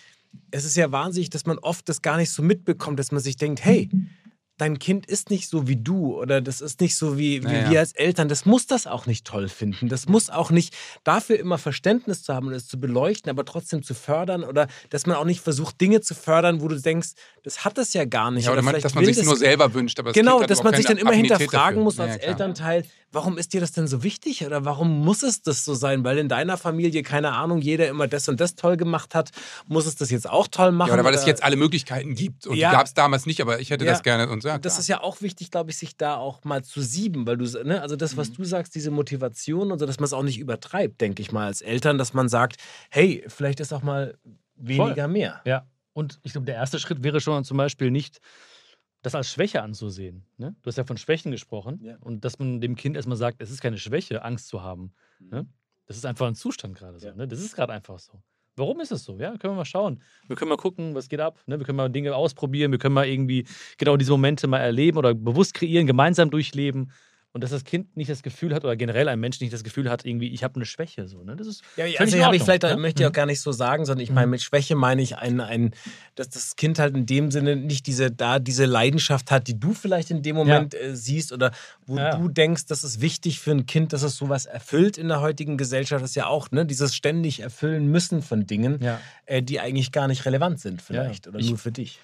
[0.52, 3.38] es ist ja wahnsinnig, dass man oft das gar nicht so mitbekommt, dass man sich
[3.38, 3.90] denkt, hey,
[4.58, 7.70] dein Kind ist nicht so wie du oder das ist nicht so wie, wie Naja.
[7.72, 8.28] wir als Eltern.
[8.28, 9.88] Das muss das auch nicht toll finden.
[9.88, 10.76] Das muss auch nicht
[11.06, 15.06] dafür immer Verständnis zu haben und es zu beleuchten, aber trotzdem zu fördern oder dass
[15.06, 17.12] man auch nicht versucht, Dinge zu fördern, wo du denkst,
[17.44, 18.46] das hat es ja gar nicht.
[18.48, 19.98] Ja, oder man, vielleicht dass man sich das nur selber wünscht.
[19.98, 21.50] Aber das Genau, hat dass man sich dann immer hinterfragen
[21.80, 21.84] dafür.
[21.84, 22.30] muss als ja, klar.
[22.32, 26.04] Elternteil, warum ist dir das denn so wichtig oder warum muss es das so sein?
[26.04, 29.32] Weil in deiner Familie, keine Ahnung, jeder immer das und das toll gemacht hat,
[29.68, 30.90] muss es das jetzt auch toll machen?
[30.90, 32.46] Ja, oder weil es jetzt alle Möglichkeiten gibt.
[32.48, 32.70] Und Ja.
[32.70, 33.92] die gab es damals nicht, aber ich hätte Ja.
[33.92, 34.30] das gerne.
[34.30, 34.80] Und, ja, Und das klar.
[34.82, 37.82] ist ja auch wichtig, glaube ich, sich da auch mal zu sieben, weil du, ne,
[37.82, 38.18] also das, Mhm.
[38.18, 41.32] was du sagst, diese Motivation und so, dass man es auch nicht übertreibt, denke ich
[41.32, 42.58] mal, als Eltern, dass man sagt,
[42.90, 44.18] hey, vielleicht ist auch mal
[44.56, 45.42] weniger mehr.
[45.46, 45.66] Ja.
[45.94, 48.20] Und ich glaube, der erste Schritt wäre schon zum Beispiel nicht,
[49.02, 50.26] das als Schwäche anzusehen.
[50.38, 50.56] Ne?
[50.62, 51.80] Du hast ja von Schwächen gesprochen.
[51.84, 51.98] Ja.
[52.02, 54.94] Und dass man dem Kind erstmal sagt, es ist keine Schwäche, Angst zu haben.
[55.20, 55.48] Ne?
[55.86, 57.08] Das ist einfach ein Zustand gerade so.
[57.08, 57.16] Ja.
[57.16, 57.28] Ne?
[57.28, 58.22] Das ist gerade einfach so.
[58.56, 59.18] Warum ist es so?
[59.18, 60.02] Ja, können wir mal schauen.
[60.28, 61.40] Wir können mal gucken, was geht ab.
[61.48, 61.58] Ne?
[61.58, 62.72] Wir können mal Dinge ausprobieren.
[62.72, 63.48] Wir können mal irgendwie
[63.78, 66.92] genau diese Momente mal erleben oder bewusst kreieren, gemeinsam durchleben.
[67.32, 69.88] Und dass das Kind nicht das Gefühl hat oder generell ein Mensch nicht das Gefühl
[69.92, 71.08] hat, irgendwie, ich habe eine Schwäche.
[71.08, 71.36] So, ne?
[71.36, 72.78] Das ist Ja, also habe ich Ordnung, vielleicht, ne?
[72.78, 74.16] möchte ich auch gar nicht so sagen, sondern ich Mhm.
[74.16, 75.76] meine, mit Schwäche meine ich ein, ein,
[76.16, 79.74] dass das Kind halt in dem Sinne nicht diese, da diese Leidenschaft hat, die du
[79.76, 81.52] vielleicht in dem Moment äh, siehst oder
[81.86, 82.16] wo Ja.
[82.18, 85.56] du denkst, das ist wichtig für ein Kind, dass es sowas erfüllt in der heutigen
[85.56, 89.00] Gesellschaft, das ist ja auch, ne, dieses ständig erfüllen müssen von Dingen, Ja.
[89.28, 92.00] äh, die eigentlich gar nicht relevant sind vielleicht oder Ich- nur für dich.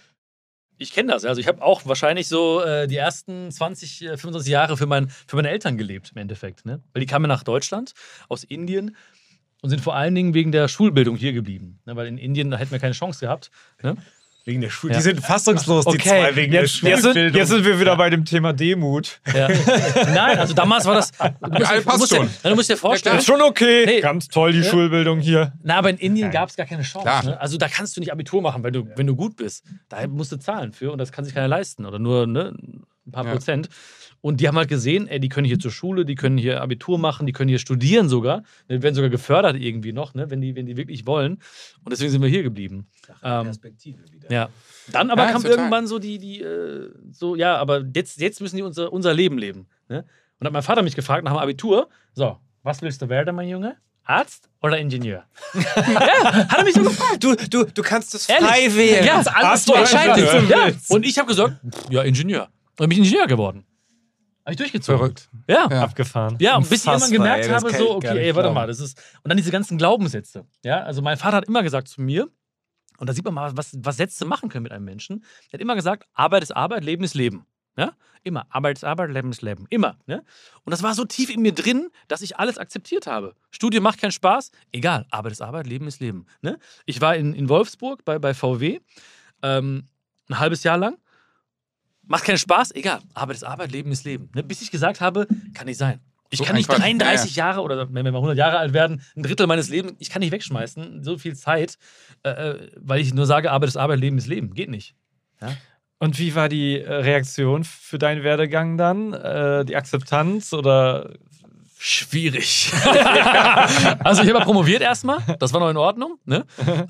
[0.78, 1.26] Ich kenne das.
[1.26, 5.10] Also ich habe auch wahrscheinlich so äh, die ersten 20, äh, 25 Jahre für, mein,
[5.10, 6.66] für meine Eltern gelebt im Endeffekt.
[6.66, 6.82] Ne?
[6.94, 7.94] Weil die kamen nach Deutschland
[8.28, 8.96] aus Indien
[9.62, 11.80] und sind vor allen Dingen wegen der Schulbildung hier geblieben.
[11.86, 11.96] Ne?
[11.96, 13.52] Weil in Indien da hätten wir keine Chance gehabt.
[13.82, 13.96] Ne?
[14.48, 14.94] Wegen der Schule.
[14.94, 15.00] Ja.
[15.00, 17.40] Die sind fassungslos, die Okay, zwei, wegen Jetzt, der jetzt, sind, Schulbildung.
[17.40, 19.20] jetzt sind wir wieder bei dem Thema Demut.
[19.34, 19.48] Ja.
[20.14, 21.12] Nein, also damals war das.
[21.12, 22.30] Du musst, Ja, dir- passt du musst, dir- schon.
[22.44, 23.18] Ja, du musst dir vorstellen.
[23.18, 23.86] Ist schon okay.
[23.88, 24.02] Nee.
[24.02, 24.70] Ganz toll, die Ja.
[24.70, 25.54] Schulbildung hier.
[25.64, 27.26] Na, aber in Indien gab es gar keine Chance.
[27.26, 27.42] Ne?
[27.42, 29.64] Also da kannst du nicht Abitur machen, weil du, wenn du gut bist.
[29.90, 31.84] Da musst du zahlen für und das kann sich keiner leisten.
[31.88, 32.54] Oder nur, ne?
[33.08, 33.32] Ein paar Ja.
[33.32, 33.70] Prozent.
[34.22, 36.98] Und die haben halt gesehen, ey, die können hier zur Schule, die können hier Abitur
[36.98, 38.42] machen, die können hier studieren sogar.
[38.70, 41.34] Die werden sogar gefördert irgendwie noch, ne, wenn, die, wenn die wirklich wollen.
[41.84, 42.88] Und deswegen sind wir hier geblieben.
[43.24, 44.32] Ähm, Perspektive wieder.
[44.32, 44.50] Ja.
[44.92, 45.58] Dann aber Ja, kam total.
[45.58, 49.38] irgendwann so die, die, äh, so, ja, aber jetzt, jetzt müssen die unser, unser Leben
[49.38, 49.68] leben.
[49.90, 50.06] Ne?
[50.40, 53.48] Und hat mein Vater mich gefragt nach dem Abitur: So, was willst du werden, mein
[53.48, 53.78] Junge?
[54.04, 55.24] Arzt oder Ingenieur?
[55.54, 55.62] ja,
[56.50, 57.24] hat er mich so gefragt.
[57.24, 58.48] Du, du, du kannst es Ehrlich?
[58.50, 59.06] frei wählen.
[59.06, 59.82] Ja, Arzt oder.
[59.82, 60.44] Ingenieur?
[60.50, 60.72] Ja.
[60.90, 61.56] Und ich habe gesagt:
[61.92, 62.50] Ja, Ingenieur.
[62.80, 63.66] Und bin ich Ingenieur geworden.
[64.46, 65.00] Habe ich durchgezogen.
[65.00, 65.30] Verrückt.
[65.48, 65.68] Ja.
[65.70, 65.84] Ja.
[65.84, 66.38] Abgefahren.
[66.40, 68.54] Ja, und bis ich irgendwann gemerkt ey, habe, so, okay, ey, warte glauben.
[68.54, 68.98] mal, das ist.
[69.24, 70.46] Und dann diese ganzen Glaubenssätze.
[70.64, 72.30] Ja, also mein Vater hat immer gesagt zu mir,
[72.98, 75.24] und da sieht man mal, was, was Sätze machen können mit einem Menschen.
[75.50, 77.46] Er hat immer gesagt, Arbeit ist Arbeit, Leben ist Leben.
[77.78, 77.94] Ja?
[78.24, 78.48] Immer.
[78.50, 79.66] Arbeit ist Arbeit, Leben ist Leben.
[79.70, 79.98] Immer.
[80.06, 80.24] Ne?
[80.64, 83.36] Und das war so tief in mir drin, dass ich alles akzeptiert habe.
[83.52, 84.52] Studium macht keinen Spaß.
[84.72, 85.06] Egal.
[85.12, 86.26] Arbeit ist Arbeit, Leben ist Leben.
[86.42, 86.58] Ne?
[86.86, 88.80] Ich war in, in Wolfsburg bei, bei VW
[89.42, 89.90] ähm,
[90.30, 90.98] ein halbes Jahr lang.
[92.08, 92.74] Macht keinen Spaß.
[92.76, 93.00] Egal.
[93.14, 94.30] Arbeit ist Arbeit, Leben ist Leben.
[94.34, 94.44] Ne?
[94.44, 96.00] Bis ich gesagt habe, kann nicht sein.
[96.30, 96.84] Ich So kann nicht einfach.
[96.84, 100.10] 33 Jahre oder wenn wir mal 100 Jahre alt werden, ein Drittel meines Lebens, ich
[100.10, 101.78] kann nicht wegschmeißen, so viel Zeit,
[102.24, 104.54] äh, äh, weil ich nur sage, Arbeit ist Arbeit, Leben ist Leben.
[104.54, 104.96] Geht nicht.
[106.00, 109.14] Und wie war die äh, Reaktion für deinen Werdegang dann?
[109.14, 111.12] Äh, die Akzeptanz oder
[111.78, 112.72] Schwierig.
[114.04, 116.18] also ich habe ja promoviert erstmal, das war noch in Ordnung.
[116.26, 116.44] Ne?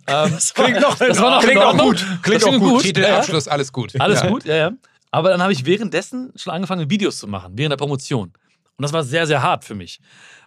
[0.07, 1.87] Ähm, Klingt noch, das war noch Klingt in auch Ordnung.
[1.89, 2.05] gut.
[2.21, 2.81] Klingt Das auch gut.
[2.83, 3.17] Titel, ja.
[3.17, 3.99] Abschluss, alles gut.
[3.99, 4.29] Alles ja.
[4.29, 4.71] gut, ja, ja.
[5.15, 8.33] Aber dann habe ich währenddessen schon angefangen, Videos zu machen, während der Promotion.
[8.77, 10.01] Und das war sehr, sehr hart für mich,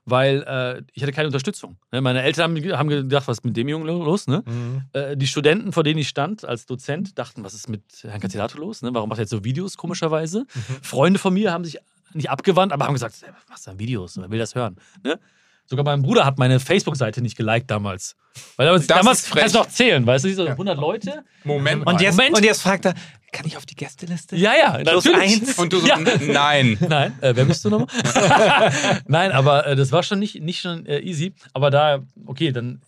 [0.04, 1.78] weil äh, ich hatte keine Unterstützung.
[1.90, 2.02] Ne?
[2.02, 4.26] Meine Eltern haben, haben gedacht, was ist mit dem Jungen los?
[4.26, 4.42] Ne?
[4.46, 4.82] Mhm.
[4.92, 8.58] Äh, die Studenten, vor denen ich stand als Dozent, dachten, was ist mit Herrn Cazzilato
[8.58, 8.82] los?
[8.82, 8.90] Ne?
[8.92, 10.44] Warum macht er jetzt so Videos, komischerweise?
[10.82, 11.78] Freunde von mir haben sich
[12.12, 14.18] nicht abgewandt, aber haben gesagt, "Ey, was da Videos?
[14.18, 14.76] Wer will das hören?
[15.02, 15.18] Ne?
[15.64, 18.16] Sogar mein Bruder hat meine Facebook-Seite nicht geliked damals.
[18.56, 21.24] Weil damals, Das damals kannst du noch zählen, weißt du, diese 100 Leute.
[21.44, 22.02] Moment Und mal.
[22.02, 22.36] jetzt, Moment.
[22.36, 22.94] und jetzt fragt er,
[23.32, 24.36] kann ich auf die Gästeliste?
[24.36, 25.42] Ja, ja, Plus natürlich.
[25.42, 25.58] eins.
[25.58, 25.98] Und du so, Ja.
[25.98, 26.76] nein.
[26.88, 27.88] Nein, äh, wer bist du nochmal?
[29.06, 31.34] Nein, aber äh, das war schon nicht, nicht schon äh, easy.
[31.52, 32.80] Aber da, okay, dann.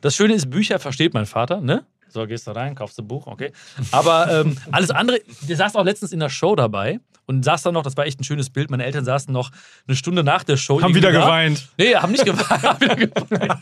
[0.00, 1.84] Das Schöne ist, Bücher versteht mein Vater, ne?
[2.10, 3.52] So, gehst du rein, kaufst ein Buch, okay.
[3.92, 7.74] Aber ähm, alles andere, der saß auch letztens in der Show dabei und saß dann
[7.74, 8.70] noch, das war echt ein schönes Bild.
[8.70, 9.50] Meine Eltern saßen noch
[9.86, 10.80] eine Stunde nach der Show.
[10.80, 11.20] Haben wieder da.
[11.20, 11.68] geweint.
[11.76, 12.48] Nee, haben nicht geweint.
[12.62, 13.54] haben wieder geweint.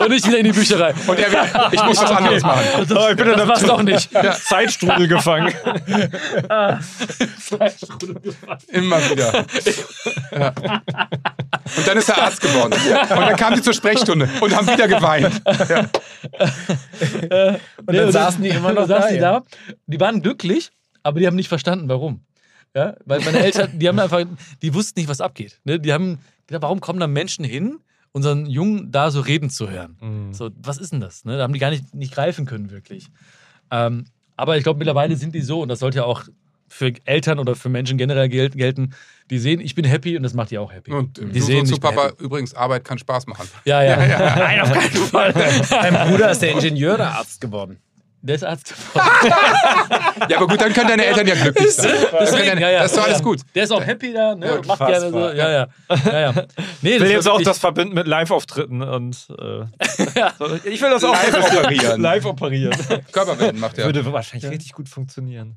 [0.00, 0.92] und nicht wieder in die Bücherei.
[1.06, 1.38] Und er will,
[1.70, 2.62] ich muss was anderes machen.
[2.88, 4.10] Das, Oh, ich bin in das der war's doch nicht.
[4.44, 5.54] Zeitstrudel gefangen.
[8.68, 9.46] Immer wieder.
[10.32, 10.52] Ja.
[11.76, 12.72] Und dann ist er Arzt geworden.
[12.72, 15.40] Und dann kam sie zur Sprechstunde und haben wieder geweint.
[15.68, 15.88] Ja.
[17.86, 19.20] Und dann saßen die immer noch da, die ja.
[19.20, 19.42] da.
[19.86, 20.72] Die waren glücklich,
[21.04, 22.24] aber die haben nicht verstanden, warum.
[22.74, 24.24] Ja, weil meine Eltern, die haben einfach,
[24.62, 25.60] die wussten nicht, was abgeht.
[25.64, 25.78] Ne?
[25.78, 27.78] Die haben gedacht, warum kommen da Menschen hin,
[28.12, 29.96] unseren Jungen da so reden zu hören?
[30.00, 30.32] Mhm.
[30.32, 31.24] So, was ist denn das?
[31.24, 31.36] Ne?
[31.36, 33.08] Da haben die gar nicht, nicht greifen können, wirklich.
[33.70, 34.06] Ähm,
[34.36, 36.24] aber ich glaube, mittlerweile sind die so, und das sollte ja auch
[36.72, 38.94] für Eltern oder für Menschen generell gel gelten,
[39.30, 40.90] die sehen, ich bin happy und das macht die auch happy.
[40.90, 42.24] Und die du so sehen zu ich bin Papa, happy.
[42.24, 43.46] übrigens, Arbeit kann Spaß machen.
[43.66, 43.96] Ja, ja.
[44.36, 45.32] Nein, auf keinen Fall.
[45.70, 47.78] Dein Bruder ist der Ingenieur oder Arzt geworden.
[48.24, 49.08] Der ist Arzt geworden.
[50.28, 51.90] Ja, aber gut, dann können deine Eltern ja glücklich sein.
[52.20, 52.82] Deswegen, deine- ja, ja.
[52.82, 53.24] Das ist doch alles Ja.
[53.24, 53.40] gut.
[53.54, 54.46] Der ist auch happy da, ne?
[54.46, 55.18] Ja, macht gerne so.
[55.30, 55.66] Ja, ja.
[56.04, 56.32] ja, ja.
[56.82, 59.64] Nee, Ich will jetzt auch das verbinden mit Live-Auftritten und äh,
[60.18, 60.32] Ja.
[60.64, 62.00] ich will das auch Live operieren.
[62.00, 62.76] Live operieren.
[63.10, 63.86] Körperwellen macht er.
[63.86, 65.56] Würde wahrscheinlich richtig gut funktionieren.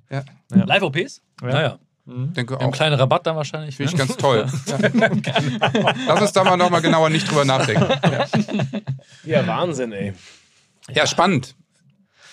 [0.49, 1.21] Live-OPs?
[1.43, 1.47] Ja.
[1.47, 1.79] Naja.
[2.07, 2.75] Denke Wir haben einen auch.
[2.75, 3.77] kleinen Rabatt dann wahrscheinlich.
[3.77, 4.05] Finde ich Ne?
[4.05, 4.45] ganz toll.
[4.69, 5.93] Ja.
[6.07, 7.85] Lass uns da mal nochmal genauer nicht drüber nachdenken.
[8.03, 8.25] Ja.
[9.41, 10.13] Ja, Wahnsinn, ey.
[10.93, 11.55] Ja, spannend.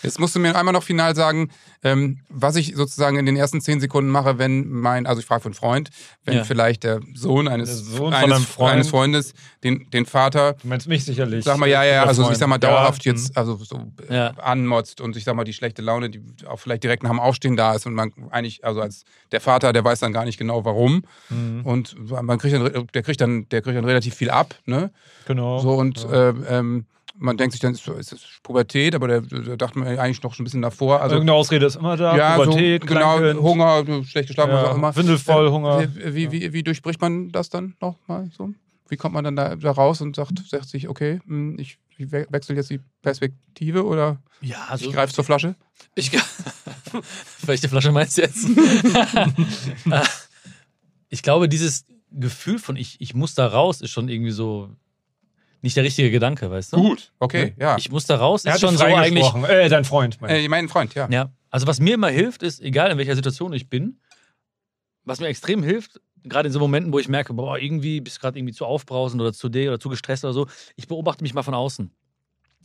[0.02, 1.50] Jetzt musst du mir einmal noch final sagen,
[1.84, 5.42] ähm, was ich sozusagen in den ersten zehn Sekunden mache, wenn mein, also ich frage
[5.42, 5.90] für einen Freund,
[6.24, 6.44] wenn Ja.
[6.44, 8.72] vielleicht der Sohn eines, Der Sohn eines, Freund.
[8.72, 9.34] eines Freundes
[9.64, 11.44] den, den Vater, Du meinst mich sicherlich.
[11.44, 13.12] sag mal, ja, ja, also ich sag mal, Ja, dauerhaft mhm.
[13.12, 14.28] jetzt, also so äh, Ja.
[14.38, 17.56] anmotzt und ich sag mal, die schlechte Laune, die auch vielleicht direkt nach dem Aufstehen
[17.56, 20.64] da ist und man eigentlich, also als der Vater, der weiß dann gar nicht genau
[20.64, 21.60] warum Mhm.
[21.64, 24.90] und man kriegt dann, der kriegt dann, der kriegt dann relativ viel ab, ne?
[25.26, 25.60] Genau.
[25.60, 26.86] So und äh, ähm,
[27.16, 30.34] man denkt sich dann, ist, ist das Pubertät, aber da da dachte man eigentlich noch
[30.34, 31.00] schon ein bisschen davor.
[31.00, 32.16] Also Irgendeine Ausrede ist immer da.
[32.16, 33.18] ja, Pubertät, so, genau.
[33.42, 34.96] Hunger, schlecht geschlafen, was auch ja, immer.
[34.96, 35.88] Windel voll, Hunger.
[35.94, 38.50] Wie, wie, wie, wie durchbricht man das dann nochmal so?
[38.88, 42.12] Wie kommt man dann da, da raus und sagt, sagt sich, okay, hm, ich, ich
[42.12, 44.86] we- wechsle jetzt die Perspektive oder Ja, also.
[44.86, 45.54] ich greife zur Flasche?
[45.94, 46.10] Ich,
[47.46, 48.46] welche Flasche meinst du jetzt?
[49.90, 50.02] Äh,
[51.08, 54.70] ich glaube, dieses Gefühl von ich, ich muss da raus ist schon irgendwie so
[55.62, 56.76] nicht der richtige Gedanke, weißt du?
[56.76, 57.76] Gut, okay, ja.
[57.78, 59.24] Ich muss da raus er ist hat schon so eigentlich.
[59.48, 60.20] Äh, dein Freund.
[60.20, 61.08] mein äh, mein Freund, ja.
[61.10, 64.00] Ja, also was mir immer hilft, ist, egal in welcher Situation ich bin,
[65.04, 68.20] was mir extrem hilft, gerade in so Momenten, wo ich merke, boah, irgendwie bist du
[68.20, 70.46] gerade irgendwie zu aufbrausend oder zu de oder zu gestresst oder so,
[70.76, 71.90] ich beobachte mich mal von außen.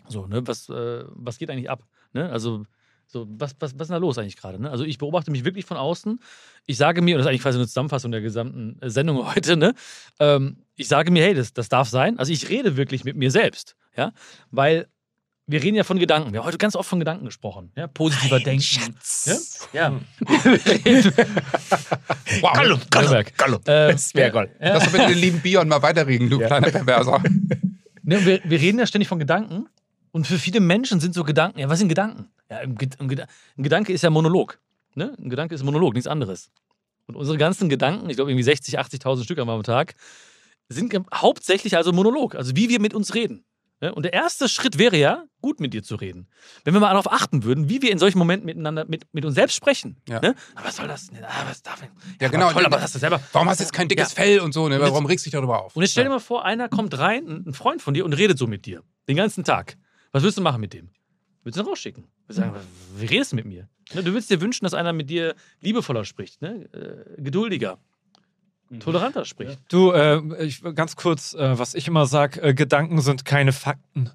[0.08, 1.84] So, ne, was, äh, was geht eigentlich ab?
[2.14, 2.30] Ne?
[2.30, 2.66] Also,
[3.10, 4.60] So, was, was, was ist da los eigentlich gerade?
[4.62, 4.70] Ne?
[4.70, 6.20] Also ich beobachte mich wirklich von außen.
[6.66, 9.56] Ich sage mir, und das ist eigentlich quasi eine Zusammenfassung der gesamten äh, Sendung heute,
[9.56, 9.74] ne?
[10.20, 12.18] Ähm, ich sage mir, hey, das, das darf sein.
[12.18, 13.76] Also ich rede wirklich mit mir selbst.
[13.98, 14.14] Ja?
[14.52, 14.88] Weil
[15.50, 16.34] wir reden ja von Gedanken.
[16.34, 17.72] Wir haben heute ganz oft von Gedanken gesprochen.
[17.76, 17.88] Ja?
[17.88, 18.96] Positiver Denken.
[19.26, 19.38] Ja?
[19.74, 20.00] ja.
[22.42, 22.54] Wow.
[22.54, 23.62] Gollum, Gollum, Gollum.
[23.66, 24.52] Äh, Das wäre Gold.
[24.60, 24.74] ja.
[24.74, 27.22] Lass doch bitte den lieben Bion mal weiterreden, du kleiner Perverser.
[28.04, 29.68] Ne, wir, wir reden ja ständig von Gedanken.
[30.12, 32.30] Und für viele Menschen sind so Gedanken, ja, was sind Gedanken?
[32.50, 34.60] Ja, ein, Ged- ein, Geda- ein Gedanke ist ja Monolog.
[34.96, 35.14] Ne?
[35.20, 36.50] Ein Gedanke ist Monolog, nichts anderes.
[37.08, 39.96] Und unsere ganzen Gedanken, ich glaube irgendwie 60, 80.000 Stück am Tag,
[40.70, 43.46] sind hauptsächlich also Monolog, also wie wir mit uns reden.
[43.80, 46.28] Und der erste Schritt wäre ja, gut mit dir zu reden.
[46.64, 49.36] Wenn wir mal darauf achten würden, wie wir in solchen Momenten miteinander, mit, mit uns
[49.36, 50.02] selbst sprechen.
[50.10, 50.20] Ja.
[50.20, 50.34] Ne?
[50.56, 51.08] Aber was soll das?
[51.08, 51.24] denn?
[51.24, 51.90] Ah, was darf ich?
[52.20, 52.52] Ja, genau.
[52.52, 53.22] Toll, aber hast du selber.
[53.34, 54.24] Warum hast du jetzt kein dickes Ja.
[54.24, 54.80] Fell und so, ne?
[54.80, 55.76] Warum regst du dich darüber auf?
[55.76, 58.40] Und jetzt stell dir mal vor, einer kommt rein, ein Freund von dir, und redet
[58.40, 58.82] so mit dir.
[59.08, 59.78] Den ganzen Tag.
[60.12, 60.90] Was willst du machen mit dem?
[61.44, 62.06] Willst du ihn rausschicken?
[62.26, 62.56] Willst du sagen,
[62.98, 63.70] wie redest du mit mir?
[63.94, 66.68] Ne, du willst dir wünschen, dass einer mit dir liebevoller spricht, ne?
[66.74, 67.78] äh, geduldiger,
[68.80, 69.60] toleranter spricht.
[69.70, 74.10] Du, äh, ich, ganz kurz, äh, was ich immer sage, äh, Gedanken sind keine Fakten.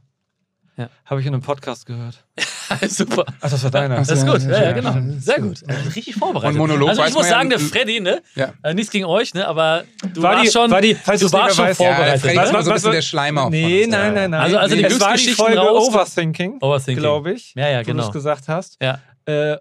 [0.77, 0.89] Ja.
[1.05, 2.25] Habe ich in einem Podcast gehört.
[2.89, 3.27] Super.
[3.43, 3.97] Ach, das war deiner.
[3.97, 4.41] Das ist gut.
[4.43, 4.93] Ja, ja, ja, genau.
[4.95, 5.03] ja.
[5.19, 5.63] Sehr gut.
[5.69, 6.53] Also richtig vorbereitet.
[6.53, 8.23] Und Monolog also ich weiß muss ja- sagen, der Freddy, ne?
[8.35, 8.55] Ja.
[8.63, 9.47] Äh, nichts gegen euch, ne?
[9.47, 9.85] Aber
[10.15, 12.25] du War die- warst schon, war die- falls du warst schon Ja, der vorbereitet.
[12.31, 13.51] Ein Was- bisschen was- der Schleimer.
[13.51, 14.13] Nee, nein, ja.
[14.13, 14.41] nein, nein.
[14.41, 17.03] Also- also die es war die Folge raus- Overthinking, Overthinking.
[17.03, 18.07] glaube ich, Ja, ja, wo du genau.
[18.07, 18.79] es gesagt hast.
[18.81, 18.99] Ja.
[19.27, 19.59] Äh,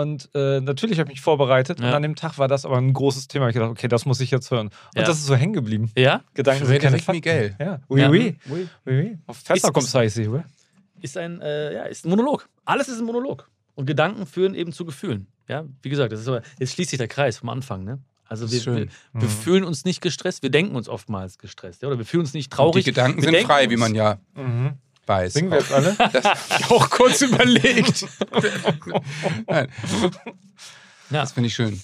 [0.00, 1.88] und äh, natürlich habe ich mich vorbereitet Ja.
[1.88, 3.48] und an dem Tag war das aber ein großes Thema.
[3.48, 4.66] Ich dachte, okay, das muss ich jetzt hören.
[4.68, 5.02] Und Ja.
[5.04, 5.90] das ist so hängen geblieben.
[5.96, 6.22] Ja?
[6.34, 7.12] Gedanken sind keine Fakten.
[7.16, 7.56] Miguel.
[7.60, 8.10] Ja, oui, Ja.
[8.10, 8.36] oui.
[8.48, 9.18] oui, oui.
[9.26, 10.44] Auf Fester Ist- kommt es oder?
[11.00, 12.48] ist ein, äh, ja, ist ein Monolog.
[12.64, 13.48] Alles ist ein Monolog.
[13.74, 15.26] Und Gedanken führen eben zu Gefühlen.
[15.48, 17.98] Ja, wie gesagt, das ist aber, jetzt schließt sich der Kreis vom Anfang, ne?
[18.28, 19.28] Also wir, wir, wir Mhm.
[19.28, 21.82] fühlen uns nicht gestresst, wir denken uns oftmals gestresst.
[21.82, 21.88] Ja?
[21.88, 22.84] Oder wir fühlen uns nicht Und traurig.
[22.84, 24.72] Die Gedanken wir sind frei, wie uns- man ja Mhm.
[25.06, 25.32] Weiß.
[25.34, 25.94] Singen wir jetzt alle?
[26.12, 26.24] Das
[26.60, 28.06] ich auch kurz überlegt.
[29.46, 29.68] Nein,
[31.10, 31.20] Ja.
[31.22, 31.80] das finde ich schön.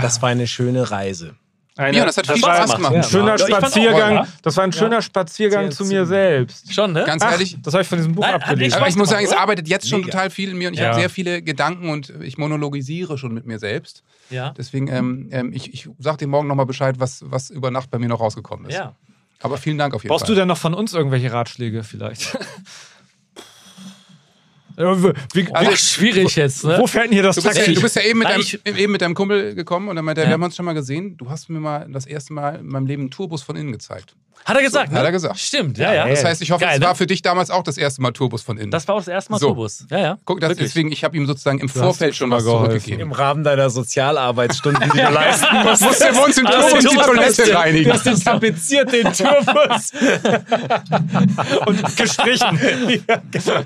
[0.00, 1.34] Das war eine schöne Reise.
[1.76, 2.94] Eine, Ja, das hat viel Spaß gemacht.
[2.94, 4.16] Ein schöner Ja, auch Spaziergang.
[4.18, 6.72] toll, das war ein schöner Spaziergang Sehr zu mir selbst.
[6.72, 7.04] Schon, ne?
[7.06, 8.62] Ganz Ach, ehrlich, das habe ich von diesem Buch Nein, abgelesen.
[8.64, 10.12] echt aber ich muss sagen, es arbeitet jetzt schon Mega.
[10.12, 10.88] total viel in mir und ich Ja.
[10.88, 14.02] habe sehr viele Gedanken und ich monologisiere schon mit mir selbst.
[14.28, 14.50] ja.
[14.56, 17.98] Deswegen, ähm, ähm, ich, ich sage dir morgen nochmal Bescheid, was, was über Nacht bei
[17.98, 18.76] mir noch rausgekommen ist.
[18.76, 18.94] ja.
[19.42, 20.36] Aber vielen Dank auf jeden Brauchst du Fall.
[20.36, 22.38] denn noch von uns irgendwelche Ratschläge vielleicht?
[24.76, 25.14] Wie,
[25.46, 26.76] wie, Also wie, schwierig jetzt, ne?
[26.78, 27.74] wo fährt denn hier das Du bist, ja, Taxi?
[27.74, 30.20] du bist ja eben mit, Nein, deinem, eben mit deinem Kumpel gekommen und dann meinte
[30.20, 30.30] er, Ja.
[30.30, 31.16] wir haben uns schon mal gesehen.
[31.16, 34.14] Du hast mir mal das erste Mal in meinem Leben einen Tourbus von innen gezeigt.
[34.44, 34.98] Hat er gesagt, So, ne?
[34.98, 35.38] hat er gesagt.
[35.38, 36.08] Stimmt, ja, ja.
[36.08, 36.86] Das heißt, ich hoffe, Geil, es ne?
[36.86, 38.72] war für dich damals auch das erste Mal Tourbus von innen.
[38.72, 39.46] Das war auch das erste Mal So.
[39.48, 39.86] Turbus.
[39.88, 40.18] Ja, ja.
[40.24, 42.70] Guck, deswegen, ich habe ihm sozusagen im hast Vorfeld schon was mal geholfen.
[42.70, 43.02] zurückgegeben.
[43.02, 45.82] Im Rahmen deiner Sozialarbeitsstunden, die du leisten musst.
[45.82, 47.92] Musst du uns im Tourbus die Toilette Du reinigen.
[47.92, 49.92] hast den tapeziert, den Tourbus.
[51.66, 52.58] und gestrichen.
[53.08, 53.62] ja, genau.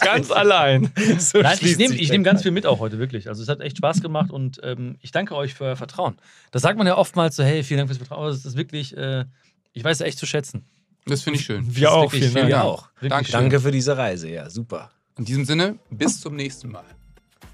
[0.00, 0.90] Ganz allein.
[1.18, 3.28] So Nein, ich nehme nehm ganz viel mit auch heute, wirklich.
[3.28, 6.16] Also es hat echt Spaß gemacht und ähm, ich danke euch für euer Vertrauen.
[6.50, 8.96] Das sagt man ja oftmals so, hey, vielen Dank fürs Vertrauen, aber es ist wirklich,
[8.96, 9.24] äh,
[9.72, 10.64] ich weiß es echt zu schätzen.
[11.06, 11.64] Das finde ich schön.
[11.74, 12.48] Wir auch, wirklich, vielen Dank.
[12.48, 12.88] Wir auch.
[13.00, 13.32] Danke.
[13.32, 14.90] danke für diese Reise, ja, super.
[15.18, 16.84] In diesem Sinne, bis zum nächsten Mal.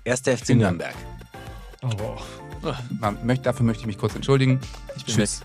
[0.05, 0.95] Erster FC Nürnberg.
[1.83, 2.17] Oh.
[3.01, 4.61] Man, dafür möchte ich mich kurz entschuldigen.
[5.07, 5.43] Tschüss.